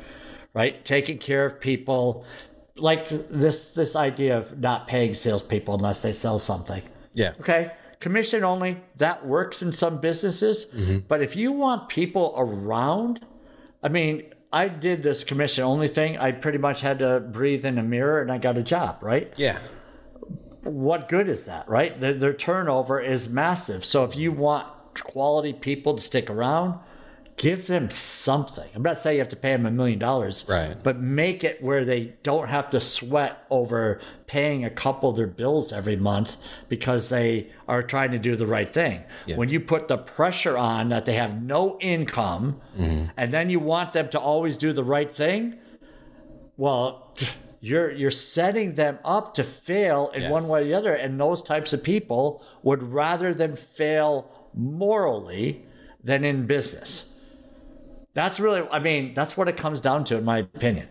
right? 0.53 0.83
Taking 0.83 1.19
care 1.19 1.45
of 1.45 1.61
people, 1.61 2.25
like 2.75 3.07
this 3.29 3.73
this 3.73 3.95
idea 3.95 4.39
of 4.39 4.59
not 4.59 4.87
paying 4.87 5.13
salespeople 5.13 5.75
unless 5.75 6.01
they 6.01 6.13
sell 6.13 6.39
something. 6.39 6.81
Yeah. 7.13 7.33
Okay. 7.39 7.71
Commission 7.99 8.43
only, 8.43 8.81
that 8.95 9.25
works 9.25 9.61
in 9.61 9.71
some 9.71 9.99
businesses. 9.99 10.67
Mm-hmm. 10.67 10.99
But 11.07 11.21
if 11.21 11.35
you 11.35 11.51
want 11.51 11.89
people 11.89 12.33
around, 12.37 13.25
I 13.83 13.89
mean, 13.89 14.33
I 14.51 14.67
did 14.67 15.03
this 15.03 15.23
commission 15.23 15.63
only 15.63 15.87
thing. 15.87 16.17
I 16.17 16.31
pretty 16.31 16.57
much 16.57 16.81
had 16.81 16.99
to 16.99 17.19
breathe 17.19 17.65
in 17.65 17.77
a 17.77 17.83
mirror 17.83 18.21
and 18.21 18.31
I 18.31 18.37
got 18.39 18.57
a 18.57 18.63
job, 18.63 18.97
right? 19.01 19.31
Yeah. 19.37 19.59
What 20.63 21.07
good 21.07 21.29
is 21.29 21.45
that, 21.45 21.69
right? 21.69 21.99
Their, 21.99 22.13
their 22.13 22.33
turnover 22.33 22.99
is 22.99 23.29
massive. 23.29 23.85
So 23.85 24.03
if 24.03 24.15
you 24.15 24.31
want 24.31 24.67
quality 24.95 25.53
people 25.53 25.95
to 25.95 26.01
stick 26.01 26.29
around, 26.29 26.79
give 27.39 27.67
them 27.67 27.89
something. 27.89 28.67
I'm 28.75 28.83
not 28.83 28.97
saying 28.97 29.15
you 29.15 29.21
have 29.21 29.29
to 29.29 29.37
pay 29.37 29.53
them 29.53 29.65
a 29.65 29.71
million 29.71 29.97
dollars, 29.97 30.45
Right. 30.47 30.75
But 30.83 30.99
make 30.99 31.45
it 31.45 31.63
where 31.63 31.85
they 31.85 32.13
don't 32.21 32.49
have 32.49 32.69
to 32.71 32.81
sweat 32.81 33.45
over 33.49 34.01
paying 34.27 34.65
a 34.65 34.69
couple 34.69 35.09
of 35.09 35.15
their 35.15 35.25
bills 35.25 35.71
every 35.71 35.95
month 35.95 36.35
because 36.67 37.07
they 37.07 37.49
are 37.67 37.81
trying 37.81 38.11
to 38.11 38.19
do 38.19 38.35
the 38.35 38.45
right 38.45 38.71
thing. 38.71 39.01
When 39.35 39.47
you 39.47 39.61
put 39.61 39.87
the 39.87 39.97
pressure 39.97 40.57
on 40.57 40.89
that 40.89 41.05
they 41.05 41.13
have 41.13 41.41
no 41.41 41.77
income, 41.79 42.59
mm-hmm. 42.77 43.05
and 43.15 43.31
then 43.31 43.49
you 43.49 43.59
want 43.61 43.93
them 43.93 44.09
to 44.09 44.19
always 44.19 44.57
do 44.57 44.73
the 44.73 44.83
right 44.83 45.11
thing, 45.11 45.57
well. 46.57 47.15
You're 47.61 47.91
you're 47.91 48.09
setting 48.09 48.75
them 48.75 48.99
up 49.03 49.33
to 49.33 49.43
fail 49.43 50.11
in 50.15 50.21
Yeah. 50.21 50.31
one 50.31 50.47
way 50.47 50.61
or 50.61 50.63
the 50.63 50.73
other, 50.75 50.93
and 50.93 51.19
those 51.19 51.41
types 51.41 51.73
of 51.73 51.83
people 51.83 52.41
would 52.63 52.81
rather 52.81 53.33
them 53.33 53.57
fail 53.57 54.31
morally 54.53 55.65
than 56.01 56.23
in 56.23 56.45
business. 56.47 57.08
That's 58.13 58.39
really, 58.39 58.61
I 58.69 58.79
mean, 58.79 59.13
that's 59.13 59.37
what 59.37 59.47
it 59.47 59.57
comes 59.57 59.81
down 59.81 60.03
to, 60.05 60.17
in 60.17 60.25
my 60.25 60.39
opinion. 60.39 60.87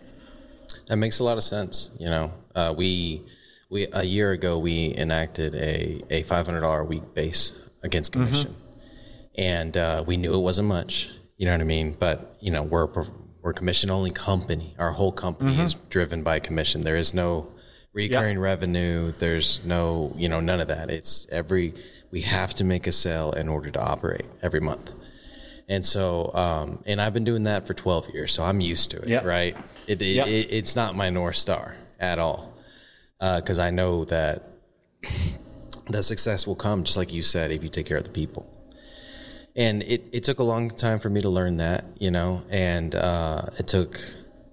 That 0.87 0.97
makes 0.97 1.19
a 1.19 1.23
lot 1.23 1.37
of 1.37 1.43
sense. 1.43 1.91
You 1.99 2.09
know, 2.09 2.33
uh, 2.55 2.73
we 2.75 3.23
we 3.69 3.87
a 3.93 4.03
year 4.03 4.31
ago 4.31 4.57
we 4.57 4.95
enacted 4.95 5.53
a 5.55 6.01
a 6.09 6.23
five 6.23 6.45
hundred 6.45 6.61
dollar 6.61 6.81
a 6.81 6.85
week 6.85 7.13
base 7.13 7.55
against 7.83 8.11
commission, 8.11 8.55
and 9.35 9.75
uh, 9.77 10.03
we 10.05 10.17
knew 10.17 10.33
it 10.33 10.39
wasn't 10.39 10.67
much. 10.67 11.09
You 11.37 11.45
know 11.45 11.53
what 11.53 11.61
I 11.61 11.65
mean? 11.65 11.95
But 11.99 12.37
you 12.39 12.51
know, 12.51 12.63
we're 12.63 12.87
we're 13.41 13.51
a 13.51 13.53
commission 13.53 13.89
only 13.89 14.11
company. 14.11 14.75
Our 14.79 14.91
whole 14.91 15.11
company 15.11 15.59
is 15.59 15.73
driven 15.73 16.23
by 16.23 16.39
commission. 16.39 16.83
There 16.83 16.97
is 16.97 17.13
no 17.13 17.51
recurring 17.93 18.39
revenue. 18.39 19.11
There's 19.11 19.63
no 19.65 20.13
you 20.17 20.29
know 20.29 20.39
none 20.39 20.59
of 20.59 20.67
that. 20.67 20.89
It's 20.89 21.27
every 21.31 21.73
we 22.11 22.21
have 22.21 22.53
to 22.55 22.63
make 22.63 22.87
a 22.87 22.91
sale 22.91 23.31
in 23.31 23.47
order 23.49 23.69
to 23.71 23.81
operate 23.81 24.25
every 24.41 24.59
month. 24.59 24.93
And 25.69 25.85
so, 25.85 26.31
um, 26.33 26.83
and 26.87 26.99
I've 26.99 27.13
been 27.13 27.23
doing 27.23 27.43
that 27.43 27.67
for 27.67 27.73
12 27.75 28.09
years, 28.13 28.31
so 28.33 28.43
I'm 28.43 28.59
used 28.59 28.89
to 28.91 28.97
it, 29.03 29.07
Yep. 29.07 29.23
right? 29.23 29.55
It, 29.87 30.01
it, 30.01 30.05
Yep. 30.15 30.27
it, 30.27 30.47
it's 30.51 30.75
not 30.75 30.95
my 30.95 31.09
North 31.11 31.35
Star 31.35 31.75
at 31.99 32.17
all. 32.19 32.53
Because 33.19 33.59
I 33.59 33.69
know 33.69 34.05
that 34.05 34.43
the 35.89 36.01
success 36.01 36.47
will 36.47 36.55
come, 36.55 36.83
just 36.85 36.97
like 36.97 37.13
you 37.13 37.21
said, 37.21 37.51
if 37.51 37.63
you 37.63 37.69
take 37.69 37.85
care 37.85 37.97
of 37.97 38.03
the 38.03 38.09
people. 38.09 38.45
And 39.55 39.83
it, 39.83 40.03
it 40.11 40.23
took 40.23 40.39
a 40.39 40.43
long 40.43 40.69
time 40.69 40.99
for 40.99 41.09
me 41.09 41.19
to 41.21 41.29
learn 41.29 41.57
that, 41.57 41.83
you 41.99 42.11
know, 42.11 42.43
and 42.49 42.95
uh, 42.95 43.43
it 43.59 43.67
took 43.67 43.99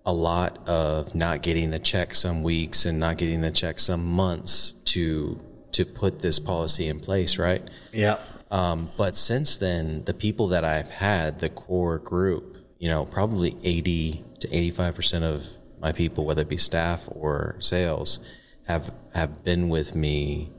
a 0.05 0.13
lot 0.13 0.59
of 0.69 1.15
not 1.15 1.43
getting 1.43 1.73
a 1.75 1.79
check 1.79 2.15
some 2.15 2.43
weeks 2.43 2.87
and 2.87 2.99
not 2.99 3.17
getting 3.19 3.43
a 3.45 3.51
check 3.51 3.79
some 3.81 4.05
months 4.05 4.73
to 4.87 5.41
to 5.73 5.85
put 5.85 6.21
this 6.21 6.39
policy 6.39 6.89
in 6.89 6.99
place, 7.01 7.39
right? 7.39 7.63
Yeah. 7.93 8.19
Um, 8.51 8.91
but 8.97 9.17
since 9.17 9.57
then, 9.57 10.05
the 10.05 10.15
people 10.15 10.49
that 10.49 10.65
I've 10.65 10.91
had, 10.91 11.41
the 11.41 11.49
core 11.49 11.99
group, 11.99 12.59
you 12.79 12.89
know, 12.89 13.05
probably 13.05 13.57
80 13.63 14.25
to 14.41 14.49
85% 14.49 15.23
of 15.23 15.47
my 15.81 15.93
people, 15.93 16.25
whether 16.25 16.43
it 16.43 16.49
be 16.49 16.57
staff 16.57 17.09
or 17.11 17.57
sales, 17.59 18.21
have 18.67 18.93
have 19.15 19.45
been 19.45 19.69
with 19.69 19.95
me 19.95 20.51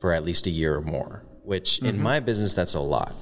for 0.00 0.12
at 0.12 0.24
least 0.24 0.46
a 0.46 0.50
year 0.50 0.76
or 0.76 0.80
more. 0.80 1.22
Which 1.44 1.78
in 1.80 2.00
my 2.02 2.20
business, 2.20 2.54
that's 2.54 2.74
a 2.74 2.80
lot. 2.80 3.14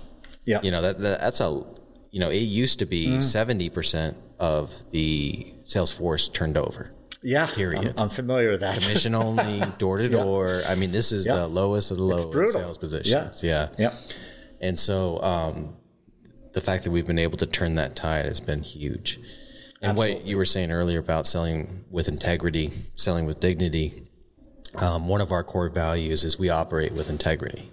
Yeah. 0.45 0.61
You 0.63 0.71
know 0.71 0.83
that, 0.83 0.99
that 0.99 1.21
that's 1.21 1.41
a 1.41 1.63
you 2.11 2.21
know 2.21 2.31
it 2.31 2.39
used 2.39 2.79
to 2.79 2.87
be 2.87 3.21
70 3.21 3.69
percent 3.71 4.17
of 4.39 4.91
the 4.93 5.55
sales 5.65 5.91
force 5.91 6.29
turned 6.29 6.57
over. 6.57 6.93
Yeah. 7.25 7.47
Period. 7.47 7.95
I'm, 7.97 8.05
I'm 8.05 8.09
familiar 8.11 8.51
with 8.53 8.61
that. 8.61 8.81
Commission 8.81 9.15
only, 9.27 9.63
door 9.79 9.99
to 9.99 10.09
door. 10.09 10.63
I 10.69 10.75
mean, 10.75 10.93
this 10.93 11.11
is 11.11 11.27
Yeah. 11.27 11.37
the 11.37 11.49
lowest 11.49 11.91
of 11.91 11.97
the 11.97 12.05
low 12.05 12.17
in 12.19 12.31
brutal. 12.31 12.53
sales 12.53 12.79
positions. 12.79 13.43
Yeah. 13.43 13.69
Yep. 13.79 13.95
And 14.61 14.79
so 14.79 15.21
um, 15.23 15.77
the 16.53 16.61
fact 16.61 16.85
that 16.85 16.91
we've 16.91 17.07
been 17.07 17.19
able 17.19 17.39
to 17.39 17.47
turn 17.47 17.75
that 17.77 17.97
tide 17.97 18.27
has 18.27 18.41
been 18.41 18.63
huge. 18.63 19.19
And 19.83 19.97
what 19.99 20.25
you 20.25 20.37
were 20.39 20.47
saying 20.47 20.71
earlier 20.71 20.99
about 20.99 21.27
selling 21.27 21.85
with 21.91 22.09
integrity, 22.09 22.71
selling 22.95 23.27
with 23.27 23.41
dignity, 23.41 24.09
um, 24.77 25.09
one 25.09 25.21
of 25.21 25.31
our 25.31 25.45
core 25.45 25.69
values 25.69 26.25
is 26.25 26.39
we 26.39 26.49
operate 26.49 26.93
with 26.93 27.11
integrity. 27.11 27.71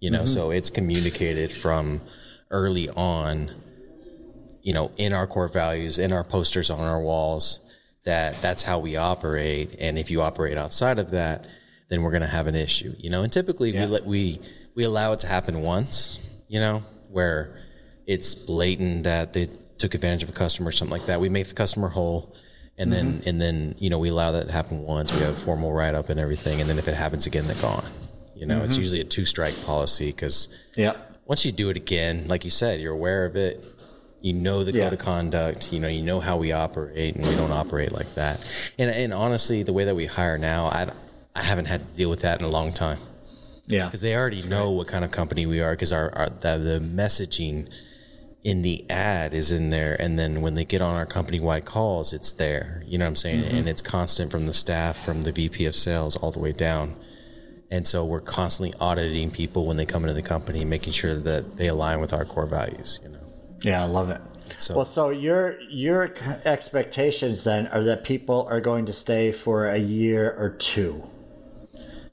You 0.00 0.10
know, 0.10 0.24
so 0.26 0.50
it's 0.50 0.70
communicated 0.70 1.52
from 1.52 2.00
early 2.50 2.88
on, 2.88 3.52
you 4.62 4.72
know, 4.72 4.90
in 4.96 5.12
our 5.12 5.26
core 5.26 5.46
values, 5.48 5.98
in 5.98 6.10
our 6.12 6.24
posters 6.24 6.70
on 6.70 6.80
our 6.80 7.00
walls, 7.00 7.60
that 8.04 8.40
that's 8.42 8.62
how 8.62 8.78
we 8.78 8.96
operate. 8.96 9.76
And 9.78 9.98
if 9.98 10.10
you 10.10 10.22
operate 10.22 10.58
outside 10.58 10.98
of 10.98 11.10
that, 11.12 11.46
then 11.88 12.02
we're 12.02 12.10
going 12.10 12.22
to 12.22 12.28
have 12.28 12.46
an 12.46 12.54
issue. 12.54 12.94
You 12.98 13.10
know, 13.10 13.22
and 13.22 13.32
typically 13.32 13.72
we 13.72 13.84
let 13.86 14.04
we 14.04 14.40
we 14.74 14.84
allow 14.84 15.12
it 15.12 15.20
to 15.20 15.26
happen 15.26 15.62
once. 15.62 16.18
You 16.48 16.60
know, 16.60 16.82
where 17.08 17.56
it's 18.06 18.34
blatant 18.34 19.04
that 19.04 19.32
they 19.32 19.48
took 19.78 19.94
advantage 19.94 20.22
of 20.22 20.28
a 20.28 20.32
customer 20.32 20.68
or 20.68 20.72
something 20.72 20.92
like 20.92 21.06
that. 21.06 21.20
We 21.20 21.28
make 21.28 21.48
the 21.48 21.54
customer 21.54 21.88
whole. 21.88 22.34
And 22.78 22.90
then, 22.90 23.14
mm-hmm. 23.14 23.28
and 23.28 23.40
then, 23.40 23.74
you 23.78 23.90
know, 23.90 23.98
we 23.98 24.08
allow 24.08 24.32
that 24.32 24.46
to 24.46 24.52
happen 24.52 24.82
once. 24.82 25.12
We 25.12 25.20
have 25.20 25.34
a 25.34 25.36
formal 25.36 25.72
write 25.72 25.94
up 25.94 26.08
and 26.08 26.18
everything. 26.18 26.60
And 26.60 26.70
then 26.70 26.78
if 26.78 26.88
it 26.88 26.94
happens 26.94 27.26
again, 27.26 27.46
they're 27.46 27.54
gone. 27.56 27.84
You 28.34 28.46
know, 28.46 28.62
it's 28.62 28.72
mm-hmm. 28.72 28.82
usually 28.82 29.00
a 29.02 29.04
two 29.04 29.24
strike 29.24 29.54
policy 29.64 30.06
because 30.06 30.48
yeah. 30.74 30.94
once 31.26 31.44
you 31.44 31.52
do 31.52 31.68
it 31.68 31.76
again, 31.76 32.26
like 32.28 32.44
you 32.44 32.50
said, 32.50 32.80
you're 32.80 32.94
aware 32.94 33.24
of 33.26 33.36
it. 33.36 33.62
You 34.22 34.32
know 34.32 34.64
the 34.64 34.72
Yeah. 34.72 34.84
code 34.84 34.92
of 34.94 34.98
conduct. 35.00 35.72
You 35.72 35.80
know 35.80 35.88
you 35.88 36.02
know 36.02 36.20
how 36.20 36.36
we 36.36 36.52
operate, 36.52 37.16
and 37.16 37.26
we 37.26 37.34
don't 37.34 37.52
operate 37.52 37.92
like 37.92 38.14
that. 38.14 38.40
And 38.78 38.90
and 38.90 39.12
honestly, 39.12 39.62
the 39.62 39.72
way 39.72 39.84
that 39.84 39.94
we 39.96 40.06
hire 40.06 40.38
now, 40.38 40.66
I 40.66 40.90
I 41.34 41.42
haven't 41.42 41.66
had 41.66 41.80
to 41.80 41.86
deal 41.96 42.10
with 42.10 42.20
that 42.20 42.40
in 42.40 42.44
a 42.44 42.50
long 42.50 42.72
time 42.72 42.98
Yeah. 43.66 43.86
because 43.86 44.00
they 44.02 44.14
already 44.14 44.42
know 44.42 44.70
what 44.70 44.86
kind 44.86 45.04
of 45.04 45.10
company 45.10 45.46
we 45.46 45.60
are 45.60 45.72
because 45.72 45.92
our, 45.92 46.10
our 46.14 46.28
the, 46.28 46.58
the 46.58 46.78
messaging 46.80 47.68
in 48.44 48.60
the 48.62 48.84
ad 48.90 49.32
is 49.32 49.50
in 49.52 49.70
there 49.70 49.96
and 50.00 50.18
then 50.18 50.42
when 50.42 50.54
they 50.56 50.64
get 50.64 50.82
on 50.82 50.94
our 50.94 51.06
company 51.06 51.40
wide 51.40 51.64
calls 51.64 52.12
it's 52.12 52.32
there 52.32 52.82
you 52.86 52.98
know 52.98 53.04
what 53.04 53.10
i'm 53.10 53.16
saying 53.16 53.40
mm-hmm. 53.44 53.56
and 53.56 53.68
it's 53.68 53.80
constant 53.80 54.30
from 54.32 54.46
the 54.46 54.52
staff 54.52 55.02
from 55.04 55.22
the 55.22 55.32
vp 55.32 55.64
of 55.64 55.74
sales 55.76 56.16
all 56.16 56.32
the 56.32 56.40
way 56.40 56.50
down 56.52 56.94
and 57.70 57.86
so 57.86 58.04
we're 58.04 58.20
constantly 58.20 58.74
auditing 58.80 59.30
people 59.30 59.64
when 59.64 59.76
they 59.78 59.86
come 59.86 60.02
into 60.02 60.12
the 60.12 60.20
company 60.22 60.64
making 60.64 60.92
sure 60.92 61.14
that 61.14 61.56
they 61.56 61.68
align 61.68 61.98
with 62.00 62.12
our 62.12 62.24
core 62.24 62.46
values 62.46 63.00
you 63.02 63.08
know 63.08 63.21
Yeah, 63.62 63.82
I 63.82 63.86
love 63.86 64.10
it. 64.10 64.20
So- 64.58 64.76
well, 64.76 64.84
so 64.84 65.10
your 65.10 65.58
your 65.70 66.12
expectations 66.44 67.44
then 67.44 67.66
are 67.68 67.82
that 67.84 68.04
people 68.04 68.46
are 68.50 68.60
going 68.60 68.86
to 68.86 68.92
stay 68.92 69.32
for 69.32 69.68
a 69.68 69.78
year 69.78 70.34
or 70.38 70.50
two. 70.50 71.02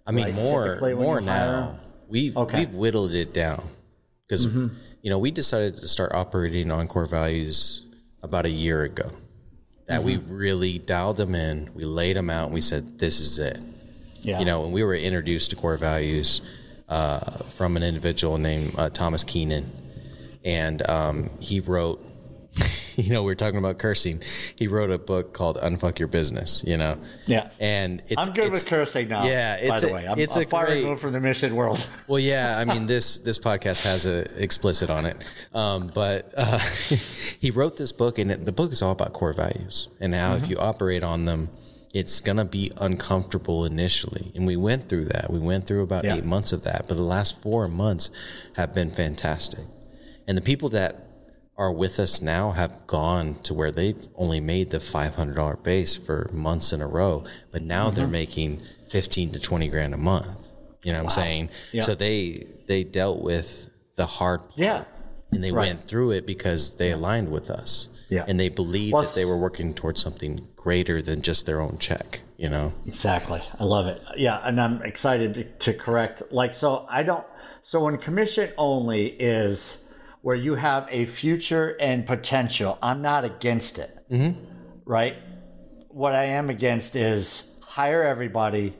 I 0.08 0.12
mean, 0.12 0.26
Like, 0.26 0.34
more 0.36 0.66
typically 0.68 0.94
more 0.96 1.22
now. 1.22 1.34
hire- 1.64 1.76
We've 2.08 2.36
Okay. 2.36 2.60
we've 2.60 2.74
whittled 2.74 3.14
it 3.14 3.34
down 3.34 3.70
because 4.28 4.46
you 4.46 4.72
know 5.12 5.20
we 5.20 5.30
decided 5.30 5.76
to 5.76 5.88
start 5.88 6.12
operating 6.14 6.72
on 6.72 6.88
core 6.88 7.06
values 7.06 7.86
about 8.24 8.46
a 8.46 8.50
year 8.50 8.82
ago. 8.84 9.12
That 9.88 10.04
we 10.04 10.18
really 10.18 10.78
dialed 10.80 11.18
them 11.18 11.34
in, 11.36 11.70
we 11.76 11.84
laid 11.84 12.16
them 12.16 12.30
out, 12.30 12.46
and 12.46 12.54
we 12.54 12.62
said, 12.62 12.98
"This 13.00 13.20
is 13.20 13.38
it." 13.40 13.60
Yeah. 14.22 14.40
You 14.40 14.46
know, 14.46 14.64
and 14.64 14.74
we 14.74 14.84
were 14.84 14.96
introduced 14.96 15.50
to 15.52 15.56
core 15.56 15.78
values 15.78 16.42
uh, 16.90 17.44
from 17.50 17.78
an 17.78 17.84
individual 17.84 18.38
named 18.40 18.74
uh, 18.78 18.90
Thomas 18.90 19.24
Keenan, 19.24 19.72
and 20.44 20.88
um, 20.90 21.30
he 21.40 21.60
wrote. 21.60 22.06
You 22.96 23.14
know, 23.14 23.24
we 23.24 23.32
are 23.32 23.36
talking 23.36 23.60
about 23.60 23.78
cursing. 23.78 24.22
He 24.58 24.68
wrote 24.68 24.92
a 24.92 24.98
book 24.98 25.34
called 25.34 25.56
"Unfuck 25.56 26.00
Your 26.00 26.10
Business." 26.10 26.66
You 26.68 26.76
know, 26.76 26.98
Yeah. 27.28 27.50
and 27.58 28.02
it's 28.08 28.22
I'm 28.22 28.34
good 28.34 28.52
with 28.52 28.66
cursing 28.66 29.08
now. 29.08 29.24
Yeah, 29.24 29.70
by 29.70 29.80
the 29.80 29.90
a- 29.90 29.94
way, 29.94 30.06
I'm, 30.06 30.20
it's 30.20 30.36
I'm 30.36 30.44
a 30.44 30.46
far 30.48 30.66
great- 30.66 30.84
removed 30.84 31.00
from 31.00 31.14
the 31.14 31.22
mission 31.22 31.56
world. 31.56 31.88
well, 32.08 32.20
yeah, 32.20 32.58
I 32.58 32.66
mean 32.66 32.88
this 32.88 33.20
this 33.20 33.40
podcast 33.40 33.84
has 33.84 34.06
a 34.06 34.26
explicit 34.44 34.90
on 34.90 35.06
it, 35.06 35.16
um, 35.54 35.90
but 35.94 36.34
uh, 36.36 36.58
he 37.40 37.52
wrote 37.52 37.78
this 37.78 37.94
book, 37.94 38.18
and 38.20 38.32
it, 38.32 38.46
the 38.46 38.52
book 38.52 38.74
is 38.74 38.82
all 38.82 38.92
about 38.92 39.14
core 39.14 39.32
values 39.32 39.88
and 40.02 40.14
how 40.14 40.36
if 40.36 40.50
you 40.50 40.58
operate 40.58 41.02
on 41.04 41.24
them, 41.24 41.48
it's 41.94 42.20
gonna 42.20 42.44
be 42.44 42.70
uncomfortable 42.82 43.64
initially. 43.64 44.34
And 44.36 44.46
we 44.46 44.58
went 44.58 44.90
through 44.90 45.06
that. 45.06 45.32
We 45.32 45.40
went 45.40 45.66
through 45.66 45.84
about 45.84 46.04
Yeah. 46.04 46.16
eight 46.16 46.26
months 46.26 46.52
of 46.52 46.64
that, 46.64 46.86
but 46.90 46.98
the 46.98 47.04
last 47.04 47.42
four 47.42 47.70
months 47.70 48.12
have 48.58 48.74
been 48.74 48.92
fantastic. 48.92 49.64
And 50.30 50.38
the 50.38 50.44
people 50.44 50.70
that 50.70 51.08
are 51.58 51.74
with 51.74 52.00
us 52.00 52.22
now 52.22 52.52
have 52.52 52.86
gone 52.86 53.34
to 53.42 53.54
where 53.54 53.72
they've 53.72 54.08
only 54.16 54.40
made 54.40 54.70
the 54.70 54.78
$500 54.78 55.64
base 55.64 55.96
for 55.96 56.30
months 56.32 56.72
in 56.72 56.82
a 56.82 56.88
row, 56.88 57.26
but 57.52 57.64
now 57.64 57.90
they're 57.90 58.06
mm-hmm. 58.06 58.12
making 58.12 58.62
15 58.90 59.32
to 59.32 59.40
20 59.40 59.68
grand 59.70 59.96
a 59.96 59.98
month. 59.98 60.50
You 60.84 60.94
know 60.94 61.00
what 61.00 61.06
I'm 61.06 61.24
saying? 61.24 61.50
Yeah. 61.74 61.82
So 61.82 61.96
they 61.96 62.46
they 62.68 62.84
dealt 62.84 63.22
with 63.22 63.70
the 63.96 64.06
hard 64.06 64.42
part 64.44 64.54
yeah. 64.56 64.84
and 65.32 65.44
they 65.44 65.52
Right. 65.52 65.68
went 65.68 65.88
through 65.88 66.12
it 66.12 66.28
because 66.28 66.76
they 66.76 66.92
aligned 66.92 67.32
with 67.32 67.50
us. 67.50 67.90
Yeah. 68.08 68.24
And 68.28 68.40
they 68.40 68.50
believed 68.50 68.94
Well, 68.94 69.02
that 69.02 69.16
they 69.16 69.26
were 69.26 69.38
working 69.38 69.74
towards 69.74 70.00
something 70.00 70.48
greater 70.56 71.02
than 71.02 71.24
just 71.24 71.48
their 71.48 71.60
own 71.60 71.80
check, 71.80 72.22
you 72.38 72.50
know? 72.50 72.74
Exactly. 72.86 73.42
I 73.60 73.64
love 73.64 73.88
it. 73.88 74.02
Yeah, 74.16 74.40
and 74.44 74.62
I'm 74.62 74.82
excited 74.84 75.34
to, 75.34 75.44
to 75.44 75.74
correct. 75.74 76.22
Like, 76.32 76.54
so 76.54 76.86
I 76.88 77.02
don't. 77.04 77.26
So 77.62 77.84
when 77.84 77.98
commission 77.98 78.52
only 78.58 79.08
is 79.08 79.89
where 80.22 80.36
you 80.36 80.56
have 80.56 80.88
a 80.90 81.06
future 81.06 81.76
and 81.80 82.06
potential, 82.06 82.78
I'm 82.82 83.02
not 83.02 83.26
against 83.26 83.80
it. 83.80 83.98
Mm-hmm. 84.12 84.40
Right. 84.86 85.16
What 85.90 86.14
I 86.14 86.26
am 86.26 86.50
against 86.50 86.96
is 86.96 87.56
hire 87.62 88.04
everybody, 88.04 88.74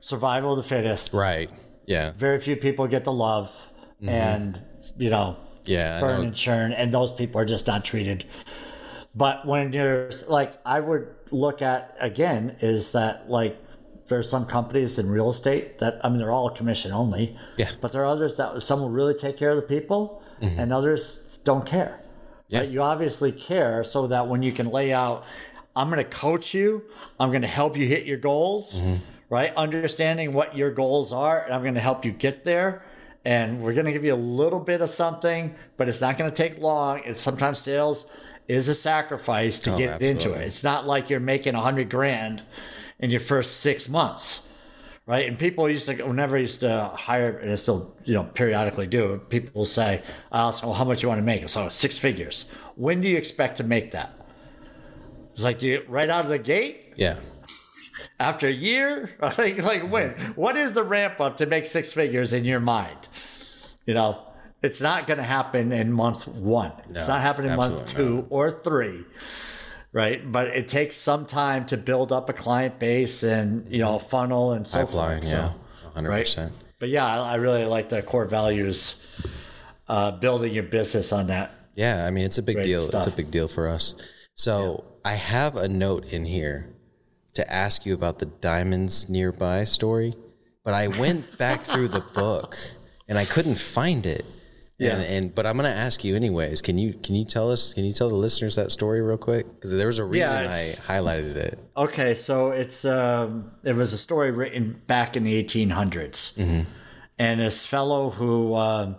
survival 0.00 0.52
of 0.52 0.56
the 0.56 0.62
fittest. 0.62 1.12
Right. 1.12 1.50
Yeah. 1.86 2.12
Very 2.16 2.38
few 2.40 2.56
people 2.56 2.86
get 2.86 3.04
the 3.04 3.12
love, 3.12 3.70
and 4.06 4.60
you 4.96 5.10
know, 5.10 5.36
Yeah. 5.64 6.00
Burn 6.00 6.20
know. 6.20 6.26
and 6.28 6.34
churn, 6.34 6.72
and 6.72 6.92
those 6.92 7.12
people 7.12 7.40
are 7.40 7.44
just 7.44 7.66
not 7.66 7.84
treated. 7.84 8.24
But 9.14 9.46
when 9.46 9.72
you're 9.72 10.10
like, 10.28 10.54
I 10.64 10.80
would 10.80 11.08
look 11.30 11.62
at 11.62 11.96
again 12.00 12.56
is 12.60 12.92
that 12.92 13.28
like 13.28 13.58
there's 14.08 14.28
some 14.28 14.46
companies 14.46 14.98
in 14.98 15.08
real 15.10 15.30
estate 15.30 15.78
that 15.78 16.00
I 16.04 16.08
mean 16.08 16.18
they're 16.18 16.30
all 16.32 16.50
commission 16.50 16.92
only, 16.92 17.36
Yeah. 17.56 17.70
But 17.80 17.92
there 17.92 18.02
are 18.02 18.06
others 18.06 18.36
that 18.36 18.62
some 18.62 18.80
will 18.80 18.90
really 18.90 19.14
take 19.14 19.36
care 19.36 19.50
of 19.50 19.56
the 19.56 19.62
people, 19.62 20.22
Mm-hmm. 20.40 20.58
and 20.58 20.72
others 20.72 21.38
don't 21.44 21.66
care. 21.66 22.00
Yeah. 22.48 22.60
Right? 22.60 22.68
You 22.68 22.82
obviously 22.82 23.32
care 23.32 23.84
so 23.84 24.06
that 24.06 24.26
when 24.26 24.42
you 24.42 24.52
can 24.52 24.70
lay 24.70 24.92
out, 24.92 25.24
I'm 25.76 25.88
going 25.88 25.98
to 25.98 26.10
coach 26.10 26.52
you, 26.54 26.82
I'm 27.18 27.30
going 27.30 27.42
to 27.42 27.48
help 27.48 27.76
you 27.76 27.86
hit 27.86 28.04
your 28.06 28.16
goals, 28.18 28.80
mm-hmm. 28.80 28.96
right? 29.28 29.54
Understanding 29.54 30.32
what 30.32 30.56
your 30.56 30.70
goals 30.70 31.12
are, 31.12 31.44
and 31.44 31.54
I'm 31.54 31.62
going 31.62 31.74
to 31.74 31.80
help 31.80 32.04
you 32.04 32.12
get 32.12 32.44
there. 32.44 32.84
And 33.24 33.60
we're 33.60 33.74
going 33.74 33.84
to 33.84 33.92
give 33.92 34.04
you 34.04 34.14
a 34.14 34.16
little 34.16 34.60
bit 34.60 34.80
of 34.80 34.88
something, 34.88 35.54
but 35.76 35.88
it's 35.88 36.00
not 36.00 36.16
going 36.16 36.30
to 36.30 36.36
take 36.36 36.58
long. 36.58 37.02
It's 37.04 37.20
sometimes 37.20 37.58
sales 37.58 38.06
is 38.48 38.68
a 38.68 38.74
sacrifice 38.74 39.60
to 39.60 39.74
Oh, 39.74 39.78
get 39.78 40.02
into 40.02 40.32
it. 40.32 40.40
It's 40.40 40.64
not 40.64 40.86
like 40.86 41.10
you're 41.10 41.20
making 41.20 41.54
a 41.54 41.60
hundred 41.60 41.90
grand 41.90 42.42
in 42.98 43.10
your 43.10 43.20
first 43.20 43.60
six 43.60 43.88
months 43.88 44.48
right? 45.10 45.26
And 45.26 45.36
people 45.36 45.68
used 45.68 45.86
to, 45.86 46.00
whenever 46.04 46.36
I 46.36 46.40
used 46.40 46.60
to 46.60 46.84
hire, 46.94 47.36
and 47.38 47.50
I 47.50 47.56
still, 47.56 47.96
you 48.04 48.14
know, 48.14 48.22
periodically 48.22 48.86
do, 48.86 49.20
people 49.28 49.50
will 49.58 49.64
say, 49.64 50.02
I 50.30 50.42
ask, 50.46 50.62
well, 50.62 50.72
how 50.72 50.84
much 50.84 51.02
you 51.02 51.08
want 51.08 51.18
to 51.18 51.24
make? 51.24 51.48
So 51.48 51.68
six 51.68 51.98
figures. 51.98 52.48
When 52.76 53.00
do 53.00 53.08
you 53.08 53.16
expect 53.16 53.56
to 53.56 53.64
make 53.64 53.90
that? 53.90 54.14
It's 55.32 55.42
like, 55.42 55.58
do 55.58 55.66
you 55.66 55.82
right 55.88 56.08
out 56.08 56.24
of 56.26 56.30
the 56.30 56.38
gate 56.38 56.94
Yeah. 56.96 57.16
after 58.20 58.46
a 58.46 58.52
year? 58.52 59.10
like, 59.20 59.60
like 59.64 59.90
when? 59.90 60.10
What 60.36 60.56
is 60.56 60.74
the 60.74 60.84
ramp 60.84 61.18
up 61.20 61.38
to 61.38 61.46
make 61.46 61.66
six 61.66 61.92
figures 61.92 62.32
in 62.32 62.44
your 62.44 62.60
mind? 62.60 63.08
You 63.86 63.94
know, 63.94 64.28
it's 64.62 64.80
not 64.80 65.08
going 65.08 65.18
to 65.18 65.24
happen 65.24 65.72
in 65.72 65.90
month 65.92 66.28
one. 66.28 66.70
it's 66.88 67.08
not 67.08 67.20
happening 67.20 67.50
in 67.50 67.56
month 67.56 67.86
two 67.86 68.28
or 68.30 68.52
three 68.52 69.04
right? 69.92 70.30
But 70.30 70.48
it 70.48 70.68
takes 70.68 70.96
some 70.96 71.26
time 71.26 71.66
to 71.66 71.76
build 71.76 72.12
up 72.12 72.28
a 72.28 72.32
client 72.32 72.78
base 72.78 73.22
and 73.22 73.70
you 73.70 73.78
know 73.78 73.98
funnel 73.98 74.52
and 74.52 74.66
so 74.66 74.84
Pipeline. 74.84 75.20
forth. 75.20 75.30
Yeah. 75.32 75.52
So, 75.94 76.00
100%. 76.00 76.50
but 76.78 76.88
yeah, 76.88 77.06
I, 77.06 77.32
I 77.32 77.34
really 77.36 77.64
like 77.64 77.88
the 77.88 78.00
core 78.02 78.26
values, 78.26 79.04
uh, 79.88 80.12
building 80.12 80.52
your 80.52 80.62
business 80.64 81.12
on 81.12 81.26
that. 81.28 81.50
Yeah, 81.74 82.06
I 82.06 82.10
mean 82.10 82.24
it's 82.24 82.38
a 82.38 82.42
big 82.42 82.56
Great 82.56 82.66
deal. 82.66 82.82
stuff. 82.82 83.06
It's 83.06 83.12
a 83.14 83.16
big 83.16 83.30
deal 83.30 83.48
for 83.48 83.68
us. 83.68 83.94
So 84.34 84.84
I 85.04 85.14
have 85.14 85.56
a 85.56 85.68
note 85.68 86.06
in 86.12 86.24
here 86.24 86.68
to 87.34 87.52
ask 87.52 87.86
you 87.86 87.94
about 87.94 88.18
the 88.18 88.26
diamonds 88.26 89.08
nearby 89.08 89.64
story, 89.64 90.14
but 90.64 90.74
I 90.74 90.88
went 90.88 91.38
back 91.38 91.62
through 91.62 91.88
the 91.88 92.00
book 92.00 92.56
and 93.08 93.16
I 93.18 93.24
couldn't 93.24 93.58
find 93.58 94.04
it. 94.06 94.24
Yeah. 94.80 94.96
And, 94.96 95.02
and 95.04 95.34
but 95.34 95.46
I'm 95.46 95.56
gonna 95.56 95.68
ask 95.68 96.02
you 96.04 96.16
anyways. 96.16 96.62
Can 96.62 96.78
you 96.78 96.94
can 96.94 97.14
you 97.14 97.24
tell 97.26 97.50
us? 97.50 97.74
Can 97.74 97.84
you 97.84 97.92
tell 97.92 98.08
the 98.08 98.14
listeners 98.14 98.56
that 98.56 98.72
story 98.72 99.02
real 99.02 99.18
quick? 99.18 99.46
Because 99.46 99.72
there 99.72 99.86
was 99.86 99.98
a 99.98 100.04
reason 100.04 100.46
I 100.46 100.52
highlighted 100.88 101.36
it. 101.36 101.58
Okay, 101.76 102.14
so 102.14 102.50
it's 102.50 102.84
um, 102.86 103.50
it 103.62 103.74
was 103.74 103.92
a 103.92 103.98
story 103.98 104.30
written 104.30 104.80
back 104.86 105.16
in 105.16 105.24
the 105.24 105.42
1800s, 105.44 106.64
and 107.18 107.40
this 107.40 107.66
fellow 107.66 108.08
who 108.08 108.54
um, 108.54 108.96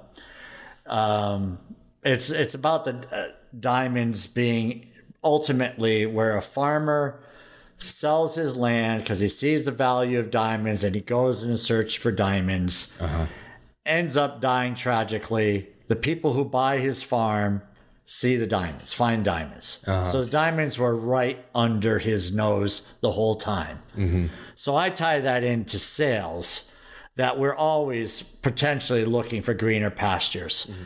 um, 0.86 1.58
it's 2.04 2.30
it's 2.30 2.54
about 2.54 2.86
the 2.86 2.96
uh, 3.12 3.28
diamonds 3.60 4.28
being 4.28 4.88
ultimately 5.24 6.06
where 6.06 6.38
a 6.38 6.42
farmer 6.42 7.24
sells 7.78 8.36
his 8.36 8.56
land 8.56 9.02
because 9.04 9.20
he 9.20 9.30
sees 9.30 9.66
the 9.66 9.72
value 9.72 10.20
of 10.20 10.30
diamonds 10.30 10.84
and 10.84 10.94
he 10.94 11.02
goes 11.02 11.44
in 11.44 11.58
search 11.58 11.98
for 11.98 12.12
diamonds, 12.12 12.96
ends 13.86 14.18
up 14.18 14.42
dying 14.42 14.76
tragically. 14.76 15.70
The 15.88 15.96
people 15.96 16.34
who 16.34 16.46
buy 16.46 16.80
his 16.80 17.04
farm 17.04 17.62
see 18.06 18.36
the 18.36 18.48
diamonds, 18.48 18.94
find 18.94 19.24
diamonds. 19.24 19.84
Uh-huh. 19.88 20.12
So 20.12 20.24
the 20.24 20.30
diamonds 20.30 20.78
were 20.78 20.96
right 20.96 21.46
under 21.56 21.98
his 21.98 22.36
nose 22.36 22.88
the 23.02 23.12
whole 23.12 23.36
time. 23.36 23.80
Mm-hmm. 23.98 24.28
So 24.56 24.76
I 24.76 24.90
tie 24.90 25.22
that 25.22 25.44
into 25.44 25.80
sales 25.80 26.72
that 27.16 27.38
we're 27.38 27.56
always 27.56 28.22
potentially 28.22 29.06
looking 29.06 29.42
for 29.42 29.54
greener 29.54 29.90
pastures. 29.90 30.68
Mm-hmm. 30.70 30.84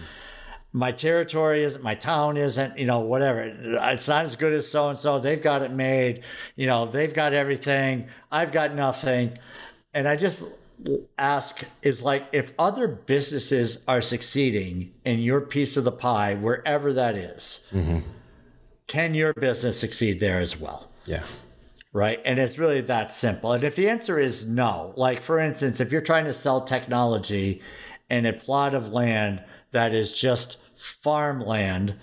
My 0.73 0.91
territory 0.91 1.63
isn't, 1.63 1.83
my 1.83 1.95
town 1.95 2.35
isn't, 2.35 2.77
you 2.77 2.85
know, 2.85 2.99
whatever. 2.99 3.41
It's 3.43 4.07
not 4.07 4.25
as 4.25 4.35
good 4.35 4.53
as 4.53 4.67
so 4.67 4.89
and 4.89 4.99
so. 4.99 5.19
They've 5.19 5.41
got 5.41 5.61
it 5.61 5.71
made, 5.71 6.23
you 6.57 6.67
know, 6.67 6.85
they've 6.85 7.13
got 7.13 7.33
everything. 7.33 8.07
I've 8.31 8.51
got 8.51 8.75
nothing. 8.75 9.37
And 9.93 10.07
I 10.07 10.17
just 10.17 10.43
ask 11.17 11.63
is 11.81 12.03
like 12.03 12.27
if 12.31 12.53
other 12.59 12.87
businesses 12.87 13.83
are 13.87 14.01
succeeding 14.01 14.93
in 15.05 15.19
your 15.19 15.41
piece 15.41 15.77
of 15.77 15.83
the 15.83 15.91
pie, 15.91 16.35
wherever 16.35 16.93
that 16.93 17.15
is, 17.15 17.67
mm-hmm. 17.71 17.99
can 18.87 19.13
your 19.13 19.33
business 19.33 19.79
succeed 19.79 20.19
there 20.19 20.39
as 20.39 20.59
well? 20.59 20.89
Yeah. 21.05 21.23
right? 21.93 22.19
And 22.25 22.39
it's 22.39 22.57
really 22.57 22.81
that 22.81 23.11
simple. 23.11 23.53
And 23.53 23.63
if 23.63 23.75
the 23.75 23.89
answer 23.89 24.19
is 24.19 24.47
no, 24.47 24.93
like 24.97 25.21
for 25.21 25.39
instance, 25.39 25.79
if 25.79 25.91
you're 25.91 26.01
trying 26.01 26.25
to 26.25 26.33
sell 26.33 26.61
technology 26.61 27.61
in 28.09 28.25
a 28.25 28.33
plot 28.33 28.73
of 28.73 28.91
land 28.91 29.43
that 29.71 29.93
is 29.93 30.11
just 30.11 30.57
farmland 30.75 31.95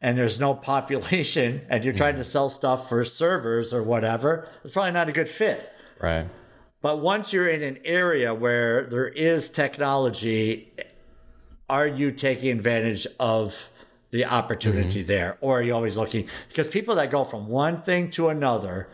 and 0.00 0.18
there's 0.18 0.38
no 0.38 0.54
population 0.54 1.62
and 1.70 1.84
you're 1.84 1.94
trying 1.94 2.12
mm-hmm. 2.12 2.20
to 2.20 2.24
sell 2.24 2.48
stuff 2.50 2.88
for 2.88 3.04
servers 3.04 3.72
or 3.72 3.82
whatever, 3.82 4.48
it's 4.62 4.72
probably 4.72 4.92
not 4.92 5.08
a 5.08 5.12
good 5.12 5.28
fit. 5.28 5.72
Right. 6.00 6.26
But 6.84 7.00
once 7.00 7.32
you're 7.32 7.48
in 7.48 7.62
an 7.62 7.78
area 7.86 8.34
where 8.34 8.84
there 8.84 9.08
is 9.08 9.48
technology, 9.48 10.70
are 11.66 11.86
you 11.86 12.12
taking 12.12 12.50
advantage 12.50 13.06
of 13.18 13.70
the 14.10 14.26
opportunity 14.26 14.98
mm-hmm. 14.98 15.06
there? 15.06 15.38
Or 15.40 15.60
are 15.60 15.62
you 15.62 15.74
always 15.74 15.96
looking? 15.96 16.28
Because 16.50 16.68
people 16.68 16.96
that 16.96 17.10
go 17.10 17.24
from 17.24 17.48
one 17.48 17.80
thing 17.80 18.10
to 18.10 18.28
another 18.28 18.90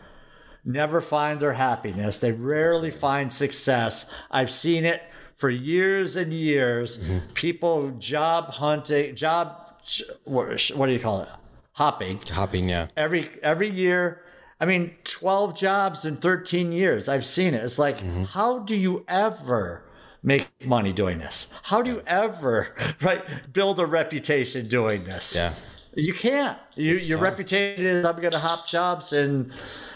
never 0.63 1.01
find 1.01 1.41
their 1.41 1.51
happiness. 1.51 2.19
They 2.19 2.31
rarely 2.31 2.91
find 2.91 3.31
success. 3.31 4.09
I've 4.31 4.51
seen 4.51 4.85
it 4.85 5.03
for 5.35 5.49
years 5.49 6.15
and 6.15 6.31
years. 6.31 6.97
Mm-hmm. 6.97 7.33
People 7.33 7.91
job 7.99 8.51
hunting, 8.51 9.17
job, 9.17 9.81
what 10.23 10.61
what 10.75 10.85
do 10.85 10.93
you 10.93 10.99
call 10.99 11.23
it? 11.23 11.29
Hopping 11.73 12.21
Hopping. 12.29 12.69
Yeah. 12.69 12.87
every 12.95 13.29
every 13.43 13.69
year 13.69 14.21
i 14.61 14.65
mean 14.65 14.91
12 15.03 15.57
jobs 15.57 16.05
in 16.05 16.15
13 16.15 16.71
years 16.71 17.09
i've 17.09 17.25
seen 17.25 17.53
it. 17.53 17.63
It's 17.63 17.77
like 17.77 17.97
mm-hmm. 17.97 18.23
how 18.23 18.59
do 18.59 18.75
you 18.75 19.03
ever 19.09 19.83
make 20.23 20.47
money 20.65 20.93
doing 20.93 21.17
this? 21.17 21.51
How 21.63 21.81
do 21.81 21.89
you 21.89 22.03
ever 22.05 22.75
right 23.01 23.23
build 23.51 23.79
a 23.79 23.85
reputation 23.85 24.67
doing 24.67 25.03
this? 25.03 25.35
Yeah. 25.35 25.53
you 25.95 26.13
can't. 26.13 26.57
You, 26.75 26.93
your 26.93 27.17
tough. 27.17 27.21
reputation 27.23 27.85
is 27.85 28.05
i'm 28.05 28.15
going 28.15 28.31
to 28.31 28.39
hop 28.39 28.67
jobs 28.67 29.13
and 29.13 29.51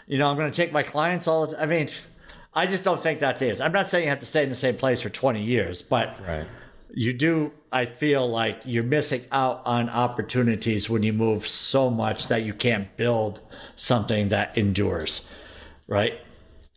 you 0.08 0.18
know 0.18 0.28
i'm 0.28 0.36
going 0.36 0.52
to 0.52 0.56
take 0.56 0.74
my 0.74 0.84
clients 0.84 1.28
all 1.28 1.46
the 1.46 1.56
time 1.56 1.64
i 1.64 1.66
mean 1.68 1.88
i 2.54 2.66
just 2.66 2.84
don't 2.84 3.00
think 3.00 3.20
that 3.20 3.42
is. 3.42 3.62
I'm 3.62 3.72
not 3.72 3.88
saying 3.88 4.04
you 4.06 4.10
have 4.10 4.20
to 4.20 4.26
stay 4.26 4.44
in 4.44 4.50
the 4.50 4.56
same 4.56 4.76
place 4.76 5.02
for 5.02 5.10
20 5.10 5.42
years 5.42 5.82
but 5.82 6.20
Right. 6.28 6.46
You 6.96 7.14
do 7.14 7.52
i 7.72 7.86
feel 7.86 8.28
like 8.28 8.62
you're 8.66 8.84
missing 8.84 9.22
out 9.32 9.62
on 9.66 9.90
opportunities 9.90 10.90
when 10.90 11.04
you 11.04 11.14
move 11.14 11.46
so 11.48 11.90
much 11.90 12.28
that 12.30 12.44
you 12.44 12.54
can't 12.54 12.96
build 12.98 13.42
something 13.76 14.30
that 14.30 14.58
endures 14.58 15.30
right 15.88 16.20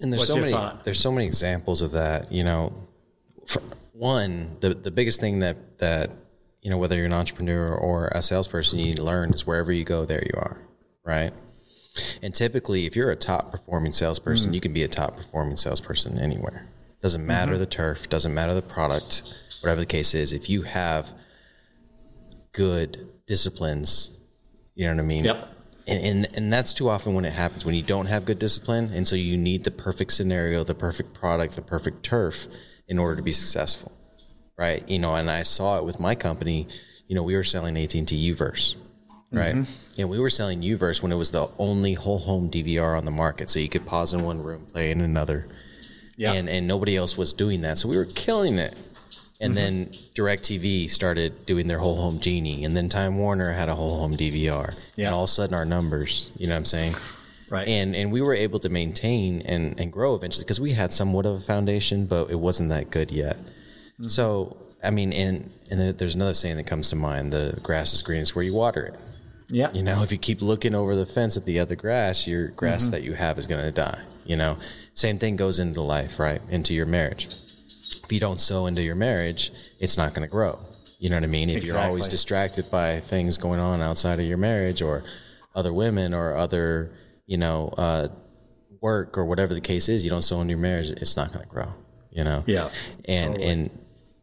And 0.00 0.12
there's 0.12 0.20
What's 0.20 0.32
so 0.32 0.40
many 0.40 0.52
thought? 0.52 0.84
there's 0.84 1.00
so 1.00 1.10
many 1.10 1.26
examples 1.26 1.82
of 1.82 1.92
that. 1.92 2.30
You 2.30 2.44
know, 2.44 2.72
for 3.46 3.60
one, 3.92 4.56
the 4.60 4.70
the 4.70 4.90
biggest 4.90 5.20
thing 5.20 5.40
that 5.40 5.78
that 5.78 6.10
you 6.62 6.70
know 6.70 6.78
whether 6.78 6.96
you're 6.96 7.06
an 7.06 7.12
entrepreneur 7.12 7.74
or 7.74 8.08
a 8.08 8.22
salesperson 8.22 8.78
you 8.78 8.86
need 8.86 8.96
to 8.96 9.02
learn 9.02 9.32
is 9.32 9.46
wherever 9.46 9.72
you 9.72 9.84
go, 9.84 10.04
there 10.04 10.22
you 10.22 10.38
are, 10.38 10.58
right? 11.04 11.32
And 12.22 12.32
typically, 12.32 12.86
if 12.86 12.94
you're 12.94 13.10
a 13.10 13.16
top 13.16 13.50
performing 13.50 13.90
salesperson, 13.90 14.52
mm. 14.52 14.54
you 14.54 14.60
can 14.60 14.72
be 14.72 14.84
a 14.84 14.88
top 14.88 15.16
performing 15.16 15.56
salesperson 15.56 16.18
anywhere. 16.18 16.68
Doesn't 17.02 17.26
matter 17.26 17.52
mm-hmm. 17.52 17.60
the 17.60 17.66
turf, 17.66 18.08
doesn't 18.08 18.32
matter 18.32 18.54
the 18.54 18.62
product, 18.62 19.22
whatever 19.62 19.80
the 19.80 19.86
case 19.86 20.14
is. 20.14 20.32
If 20.32 20.48
you 20.48 20.62
have 20.62 21.12
good 22.52 23.08
disciplines, 23.26 24.10
you 24.74 24.86
know 24.86 24.94
what 24.94 25.00
I 25.02 25.06
mean. 25.06 25.24
Yep. 25.24 25.54
And, 25.86 26.04
and 26.04 26.36
and 26.36 26.52
that's 26.52 26.74
too 26.74 26.88
often 26.88 27.14
when 27.14 27.24
it 27.24 27.32
happens 27.32 27.64
when 27.64 27.74
you 27.74 27.82
don't 27.82 28.06
have 28.06 28.24
good 28.26 28.38
discipline, 28.38 28.90
and 28.92 29.08
so 29.08 29.16
you 29.16 29.36
need 29.38 29.64
the 29.64 29.70
perfect 29.70 30.12
scenario, 30.12 30.62
the 30.62 30.74
perfect 30.74 31.14
product, 31.14 31.56
the 31.56 31.62
perfect 31.62 32.02
turf 32.02 32.46
in 32.88 32.98
order 32.98 33.16
to 33.16 33.22
be 33.22 33.32
successful, 33.32 33.92
right? 34.58 34.86
You 34.88 34.98
know, 34.98 35.14
and 35.14 35.30
I 35.30 35.42
saw 35.44 35.78
it 35.78 35.84
with 35.84 35.98
my 35.98 36.14
company. 36.14 36.68
You 37.06 37.14
know, 37.14 37.22
we 37.22 37.34
were 37.36 37.44
selling 37.44 37.76
AT 37.78 37.94
and 37.94 38.06
T 38.06 38.32
Uverse, 38.34 38.76
right? 39.32 39.54
Mm-hmm. 39.54 40.00
And 40.00 40.10
we 40.10 40.18
were 40.18 40.28
selling 40.28 40.60
Uverse 40.60 41.02
when 41.02 41.10
it 41.10 41.16
was 41.16 41.30
the 41.30 41.48
only 41.58 41.94
whole 41.94 42.18
home 42.18 42.50
DVR 42.50 42.96
on 42.96 43.06
the 43.06 43.10
market, 43.10 43.48
so 43.48 43.58
you 43.58 43.70
could 43.70 43.86
pause 43.86 44.12
in 44.12 44.22
one 44.24 44.42
room, 44.42 44.66
play 44.66 44.90
in 44.90 45.00
another, 45.00 45.48
Yeah. 46.18 46.34
and 46.34 46.50
and 46.50 46.68
nobody 46.68 46.98
else 46.98 47.16
was 47.16 47.32
doing 47.32 47.62
that, 47.62 47.78
so 47.78 47.88
we 47.88 47.96
were 47.96 48.04
killing 48.04 48.58
it. 48.58 48.76
And 49.40 49.54
mm-hmm. 49.54 49.64
then 49.64 49.86
DirecTV 50.14 50.90
started 50.90 51.46
doing 51.46 51.68
their 51.68 51.78
whole 51.78 51.96
home 51.96 52.18
Genie, 52.18 52.64
and 52.64 52.76
then 52.76 52.88
Time 52.88 53.18
Warner 53.18 53.52
had 53.52 53.68
a 53.68 53.74
whole 53.74 53.98
home 53.98 54.14
DVR. 54.14 54.76
Yeah. 54.96 55.06
And 55.06 55.14
all 55.14 55.24
of 55.24 55.28
a 55.28 55.32
sudden, 55.32 55.54
our 55.54 55.64
numbers, 55.64 56.32
you 56.36 56.48
know 56.48 56.54
what 56.54 56.58
I'm 56.58 56.64
saying? 56.64 56.94
right 57.50 57.66
And 57.68 57.94
and 57.94 58.12
we 58.12 58.20
were 58.20 58.34
able 58.34 58.58
to 58.60 58.68
maintain 58.68 59.42
and, 59.42 59.78
and 59.80 59.92
grow 59.92 60.14
eventually 60.14 60.44
because 60.44 60.60
we 60.60 60.72
had 60.72 60.92
somewhat 60.92 61.26
of 61.26 61.36
a 61.36 61.40
foundation, 61.40 62.06
but 62.06 62.30
it 62.30 62.38
wasn't 62.38 62.70
that 62.70 62.90
good 62.90 63.10
yet. 63.10 63.36
Mm-hmm. 63.36 64.08
So 64.08 64.56
I 64.82 64.90
mean, 64.90 65.12
and 65.12 65.50
and 65.70 65.80
then 65.80 65.96
there's 65.96 66.14
another 66.14 66.34
saying 66.34 66.56
that 66.56 66.66
comes 66.66 66.90
to 66.90 66.96
mind: 66.96 67.32
the 67.32 67.58
grass 67.62 67.94
is 67.94 68.02
greenest 68.02 68.36
where 68.36 68.44
you 68.44 68.54
water 68.54 68.86
it. 68.86 69.00
yeah 69.48 69.72
You 69.72 69.82
know, 69.82 70.02
if 70.02 70.12
you 70.12 70.18
keep 70.18 70.42
looking 70.42 70.74
over 70.74 70.94
the 70.94 71.06
fence 71.06 71.36
at 71.36 71.44
the 71.44 71.58
other 71.58 71.76
grass, 71.76 72.26
your 72.26 72.48
grass 72.48 72.82
mm-hmm. 72.82 72.92
that 72.92 73.02
you 73.02 73.14
have 73.14 73.38
is 73.38 73.46
going 73.46 73.64
to 73.64 73.72
die. 73.72 74.00
You 74.24 74.36
know, 74.36 74.58
same 74.94 75.18
thing 75.18 75.36
goes 75.36 75.58
into 75.58 75.80
life, 75.80 76.18
right? 76.18 76.42
Into 76.50 76.74
your 76.74 76.86
marriage. 76.86 77.28
If 78.08 78.12
you 78.14 78.20
don't 78.20 78.40
sow 78.40 78.64
into 78.64 78.80
your 78.82 78.94
marriage, 78.94 79.52
it's 79.78 79.98
not 79.98 80.14
going 80.14 80.26
to 80.26 80.32
grow. 80.32 80.58
You 80.98 81.10
know 81.10 81.16
what 81.16 81.24
I 81.24 81.26
mean? 81.26 81.50
If 81.50 81.62
you're 81.62 81.76
always 81.76 82.08
distracted 82.08 82.70
by 82.70 83.00
things 83.00 83.36
going 83.36 83.60
on 83.60 83.82
outside 83.82 84.18
of 84.18 84.24
your 84.24 84.38
marriage 84.38 84.80
or 84.80 85.04
other 85.54 85.74
women 85.74 86.14
or 86.14 86.34
other, 86.34 86.90
you 87.26 87.36
know, 87.36 87.68
uh, 87.76 88.08
work 88.80 89.18
or 89.18 89.26
whatever 89.26 89.52
the 89.52 89.60
case 89.60 89.90
is, 89.90 90.04
you 90.04 90.08
don't 90.10 90.22
sow 90.22 90.40
into 90.40 90.52
your 90.52 90.58
marriage, 90.58 90.88
it's 90.88 91.18
not 91.18 91.34
going 91.34 91.44
to 91.44 91.50
grow. 91.50 91.74
You 92.10 92.24
know? 92.24 92.44
Yeah, 92.46 92.70
And, 93.04 93.38
and, 93.42 93.70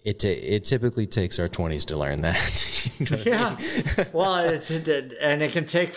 it, 0.03 0.17
t- 0.17 0.29
it 0.29 0.63
typically 0.65 1.05
takes 1.05 1.38
our 1.38 1.47
20s 1.47 1.86
to 1.86 1.95
learn 1.97 2.21
that. 2.23 2.71
You 2.99 3.05
know 3.05 3.17
what 3.17 3.27
I 3.27 3.49
mean? 3.49 3.83
yeah 3.97 4.03
well 4.13 4.36
it's 4.38 4.69
it, 4.71 5.13
and 5.19 5.41
it 5.41 5.51
can 5.51 5.65
take 5.65 5.95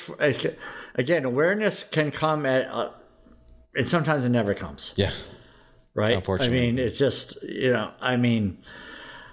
again 0.95 1.24
awareness 1.26 1.84
can 1.84 2.11
come 2.11 2.45
at 2.47 2.66
uh, 2.70 2.91
and 3.76 3.86
sometimes 3.89 4.24
it 4.24 4.30
never 4.30 4.55
comes 4.55 4.95
Yeah. 4.97 5.11
Right? 5.99 6.15
Unfortunately. 6.17 6.59
I 6.59 6.61
mean, 6.61 6.79
it's 6.79 6.99
just 6.99 7.43
you 7.43 7.73
know, 7.73 7.91
I 8.01 8.17
mean, 8.17 8.59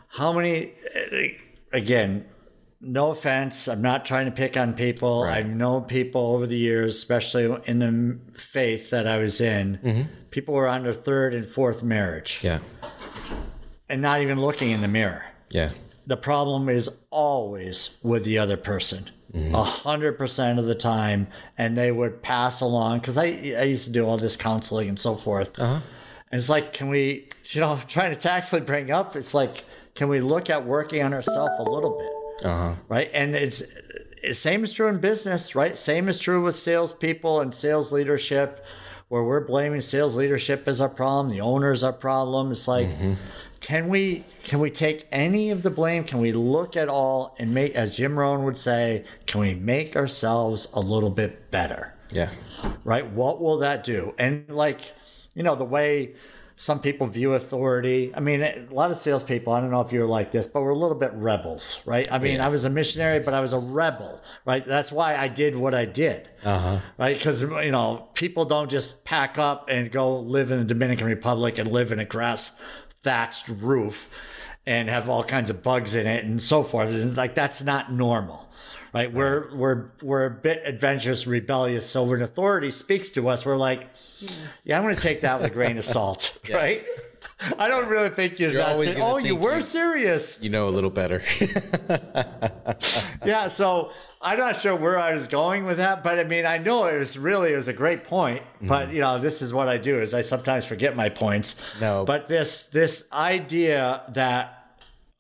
how 0.07 0.33
many? 0.33 0.71
Eh, 0.93 1.27
again, 1.71 2.25
no 2.81 3.11
offense. 3.11 3.67
I'm 3.67 3.81
not 3.81 4.05
trying 4.05 4.25
to 4.25 4.31
pick 4.31 4.57
on 4.57 4.73
people. 4.73 5.23
Right. 5.23 5.37
I've 5.37 5.47
known 5.49 5.83
people 5.83 6.21
over 6.33 6.47
the 6.47 6.57
years, 6.57 6.95
especially 6.95 7.45
in 7.65 7.79
the 7.79 8.19
faith 8.39 8.89
that 8.89 9.07
I 9.07 9.17
was 9.17 9.41
in. 9.41 9.79
Mm-hmm. 9.83 10.01
People 10.31 10.53
were 10.53 10.67
on 10.67 10.83
their 10.83 10.93
third 10.93 11.33
and 11.33 11.45
fourth 11.45 11.81
marriage 11.81 12.41
Yeah. 12.43 12.59
and 13.87 14.01
not 14.01 14.21
even 14.21 14.41
looking 14.41 14.71
in 14.71 14.81
the 14.81 14.87
mirror. 14.87 15.23
Yeah. 15.49 15.71
The 16.07 16.17
problem 16.17 16.67
is 16.69 16.89
always 17.09 17.97
with 18.03 18.25
the 18.25 18.37
other 18.37 18.57
person. 18.57 19.09
Mm-hmm. 19.33 19.55
A 19.55 19.63
hundred 19.63 20.17
percent 20.17 20.59
of 20.59 20.65
the 20.65 20.75
time, 20.75 21.27
and 21.57 21.77
they 21.77 21.91
would 21.91 22.21
pass 22.21 22.61
along 22.61 22.99
because 22.99 23.17
I 23.17 23.25
I 23.25 23.63
used 23.63 23.85
to 23.85 23.91
do 23.91 24.05
all 24.05 24.17
this 24.17 24.37
counseling 24.37 24.87
and 24.87 24.99
so 24.99 25.15
forth. 25.15 25.59
Uh-huh. 25.59 25.81
And 26.31 26.39
it's 26.39 26.49
like, 26.49 26.73
can 26.73 26.89
we, 26.89 27.29
you 27.51 27.61
know, 27.61 27.79
trying 27.87 28.13
to 28.13 28.19
tactfully 28.19 28.61
bring 28.61 28.91
up, 28.91 29.15
it's 29.15 29.33
like, 29.33 29.63
can 29.93 30.09
we 30.09 30.19
look 30.19 30.49
at 30.49 30.65
working 30.65 31.03
on 31.03 31.13
ourselves 31.13 31.53
a 31.59 31.63
little 31.63 31.97
bit? 31.97 32.47
Uh-huh. 32.47 32.75
Right. 32.89 33.09
And 33.13 33.35
it's, 33.35 33.63
it's 34.21 34.39
same 34.39 34.63
is 34.63 34.73
true 34.73 34.87
in 34.87 34.99
business, 34.99 35.55
right? 35.55 35.77
Same 35.77 36.09
is 36.09 36.19
true 36.19 36.43
with 36.43 36.55
salespeople 36.55 37.41
and 37.41 37.53
sales 37.53 37.93
leadership, 37.93 38.65
where 39.07 39.23
we're 39.23 39.45
blaming 39.45 39.81
sales 39.81 40.17
leadership 40.17 40.67
as 40.67 40.81
our 40.81 40.89
problem, 40.89 41.29
the 41.29 41.41
owner's 41.41 41.83
our 41.83 41.93
problem. 41.93 42.49
It's 42.51 42.67
like, 42.67 42.89
can 43.61 43.87
we 43.87 44.23
can 44.43 44.59
we 44.59 44.71
take 44.71 45.07
any 45.11 45.51
of 45.51 45.61
the 45.61 45.69
blame? 45.69 46.03
Can 46.03 46.19
we 46.19 46.31
look 46.31 46.75
at 46.75 46.89
all 46.89 47.35
and 47.39 47.53
make, 47.53 47.75
as 47.75 47.97
Jim 47.97 48.17
Rohn 48.17 48.43
would 48.43 48.57
say, 48.57 49.05
can 49.27 49.41
we 49.41 49.53
make 49.53 49.95
ourselves 49.95 50.67
a 50.73 50.79
little 50.79 51.09
bit 51.11 51.51
better? 51.51 51.93
Yeah. 52.11 52.29
Right? 52.83 53.09
What 53.11 53.41
will 53.41 53.57
that 53.59 53.83
do? 53.83 54.13
And 54.17 54.49
like, 54.49 54.81
you 55.35 55.43
know, 55.43 55.55
the 55.55 55.65
way 55.65 56.15
some 56.57 56.79
people 56.79 57.05
view 57.07 57.33
authority. 57.33 58.13
I 58.15 58.21
mean, 58.21 58.41
a 58.41 58.65
lot 58.71 58.89
of 58.89 58.97
salespeople. 58.97 59.51
I 59.51 59.59
don't 59.59 59.71
know 59.71 59.81
if 59.81 59.91
you're 59.91 60.07
like 60.07 60.31
this, 60.31 60.47
but 60.47 60.61
we're 60.61 60.69
a 60.69 60.77
little 60.77 60.95
bit 60.95 61.11
rebels, 61.13 61.81
right? 61.85 62.09
I 62.09 62.17
mean, 62.17 62.39
I 62.39 62.47
was 62.47 62.63
a 62.63 62.69
missionary, 62.69 63.19
but 63.19 63.33
I 63.33 63.41
was 63.41 63.51
a 63.51 63.59
rebel, 63.59 64.21
right? 64.45 64.63
That's 64.63 64.91
why 64.91 65.17
I 65.17 65.27
did 65.27 65.55
what 65.55 65.73
I 65.73 65.83
did, 65.83 66.29
uh-huh. 66.45 66.79
right? 66.97 67.17
Because 67.17 67.41
you 67.41 67.71
know, 67.71 68.07
people 68.13 68.45
don't 68.45 68.71
just 68.71 69.03
pack 69.03 69.37
up 69.37 69.67
and 69.69 69.91
go 69.91 70.19
live 70.19 70.51
in 70.51 70.59
the 70.59 70.65
Dominican 70.65 71.07
Republic 71.07 71.57
and 71.57 71.69
live 71.69 71.91
in 71.91 71.99
a 71.99 72.05
grass 72.05 72.59
thatched 73.01 73.49
roof 73.49 74.09
and 74.65 74.89
have 74.89 75.09
all 75.09 75.23
kinds 75.23 75.49
of 75.49 75.61
bugs 75.61 75.93
in 75.93 76.07
it 76.07 76.23
and 76.23 76.41
so 76.41 76.63
forth. 76.63 76.89
Like 77.17 77.35
that's 77.35 77.63
not 77.63 77.91
normal. 77.91 78.47
Right? 78.95 79.13
We're 79.13 79.53
we're 79.53 79.91
we're 80.01 80.25
a 80.25 80.31
bit 80.31 80.61
adventurous, 80.65 81.27
rebellious. 81.27 81.85
So 81.85 82.03
when 82.03 82.21
authority 82.21 82.71
speaks 82.71 83.09
to 83.11 83.27
us, 83.27 83.45
we're 83.45 83.57
like, 83.57 83.89
yeah, 84.63 84.77
I'm 84.77 84.83
going 84.83 84.95
to 84.95 85.01
take 85.01 85.21
that 85.21 85.41
with 85.41 85.51
a 85.51 85.53
grain 85.53 85.77
of 85.77 85.83
salt, 85.83 86.39
right? 86.49 86.83
I 87.59 87.67
don't 87.67 87.89
really 87.89 88.07
think 88.07 88.39
you're, 88.39 88.51
You're 88.51 88.61
not 88.61 88.71
always 88.71 88.93
ser- 88.93 89.01
Oh, 89.01 89.17
you 89.17 89.35
were 89.35 89.57
you- 89.57 89.61
serious. 89.61 90.41
You 90.41 90.49
know 90.49 90.69
a 90.69 90.71
little 90.71 90.89
better. 90.89 91.21
Yeah, 93.25 93.47
so 93.47 93.91
I'm 94.21 94.37
not 94.37 94.61
sure 94.61 94.75
where 94.75 94.99
I 94.99 95.11
was 95.11 95.27
going 95.27 95.65
with 95.65 95.77
that, 95.77 96.03
but 96.03 96.19
I 96.19 96.23
mean, 96.23 96.45
I 96.45 96.57
know 96.57 96.85
it 96.85 96.97
was 96.97 97.17
really 97.17 97.53
it 97.53 97.55
was 97.55 97.67
a 97.67 97.73
great 97.73 98.03
point. 98.03 98.43
But 98.61 98.87
mm-hmm. 98.87 98.95
you 98.95 99.01
know, 99.01 99.19
this 99.19 99.41
is 99.41 99.53
what 99.53 99.67
I 99.67 99.77
do 99.77 99.99
is 99.99 100.13
I 100.13 100.21
sometimes 100.21 100.65
forget 100.65 100.95
my 100.95 101.09
points. 101.09 101.59
No. 101.81 102.05
but 102.05 102.27
this 102.27 102.65
this 102.67 103.07
idea 103.11 104.03
that 104.09 104.64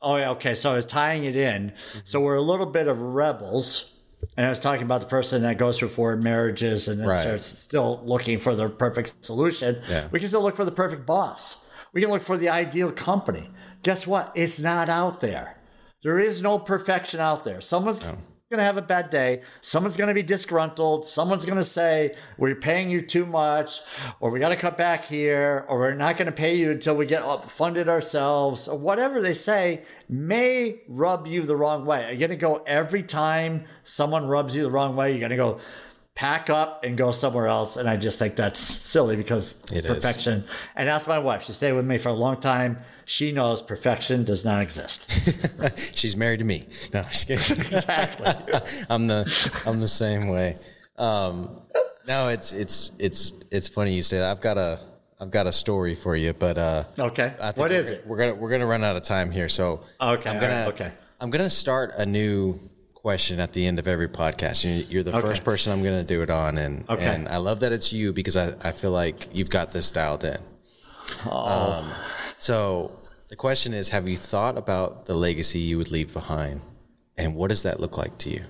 oh 0.05 0.15
yeah, 0.15 0.29
okay, 0.31 0.55
so 0.55 0.71
I 0.71 0.75
was 0.75 0.85
tying 0.85 1.25
it 1.25 1.35
in. 1.35 1.71
Mm-hmm. 1.71 1.99
So 2.05 2.21
we're 2.21 2.35
a 2.35 2.41
little 2.41 2.65
bit 2.67 2.87
of 2.87 2.99
rebels. 2.99 3.91
And 4.37 4.45
I 4.45 4.49
was 4.49 4.59
talking 4.59 4.83
about 4.83 5.01
the 5.01 5.07
person 5.07 5.43
that 5.43 5.57
goes 5.57 5.77
through 5.77 5.89
four 5.89 6.15
marriages 6.15 6.87
and 6.87 6.99
then 6.99 7.07
Right. 7.07 7.21
starts 7.21 7.45
still 7.45 8.01
looking 8.05 8.39
for 8.39 8.55
the 8.55 8.69
perfect 8.69 9.23
solution. 9.23 9.81
Yeah. 9.89 10.07
We 10.11 10.19
can 10.19 10.27
still 10.29 10.41
look 10.41 10.55
for 10.55 10.65
the 10.65 10.71
perfect 10.71 11.05
boss. 11.05 11.65
We 11.93 12.01
can 12.01 12.09
look 12.09 12.23
for 12.23 12.37
the 12.37 12.49
ideal 12.49 12.91
company. 12.91 13.51
Guess 13.83 14.07
what? 14.07 14.31
It's 14.35 14.59
not 14.59 14.89
out 14.89 15.19
there. 15.19 15.57
There 16.03 16.19
is 16.19 16.41
no 16.41 16.57
perfection 16.57 17.19
out 17.19 17.43
there. 17.43 17.61
Someone's 17.61 18.01
going 18.55 18.63
to 18.63 18.65
have 18.65 18.77
a 18.77 18.87
bad 18.87 19.09
day. 19.09 19.41
Someone's 19.61 19.97
going 19.97 20.07
to 20.07 20.13
be 20.13 20.23
disgruntled. 20.23 21.05
Someone's 21.05 21.45
going 21.45 21.57
to 21.57 21.63
say, 21.63 22.15
We're 22.37 22.55
paying 22.55 22.89
you 22.89 23.01
too 23.01 23.25
much, 23.25 23.81
or 24.19 24.31
we 24.31 24.39
got 24.39 24.49
to 24.49 24.55
cut 24.55 24.77
back 24.77 25.05
here, 25.05 25.65
or 25.67 25.79
we're 25.79 25.93
not 25.93 26.17
going 26.17 26.27
to 26.27 26.31
pay 26.31 26.55
you 26.55 26.71
until 26.71 26.95
we 26.95 27.05
get 27.05 27.49
funded 27.49 27.89
ourselves, 27.89 28.67
or 28.67 28.77
whatever 28.77 29.21
they 29.21 29.33
say 29.33 29.83
may 30.07 30.79
rub 30.87 31.27
you 31.27 31.41
the 31.43 31.55
wrong 31.55 31.85
way. 31.85 32.09
You're 32.09 32.27
going 32.27 32.29
to 32.29 32.35
go 32.37 32.63
every 32.65 33.03
time 33.03 33.65
someone 33.83 34.27
rubs 34.27 34.55
you 34.55 34.63
the 34.63 34.71
wrong 34.71 34.95
way, 34.95 35.11
you're 35.11 35.19
going 35.19 35.31
to 35.31 35.35
go 35.35 35.59
pack 36.15 36.49
up 36.49 36.83
and 36.85 36.97
go 36.97 37.11
somewhere 37.11 37.47
else. 37.47 37.75
And 37.77 37.89
I 37.89 37.97
just 37.97 38.17
think 38.19 38.35
that's 38.37 38.59
silly 38.59 39.15
because 39.17 39.61
It 39.71 39.85
is. 39.85 39.93
perfection. 39.93 40.45
And 40.75 40.87
that's 40.87 41.05
my 41.07 41.19
wife. 41.19 41.43
She 41.43 41.51
stayed 41.51 41.73
with 41.73 41.85
me 41.85 41.97
for 41.97 42.09
a 42.09 42.13
long 42.13 42.39
time. 42.39 42.79
She 43.03 43.31
knows 43.31 43.61
perfection 43.61 44.23
does 44.23 44.43
not 44.45 44.61
exist. 44.63 45.11
She's 45.95 46.15
married 46.15 46.39
to 46.39 46.45
me. 46.45 46.63
No. 46.93 47.01
Exactly. 47.29 48.25
I'm 48.89 49.07
the 49.07 49.61
I'm 49.65 49.79
the 49.81 49.87
same 49.87 50.27
way. 50.29 50.57
Um, 50.97 51.61
no, 52.07 52.29
it's 52.29 52.51
it's 52.53 52.91
it's 52.99 53.33
it's 53.51 53.67
funny 53.67 53.93
you 53.93 54.01
say 54.01 54.17
that. 54.19 54.31
I've 54.31 54.41
got 54.41 54.57
a 54.57 54.79
I've 55.19 55.31
got 55.31 55.47
a 55.47 55.51
story 55.51 55.95
for 55.95 56.15
you, 56.15 56.33
but 56.33 56.57
uh, 56.57 56.83
Okay. 56.97 57.33
What 57.55 57.71
is 57.71 57.89
it? 57.89 58.07
We're 58.07 58.17
gonna 58.17 58.35
we're 58.35 58.49
gonna 58.49 58.65
run 58.65 58.83
out 58.83 58.95
of 58.95 59.03
time 59.03 59.31
here, 59.31 59.49
so 59.49 59.81
Okay, 60.01 60.29
I'm 60.29 60.39
gonna 60.39 60.53
right, 60.65 60.67
okay. 60.73 60.91
I'm 61.19 61.29
gonna 61.29 61.49
start 61.49 61.93
a 61.97 62.05
new 62.05 62.59
question 63.05 63.39
at 63.39 63.53
the 63.53 63.67
end 63.67 63.77
of 63.77 63.87
every 63.87 64.07
podcast. 64.07 64.63
You- 64.63 64.83
You're 64.89 65.03
the 65.03 65.11
Okay. 65.15 65.21
first 65.21 65.43
person 65.43 65.71
I'm 65.71 65.83
gonna 65.83 66.03
do 66.03 66.23
it 66.23 66.31
on, 66.31 66.57
and 66.57 66.85
Okay. 66.89 67.05
and 67.05 67.27
I 67.29 67.37
love 67.37 67.59
that 67.59 67.71
it's 67.71 67.93
you 67.93 68.11
because 68.11 68.35
I 68.35 68.55
I 68.63 68.71
feel 68.71 68.89
like 68.89 69.27
you've 69.31 69.51
got 69.51 69.73
this 69.73 69.91
dialed 69.91 70.23
in. 70.23 70.39
Um, 71.29 71.91
so 72.39 72.89
the 73.29 73.35
question 73.35 73.75
is, 73.75 73.89
have 73.89 74.09
you 74.09 74.17
thought 74.17 74.57
about 74.57 75.05
the 75.05 75.13
legacy 75.13 75.59
you 75.59 75.77
would 75.77 75.91
leave 75.91 76.11
behind, 76.15 76.61
and 77.15 77.35
what 77.35 77.49
does 77.49 77.61
that 77.61 77.79
look 77.79 77.95
like 77.95 78.17
to 78.23 78.31
you? 78.31 78.41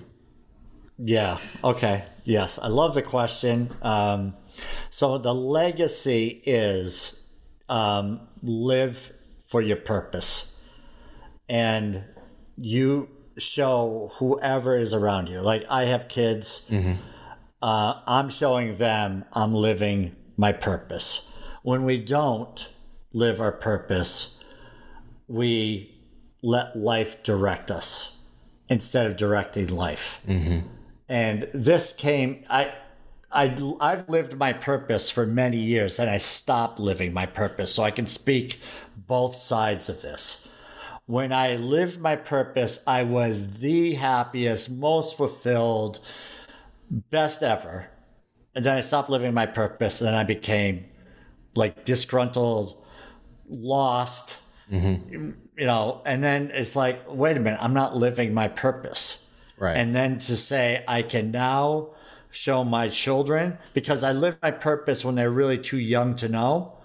Yeah. 0.96 1.36
Okay. 1.62 2.04
Yes. 2.24 2.58
I 2.58 2.68
love 2.68 2.94
the 2.94 3.02
question. 3.02 3.68
Um, 3.82 4.32
so 4.88 5.18
the 5.18 5.34
legacy 5.34 6.40
is 6.46 7.20
um, 7.68 8.20
live 8.42 9.12
for 9.44 9.60
your 9.60 9.76
purpose, 9.76 10.54
and 11.46 12.04
you 12.56 13.10
show 13.38 14.10
whoever 14.14 14.76
is 14.76 14.94
around 14.94 15.28
you. 15.28 15.40
Like 15.40 15.64
I 15.68 15.84
have 15.86 16.08
kids. 16.08 16.66
Uh, 17.62 18.00
I'm 18.06 18.28
showing 18.28 18.76
them 18.76 19.24
I'm 19.32 19.54
living 19.54 20.14
my 20.36 20.52
purpose. 20.52 21.30
When 21.62 21.84
we 21.84 21.98
don't 21.98 22.68
live 23.12 23.40
our 23.40 23.52
purpose, 23.52 24.38
we 25.26 25.94
let 26.42 26.76
life 26.76 27.22
direct 27.22 27.70
us 27.70 28.18
instead 28.68 29.06
of 29.06 29.16
directing 29.16 29.68
life 29.68 30.20
and 31.08 31.48
this 31.54 31.92
came 31.92 32.44
i 32.50 32.72
I, 33.32 33.54
I've 33.80 34.08
lived 34.08 34.36
my 34.38 34.52
purpose 34.52 35.10
for 35.10 35.26
many 35.26 35.58
years 35.58 35.98
and 35.98 36.08
I 36.08 36.18
stopped 36.18 36.78
living 36.78 37.12
my 37.12 37.26
purpose 37.26 37.72
so 37.74 37.82
I 37.82 37.90
can 37.90 38.06
speak 38.06 38.60
both 38.96 39.34
sides 39.34 39.88
of 39.88 40.00
this. 40.00 40.45
When 41.06 41.32
I 41.32 41.56
lived 41.56 42.00
my 42.00 42.16
purpose, 42.16 42.80
I 42.86 43.04
was 43.04 43.58
the 43.58 43.94
happiest, 43.94 44.70
most 44.70 45.16
fulfilled, 45.16 46.00
best 46.90 47.42
ever. 47.42 47.88
And 48.54 48.64
then 48.64 48.76
I 48.76 48.80
stopped 48.80 49.08
living 49.08 49.32
my 49.34 49.46
purpose 49.46 50.00
and 50.00 50.08
then 50.08 50.14
I 50.14 50.24
became 50.24 50.86
like 51.54 51.84
disgruntled, 51.84 52.84
lost, 53.48 54.38
mm-hmm. 54.70 55.30
you 55.56 55.66
know, 55.66 56.02
and 56.04 56.24
then 56.24 56.50
it's 56.52 56.74
like, 56.74 57.04
wait 57.08 57.36
a 57.36 57.40
minute, 57.40 57.60
I'm 57.62 57.74
not 57.74 57.96
living 57.96 58.34
my 58.34 58.48
purpose 58.48 59.22
Right. 59.58 59.76
and 59.76 59.96
then 59.96 60.18
to 60.18 60.36
say 60.36 60.84
I 60.86 61.00
can 61.00 61.30
now 61.30 61.90
show 62.30 62.62
my 62.62 62.90
children 62.90 63.56
because 63.72 64.04
I 64.04 64.12
lived 64.12 64.38
my 64.42 64.50
purpose 64.50 65.02
when 65.02 65.14
they're 65.14 65.30
really 65.30 65.56
too 65.56 65.78
young 65.78 66.14
to 66.16 66.28
know 66.28 66.76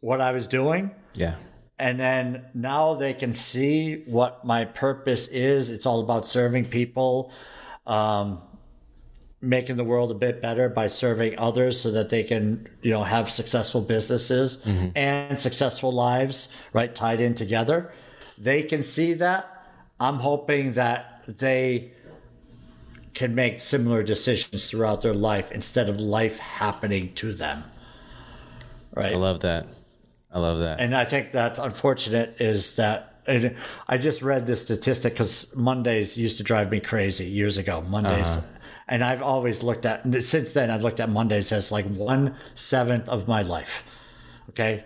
what 0.00 0.20
I 0.20 0.30
was 0.30 0.46
doing. 0.46 0.92
yeah. 1.14 1.34
And 1.78 2.00
then 2.00 2.46
now 2.54 2.94
they 2.94 3.12
can 3.12 3.32
see 3.32 4.02
what 4.06 4.44
my 4.44 4.64
purpose 4.64 5.28
is. 5.28 5.68
It's 5.68 5.84
all 5.84 6.00
about 6.00 6.26
serving 6.26 6.66
people, 6.66 7.32
um, 7.86 8.40
making 9.42 9.76
the 9.76 9.84
world 9.84 10.10
a 10.10 10.14
bit 10.14 10.40
better 10.40 10.70
by 10.70 10.86
serving 10.86 11.38
others 11.38 11.78
so 11.78 11.90
that 11.90 12.08
they 12.08 12.22
can, 12.22 12.66
you 12.80 12.92
know, 12.92 13.04
have 13.04 13.30
successful 13.30 13.82
businesses 13.82 14.64
and 14.96 15.38
successful 15.38 15.92
lives, 15.92 16.48
right? 16.72 16.94
Tied 16.94 17.20
in 17.20 17.34
together. 17.34 17.92
They 18.38 18.62
can 18.62 18.82
see 18.82 19.12
that. 19.14 19.52
I'm 20.00 20.16
hoping 20.16 20.72
that 20.72 21.22
they 21.26 21.92
can 23.12 23.34
make 23.34 23.60
similar 23.60 24.02
decisions 24.02 24.68
throughout 24.68 25.00
their 25.00 25.14
life 25.14 25.50
instead 25.52 25.88
of 25.88 26.00
life 26.00 26.38
happening 26.38 27.14
to 27.14 27.32
them. 27.32 27.62
Right. 28.94 29.12
I 29.12 29.16
love 29.16 29.40
that. 29.40 29.66
I 30.36 30.38
love 30.38 30.58
that. 30.58 30.80
And 30.80 30.94
I 30.94 31.04
think 31.06 31.32
that's 31.32 31.58
unfortunate 31.58 32.36
is 32.40 32.74
that 32.74 33.22
and 33.26 33.56
I 33.88 33.96
just 33.98 34.20
read 34.22 34.46
this 34.46 34.60
statistic 34.62 35.14
because 35.14 35.54
Mondays 35.56 36.16
used 36.16 36.36
to 36.36 36.42
drive 36.44 36.70
me 36.70 36.78
crazy 36.78 37.24
years 37.24 37.56
ago. 37.56 37.80
Mondays. 37.80 38.28
Uh-huh. 38.28 38.46
And 38.88 39.02
I've 39.02 39.22
always 39.22 39.62
looked 39.62 39.84
at, 39.86 40.04
since 40.22 40.52
then, 40.52 40.70
I've 40.70 40.82
looked 40.82 41.00
at 41.00 41.10
Mondays 41.10 41.50
as 41.52 41.72
like 41.72 41.86
one 41.86 42.36
seventh 42.54 43.08
of 43.08 43.26
my 43.26 43.42
life. 43.42 43.82
Okay. 44.50 44.84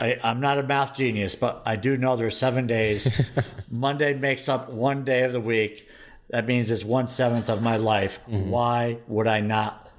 I, 0.00 0.18
I'm 0.22 0.40
not 0.40 0.58
a 0.58 0.62
math 0.62 0.94
genius, 0.94 1.34
but 1.34 1.62
I 1.66 1.76
do 1.76 1.96
know 1.96 2.14
there 2.14 2.26
are 2.26 2.30
seven 2.30 2.66
days. 2.66 3.30
Monday 3.72 4.14
makes 4.14 4.48
up 4.48 4.70
one 4.70 5.04
day 5.04 5.22
of 5.22 5.32
the 5.32 5.40
week. 5.40 5.88
That 6.28 6.46
means 6.46 6.70
it's 6.70 6.84
one 6.84 7.06
seventh 7.06 7.48
of 7.50 7.62
my 7.62 7.76
life. 7.76 8.20
Mm-hmm. 8.30 8.50
Why 8.50 8.98
would 9.08 9.26
I 9.26 9.40
not 9.40 9.90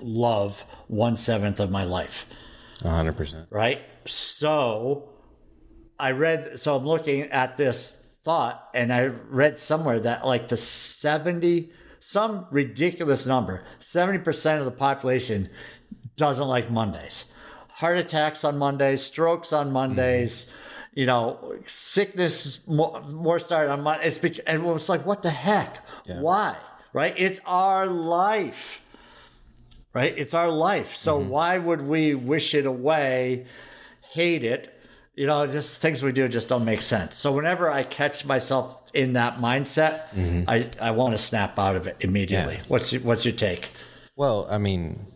love 0.00 0.60
one 0.88 1.16
seventh 1.16 1.60
of 1.60 1.70
my 1.70 1.84
life? 1.84 2.26
Hundred 2.82 3.16
percent. 3.16 3.46
right? 3.50 3.80
So 4.06 5.10
I 5.98 6.10
read, 6.12 6.58
so 6.58 6.76
I'm 6.76 6.86
looking 6.86 7.22
at 7.24 7.56
this 7.56 8.16
thought, 8.24 8.68
and 8.74 8.92
I 8.92 9.06
read 9.06 9.58
somewhere 9.58 10.00
that 10.00 10.26
like 10.26 10.48
to 10.48 10.56
70, 10.56 11.72
some 12.00 12.46
ridiculous 12.50 13.26
number, 13.26 13.64
70% 13.80 14.58
of 14.58 14.64
the 14.64 14.70
population 14.70 15.48
doesn't 16.16 16.48
like 16.48 16.70
Mondays. 16.70 17.32
Heart 17.68 17.98
attacks 17.98 18.44
on 18.44 18.58
Mondays, 18.58 19.02
strokes 19.02 19.52
on 19.52 19.66
mm-hmm. 19.66 19.74
Mondays. 19.74 20.52
You 20.94 21.06
know, 21.06 21.54
sickness 21.66 22.68
more, 22.68 23.00
more 23.04 23.38
started 23.38 23.72
on 23.72 23.80
Monday. 23.80 24.06
It's 24.06 24.18
bec- 24.18 24.40
and 24.46 24.66
it's 24.66 24.90
like, 24.90 25.06
what 25.06 25.22
the 25.22 25.30
heck? 25.30 25.86
Why? 26.06 26.58
Right? 26.92 27.14
It's 27.16 27.40
our 27.46 27.86
life 27.86 28.82
right? 29.94 30.14
It's 30.16 30.34
our 30.34 30.50
life. 30.50 30.96
So 30.96 31.18
mm-hmm. 31.18 31.28
why 31.28 31.58
would 31.58 31.82
we 31.82 32.14
wish 32.14 32.54
it 32.54 32.66
away, 32.66 33.46
hate 34.12 34.44
it, 34.44 34.78
you 35.14 35.26
know, 35.26 35.46
just 35.46 35.80
things 35.80 36.02
we 36.02 36.12
do 36.12 36.28
just 36.28 36.48
don't 36.48 36.64
make 36.64 36.82
sense. 36.82 37.16
So 37.16 37.32
whenever 37.32 37.70
I 37.70 37.82
catch 37.82 38.24
myself 38.24 38.90
in 38.94 39.14
that 39.14 39.38
mindset, 39.38 40.06
I, 40.48 40.70
I 40.80 40.90
want 40.92 41.12
to 41.12 41.18
snap 41.18 41.58
out 41.58 41.76
of 41.76 41.86
it 41.86 41.96
immediately. 42.00 42.54
Yeah. 42.54 42.62
What's 42.68 42.92
your, 42.92 43.02
what's 43.02 43.24
your 43.24 43.34
take? 43.34 43.70
Well, 44.16 44.46
I 44.50 44.58
mean, 44.58 45.06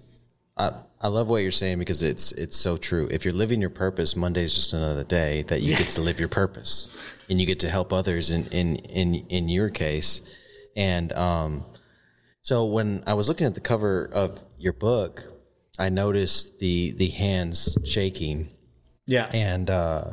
I 0.59 0.71
I 1.01 1.09
love 1.09 1.29
what 1.29 1.43
you're 1.43 1.53
saying 1.53 1.79
because 1.79 2.03
it's 2.03 2.33
it's 2.33 2.57
so 2.57 2.77
true. 2.77 3.07
If 3.11 3.25
you're 3.25 3.35
living 3.35 3.61
your 3.61 3.71
purpose, 3.71 4.17
Monday's 4.17 4.55
just 4.55 4.73
another 4.73 5.05
day 5.05 5.43
that 5.49 5.61
you 5.61 5.77
get 5.77 5.89
to 5.89 6.01
live 6.01 6.19
your 6.19 6.31
purpose, 6.31 6.89
and 7.29 7.39
you 7.39 7.47
get 7.47 7.61
to 7.61 7.69
help 7.69 7.93
others. 7.93 8.31
In 8.31 8.47
in 8.47 8.77
in 8.77 9.15
in 9.29 9.49
your 9.51 9.69
case, 9.69 10.23
and 10.75 11.13
um, 11.13 11.65
so 12.41 12.65
when 12.65 13.03
I 13.07 13.15
was 13.15 13.29
looking 13.29 13.47
at 13.47 13.55
the 13.55 13.61
cover 13.61 14.09
of 14.13 14.43
your 14.59 14.73
book, 14.73 15.25
I 15.79 15.91
noticed 15.91 16.59
the 16.59 16.93
the 16.93 17.09
hands 17.09 17.77
shaking, 17.85 18.49
Yeah. 19.07 19.31
and 19.33 19.71
uh, 19.71 20.05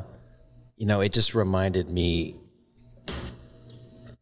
you 0.76 0.86
know, 0.86 1.00
it 1.00 1.12
just 1.12 1.34
reminded 1.34 1.88
me, 1.88 2.36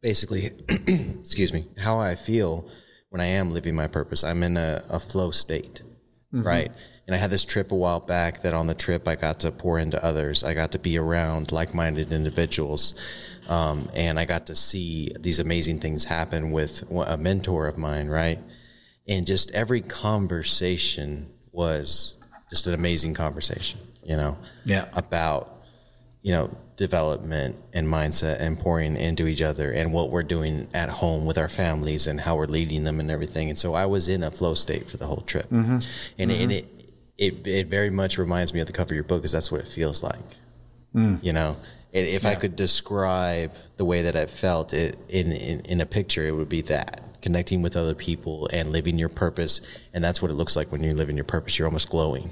basically, 0.01 0.51
excuse 0.68 1.53
me, 1.53 1.66
how 1.79 1.99
I 1.99 2.14
feel 2.14 2.68
when 3.11 3.20
I 3.20 3.27
am 3.27 3.53
living 3.53 3.75
my 3.75 3.87
purpose. 3.87 4.25
I'm 4.25 4.43
in 4.43 4.57
a, 4.57 4.83
a 4.89 4.99
flow 4.99 5.31
state, 5.31 5.83
right? 6.45 6.73
And 7.07 7.14
I 7.14 7.18
had 7.18 7.31
this 7.31 7.45
trip 7.45 7.73
a 7.73 7.75
while 7.75 8.01
back 8.01 8.41
that 8.43 8.55
on 8.55 8.66
the 8.66 8.75
trip 8.75 9.07
I 9.07 9.16
got 9.16 9.41
to 9.41 9.53
pour 9.53 9.79
into 9.79 10.03
others. 10.03 10.43
I 10.45 10.55
got 10.55 10.73
to 10.73 10.79
be 10.79 10.97
around 10.99 11.53
like-minded 11.53 12.11
individuals, 12.12 12.95
um, 13.49 13.89
and 13.95 14.18
I 14.18 14.25
got 14.25 14.47
to 14.47 14.55
see 14.55 15.11
these 15.20 15.39
amazing 15.39 15.81
things 15.81 16.05
happen 16.05 16.51
with 16.53 16.85
a 16.91 17.18
mentor 17.18 17.66
of 17.66 17.77
mine, 17.77 18.09
right? 18.09 18.39
And 19.07 19.27
just 19.27 19.51
every 19.51 19.81
conversation 19.83 21.31
was 21.51 22.16
just 22.51 22.66
an 22.66 22.75
amazing 22.75 23.14
conversation, 23.14 23.81
you 24.03 24.17
know 24.17 24.37
Yeah. 24.65 24.87
about 24.95 25.63
you 26.23 26.33
know 26.33 26.51
development 26.77 27.57
and 27.73 27.87
mindset 27.87 28.41
and 28.41 28.59
pouring 28.59 28.97
into 28.97 29.27
each 29.27 29.43
other 29.43 29.71
and 29.71 29.93
what 29.93 30.11
we're 30.11 30.23
doing 30.23 30.67
at 30.75 30.89
home 30.89 31.27
with 31.27 31.39
our 31.39 31.49
families 31.49 32.07
and 32.07 32.21
how 32.23 32.35
we're 32.35 32.47
leading 32.47 32.83
them 32.85 32.99
and 32.99 33.11
everything. 33.11 33.49
And 33.51 33.59
so 33.59 33.75
i 33.75 33.87
was 33.87 34.09
in 34.09 34.23
a 34.23 34.31
flow 34.31 34.55
state 34.55 34.89
for 34.91 34.97
the 34.97 35.07
whole 35.07 35.21
trip. 35.21 35.49
Mm-hmm. 35.51 35.79
And, 36.19 36.31
mm-hmm. 36.31 36.43
and 36.43 36.53
it, 36.53 36.67
it 37.19 37.47
it 37.47 37.67
very 37.69 37.91
much 37.91 38.19
reminds 38.19 38.53
me 38.55 38.61
of 38.61 38.67
the 38.67 38.73
cover 38.73 38.95
of 38.95 38.97
your 38.97 39.05
book 39.05 39.21
because 39.21 39.33
that's 39.33 39.53
what 39.53 39.61
it 39.61 39.69
feels 39.69 40.03
like. 40.03 40.19
Mm. 40.95 41.23
You 41.23 41.33
know 41.33 41.57
And 41.95 42.07
if 42.07 42.25
i 42.27 42.35
could 42.35 42.57
describe 42.57 43.53
the 43.77 43.85
way 43.85 44.03
that 44.03 44.17
i 44.17 44.27
felt 44.27 44.73
it 44.75 44.99
in, 45.09 45.31
in 45.33 45.61
in 45.61 45.81
a 45.81 45.87
picture 45.87 46.27
it 46.27 46.33
would 46.33 46.49
be 46.49 46.63
that 46.63 47.03
connecting 47.23 47.63
with 47.63 47.77
other 47.77 47.95
people 47.95 48.49
and 48.53 48.73
living 48.73 48.99
your 48.99 49.09
purpose. 49.09 49.61
And 49.95 50.03
that's 50.03 50.21
what 50.21 50.31
it 50.31 50.35
looks 50.35 50.57
like 50.57 50.73
when 50.73 50.83
you're 50.83 50.95
living 50.95 51.17
your 51.17 51.25
purpose 51.25 51.59
you're 51.59 51.69
almost 51.69 51.89
glowing 51.91 52.31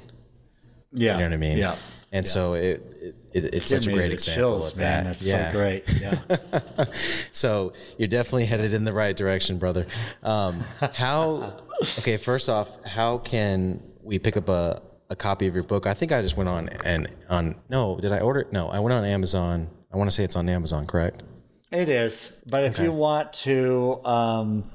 Yeah. 0.93 1.13
you 1.13 1.17
know 1.19 1.25
what 1.25 1.33
I 1.33 1.37
mean? 1.37 1.57
Yeah. 1.57 1.75
And 2.13 2.27
so 2.27 2.53
it, 2.53 2.83
it, 3.01 3.15
it 3.31 3.55
it's 3.55 3.69
such 3.69 3.87
a 3.87 3.93
great 3.93 4.11
example 4.11 4.59
chills, 4.59 4.71
of 4.73 4.77
man. 4.79 5.05
that. 5.05 5.09
That's 5.09 5.27
yeah. 5.27 5.51
so 5.51 5.57
great. 5.57 6.01
Yeah. 6.01 6.85
So 7.31 7.73
you're 7.97 8.09
definitely 8.09 8.45
headed 8.45 8.73
in 8.73 8.83
the 8.83 8.91
right 8.91 9.15
direction, 9.15 9.57
brother. 9.57 9.87
Um, 10.21 10.63
how? 10.93 11.59
Okay, 11.99 12.17
first 12.17 12.49
off, 12.49 12.83
how 12.83 13.19
can 13.19 13.81
we 14.03 14.19
pick 14.19 14.35
up 14.35 14.49
a, 14.49 14.81
a 15.09 15.15
copy 15.15 15.47
of 15.47 15.53
your 15.53 15.63
book? 15.63 15.87
I 15.87 15.93
think 15.93 16.11
I 16.11 16.21
just 16.21 16.35
went 16.35 16.49
on 16.49 16.69
and 16.83 17.07
on. 17.29 17.55
No, 17.69 17.97
did 17.97 18.11
I 18.11 18.19
order 18.19 18.41
it? 18.41 18.51
No, 18.51 18.67
I 18.69 18.79
went 18.79 18.93
on 18.93 19.05
Amazon. 19.05 19.69
I 19.93 19.97
want 19.97 20.09
to 20.09 20.15
say 20.15 20.23
it's 20.23 20.35
on 20.35 20.49
Amazon, 20.49 20.85
correct? 20.85 21.23
It 21.71 21.87
is, 21.87 22.41
but 22.49 22.65
if 22.65 22.79
you 22.79 22.91
want 22.91 23.31
to, 23.33 24.03
um, 24.03 24.65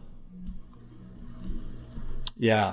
yeah, 2.39 2.73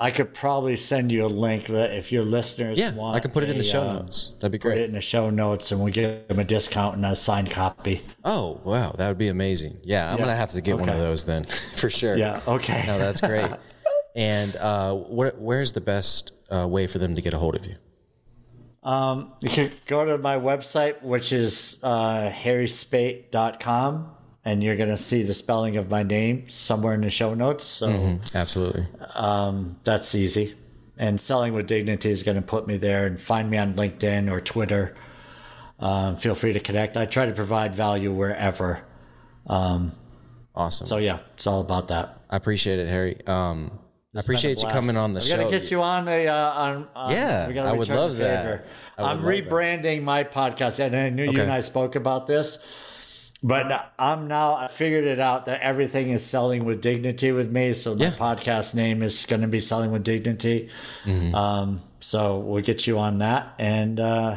I 0.00 0.12
could 0.12 0.32
probably 0.32 0.76
send 0.76 1.10
you 1.10 1.24
a 1.24 1.26
link 1.26 1.66
that 1.66 1.92
if 1.92 2.12
your 2.12 2.22
listeners 2.22 2.78
Yeah, 2.78 2.94
want, 2.94 3.16
I 3.16 3.20
can 3.20 3.32
put 3.32 3.42
it 3.42 3.50
in 3.50 3.58
the 3.58 3.64
show 3.64 3.82
uh, 3.82 3.94
notes. 3.94 4.34
That'd 4.38 4.52
be 4.52 4.58
great. 4.58 4.74
Put 4.74 4.80
it 4.82 4.84
in 4.84 4.92
the 4.94 5.00
show 5.00 5.28
notes, 5.28 5.72
and 5.72 5.82
we 5.82 5.90
give 5.90 6.28
them 6.28 6.38
a 6.38 6.44
discount 6.44 6.94
and 6.96 7.04
a 7.04 7.16
signed 7.16 7.50
copy. 7.50 8.00
Oh, 8.24 8.60
wow, 8.64 8.92
that 8.92 9.08
would 9.08 9.18
be 9.18 9.26
amazing. 9.28 9.78
Yeah, 9.82 10.08
I'm 10.10 10.18
Yeah. 10.18 10.24
gonna 10.26 10.36
have 10.36 10.52
to 10.52 10.60
get 10.60 10.78
one 10.78 10.88
of 10.88 10.98
those 10.98 11.24
then 11.24 11.44
for 11.76 11.90
sure. 11.90 12.16
Yeah. 12.16 12.40
Okay. 12.46 12.84
No, 12.86 12.96
that's 12.98 13.20
great. 13.20 13.50
and 14.14 14.54
uh, 14.56 14.94
where, 14.94 15.32
where's 15.36 15.72
the 15.72 15.80
best 15.80 16.30
uh, 16.48 16.66
way 16.68 16.86
for 16.86 16.98
them 16.98 17.16
to 17.16 17.20
get 17.22 17.34
a 17.34 17.38
hold 17.38 17.56
of 17.56 17.66
you? 17.66 17.74
Um, 18.88 19.32
you 19.40 19.50
can 19.50 19.72
go 19.86 20.04
to 20.04 20.16
my 20.16 20.36
website, 20.36 21.02
which 21.02 21.32
is 21.32 21.80
uh, 21.82 22.30
harryspaight.com, 22.30 24.10
and 24.44 24.62
you're 24.62 24.76
going 24.76 24.88
to 24.88 24.96
see 24.96 25.22
the 25.22 25.34
spelling 25.34 25.76
of 25.76 25.90
my 25.90 26.02
name 26.02 26.48
somewhere 26.48 26.94
in 26.94 27.00
the 27.02 27.10
show 27.10 27.34
notes. 27.34 27.64
So 27.64 28.18
Absolutely. 28.34 28.86
um, 29.14 29.76
that's 29.84 30.14
easy. 30.14 30.54
And 30.96 31.20
Selling 31.20 31.52
with 31.52 31.66
Dignity 31.66 32.10
is 32.10 32.22
going 32.22 32.36
to 32.36 32.42
put 32.42 32.66
me 32.66 32.76
there 32.76 33.06
and 33.06 33.20
find 33.20 33.48
me 33.50 33.56
on 33.58 33.74
LinkedIn 33.74 34.30
or 34.30 34.40
Twitter. 34.40 34.94
Um, 35.78 36.16
feel 36.16 36.34
free 36.34 36.52
to 36.54 36.60
connect. 36.60 36.96
I 36.96 37.06
try 37.06 37.26
to 37.26 37.32
provide 37.32 37.74
value 37.74 38.12
wherever. 38.12 38.80
Awesome. 39.46 40.86
So, 40.88 40.96
yeah, 40.96 41.20
it's 41.34 41.46
all 41.46 41.60
about 41.60 41.88
that. 41.88 42.22
I 42.30 42.36
appreciate 42.36 42.80
it, 42.80 42.88
Harry. 42.88 43.24
Um, 43.26 43.70
I 43.70 43.76
It's 43.76 43.78
been 44.12 44.18
a 44.18 44.20
appreciate 44.20 44.62
you 44.62 44.68
coming 44.70 44.96
on 44.96 45.12
the 45.12 45.20
show. 45.20 45.36
we 45.36 45.42
show. 45.44 45.44
gotta 45.50 45.58
get 45.60 45.70
you 45.70 45.82
on 45.82 46.08
a 46.08 46.26
uh, 46.26 46.34
on, 46.50 46.88
on. 46.96 47.12
Yeah, 47.12 47.62
I 47.64 47.72
would 47.72 47.88
love 47.88 48.16
that. 48.16 48.44
favor. 48.44 48.68
I 48.98 49.02
I'm 49.02 49.22
love 49.22 49.22
that. 49.24 49.30
rebranding 49.48 50.02
my 50.02 50.24
podcast, 50.24 50.80
and 50.80 50.96
I 50.96 51.10
knew 51.10 51.30
you 51.30 51.40
and 51.40 51.52
I 51.52 51.60
spoke 51.60 51.94
about 51.94 52.26
this. 52.26 52.58
But 53.42 53.92
I'm 53.98 54.26
now 54.26 54.54
I 54.54 54.66
figured 54.66 55.04
it 55.04 55.20
out 55.20 55.46
that 55.46 55.60
everything 55.60 56.10
is 56.10 56.24
selling 56.26 56.64
with 56.64 56.82
dignity 56.82 57.30
with 57.30 57.52
me. 57.52 57.72
So 57.72 57.94
my 57.94 58.06
Yeah. 58.06 58.10
podcast 58.12 58.74
name 58.74 59.00
is 59.02 59.26
going 59.26 59.42
to 59.42 59.48
be 59.48 59.60
selling 59.60 59.92
with 59.92 60.02
dignity. 60.02 60.70
Mm-hmm. 61.04 61.34
Um, 61.36 61.80
so 62.00 62.38
we'll 62.38 62.62
get 62.64 62.86
you 62.86 62.98
on 62.98 63.18
that, 63.18 63.54
and 63.58 64.00
uh, 64.00 64.36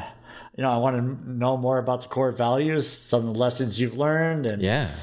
you 0.56 0.62
know 0.64 0.70
I 0.72 0.78
want 0.78 0.98
to 0.98 1.32
know 1.32 1.58
more 1.58 1.80
about 1.80 2.02
the 2.04 2.08
core 2.10 2.32
values, 2.32 2.88
some 2.88 3.28
of 3.28 3.34
the 3.34 3.40
lessons 3.40 3.80
you've 3.80 3.98
learned, 3.98 4.46
and 4.46 4.62
yeah, 4.62 4.96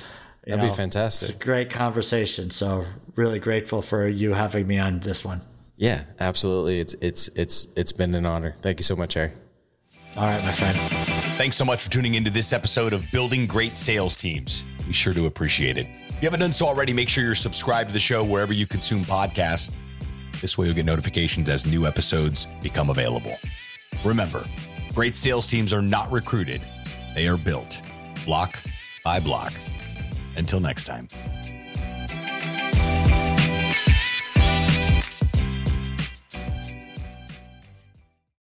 that'd 0.44 0.60
know, 0.60 0.68
be 0.68 0.74
fantastic. 0.74 1.30
It's 1.30 1.38
a 1.38 1.44
great 1.44 1.70
conversation. 1.70 2.50
So 2.50 2.84
really 3.16 3.38
grateful 3.40 3.82
for 3.82 4.06
you 4.06 4.32
having 4.32 4.66
me 4.66 4.78
on 4.78 5.00
this 5.00 5.24
one. 5.24 5.40
Yeah, 5.76 6.02
absolutely. 6.20 6.78
It's 6.80 6.94
it's 7.00 7.28
it's 7.34 7.66
it's 7.76 7.92
been 7.92 8.14
an 8.14 8.26
honor. 8.26 8.54
Thank 8.62 8.78
you 8.78 8.84
so 8.84 8.94
much, 8.96 9.14
Harry. 9.14 9.32
All 10.16 10.24
right, 10.24 10.42
my 10.44 10.52
friend. 10.52 11.17
Thanks 11.38 11.56
so 11.56 11.64
much 11.64 11.84
for 11.84 11.90
tuning 11.90 12.14
into 12.14 12.30
this 12.30 12.52
episode 12.52 12.92
of 12.92 13.08
Building 13.12 13.46
Great 13.46 13.78
Sales 13.78 14.16
Teams. 14.16 14.64
We 14.88 14.92
sure 14.92 15.12
do 15.12 15.26
appreciate 15.26 15.78
it. 15.78 15.86
If 16.08 16.20
you 16.20 16.26
haven't 16.26 16.40
done 16.40 16.52
so 16.52 16.66
already, 16.66 16.92
make 16.92 17.08
sure 17.08 17.22
you're 17.22 17.36
subscribed 17.36 17.90
to 17.90 17.92
the 17.92 18.00
show 18.00 18.24
wherever 18.24 18.52
you 18.52 18.66
consume 18.66 19.02
podcasts. 19.02 19.72
This 20.40 20.58
way, 20.58 20.66
you'll 20.66 20.74
get 20.74 20.84
notifications 20.84 21.48
as 21.48 21.64
new 21.64 21.86
episodes 21.86 22.48
become 22.60 22.90
available. 22.90 23.38
Remember, 24.04 24.44
great 24.96 25.14
sales 25.14 25.46
teams 25.46 25.72
are 25.72 25.80
not 25.80 26.10
recruited, 26.10 26.60
they 27.14 27.28
are 27.28 27.38
built 27.38 27.82
block 28.24 28.58
by 29.04 29.20
block. 29.20 29.52
Until 30.36 30.58
next 30.58 30.86
time. 30.88 31.06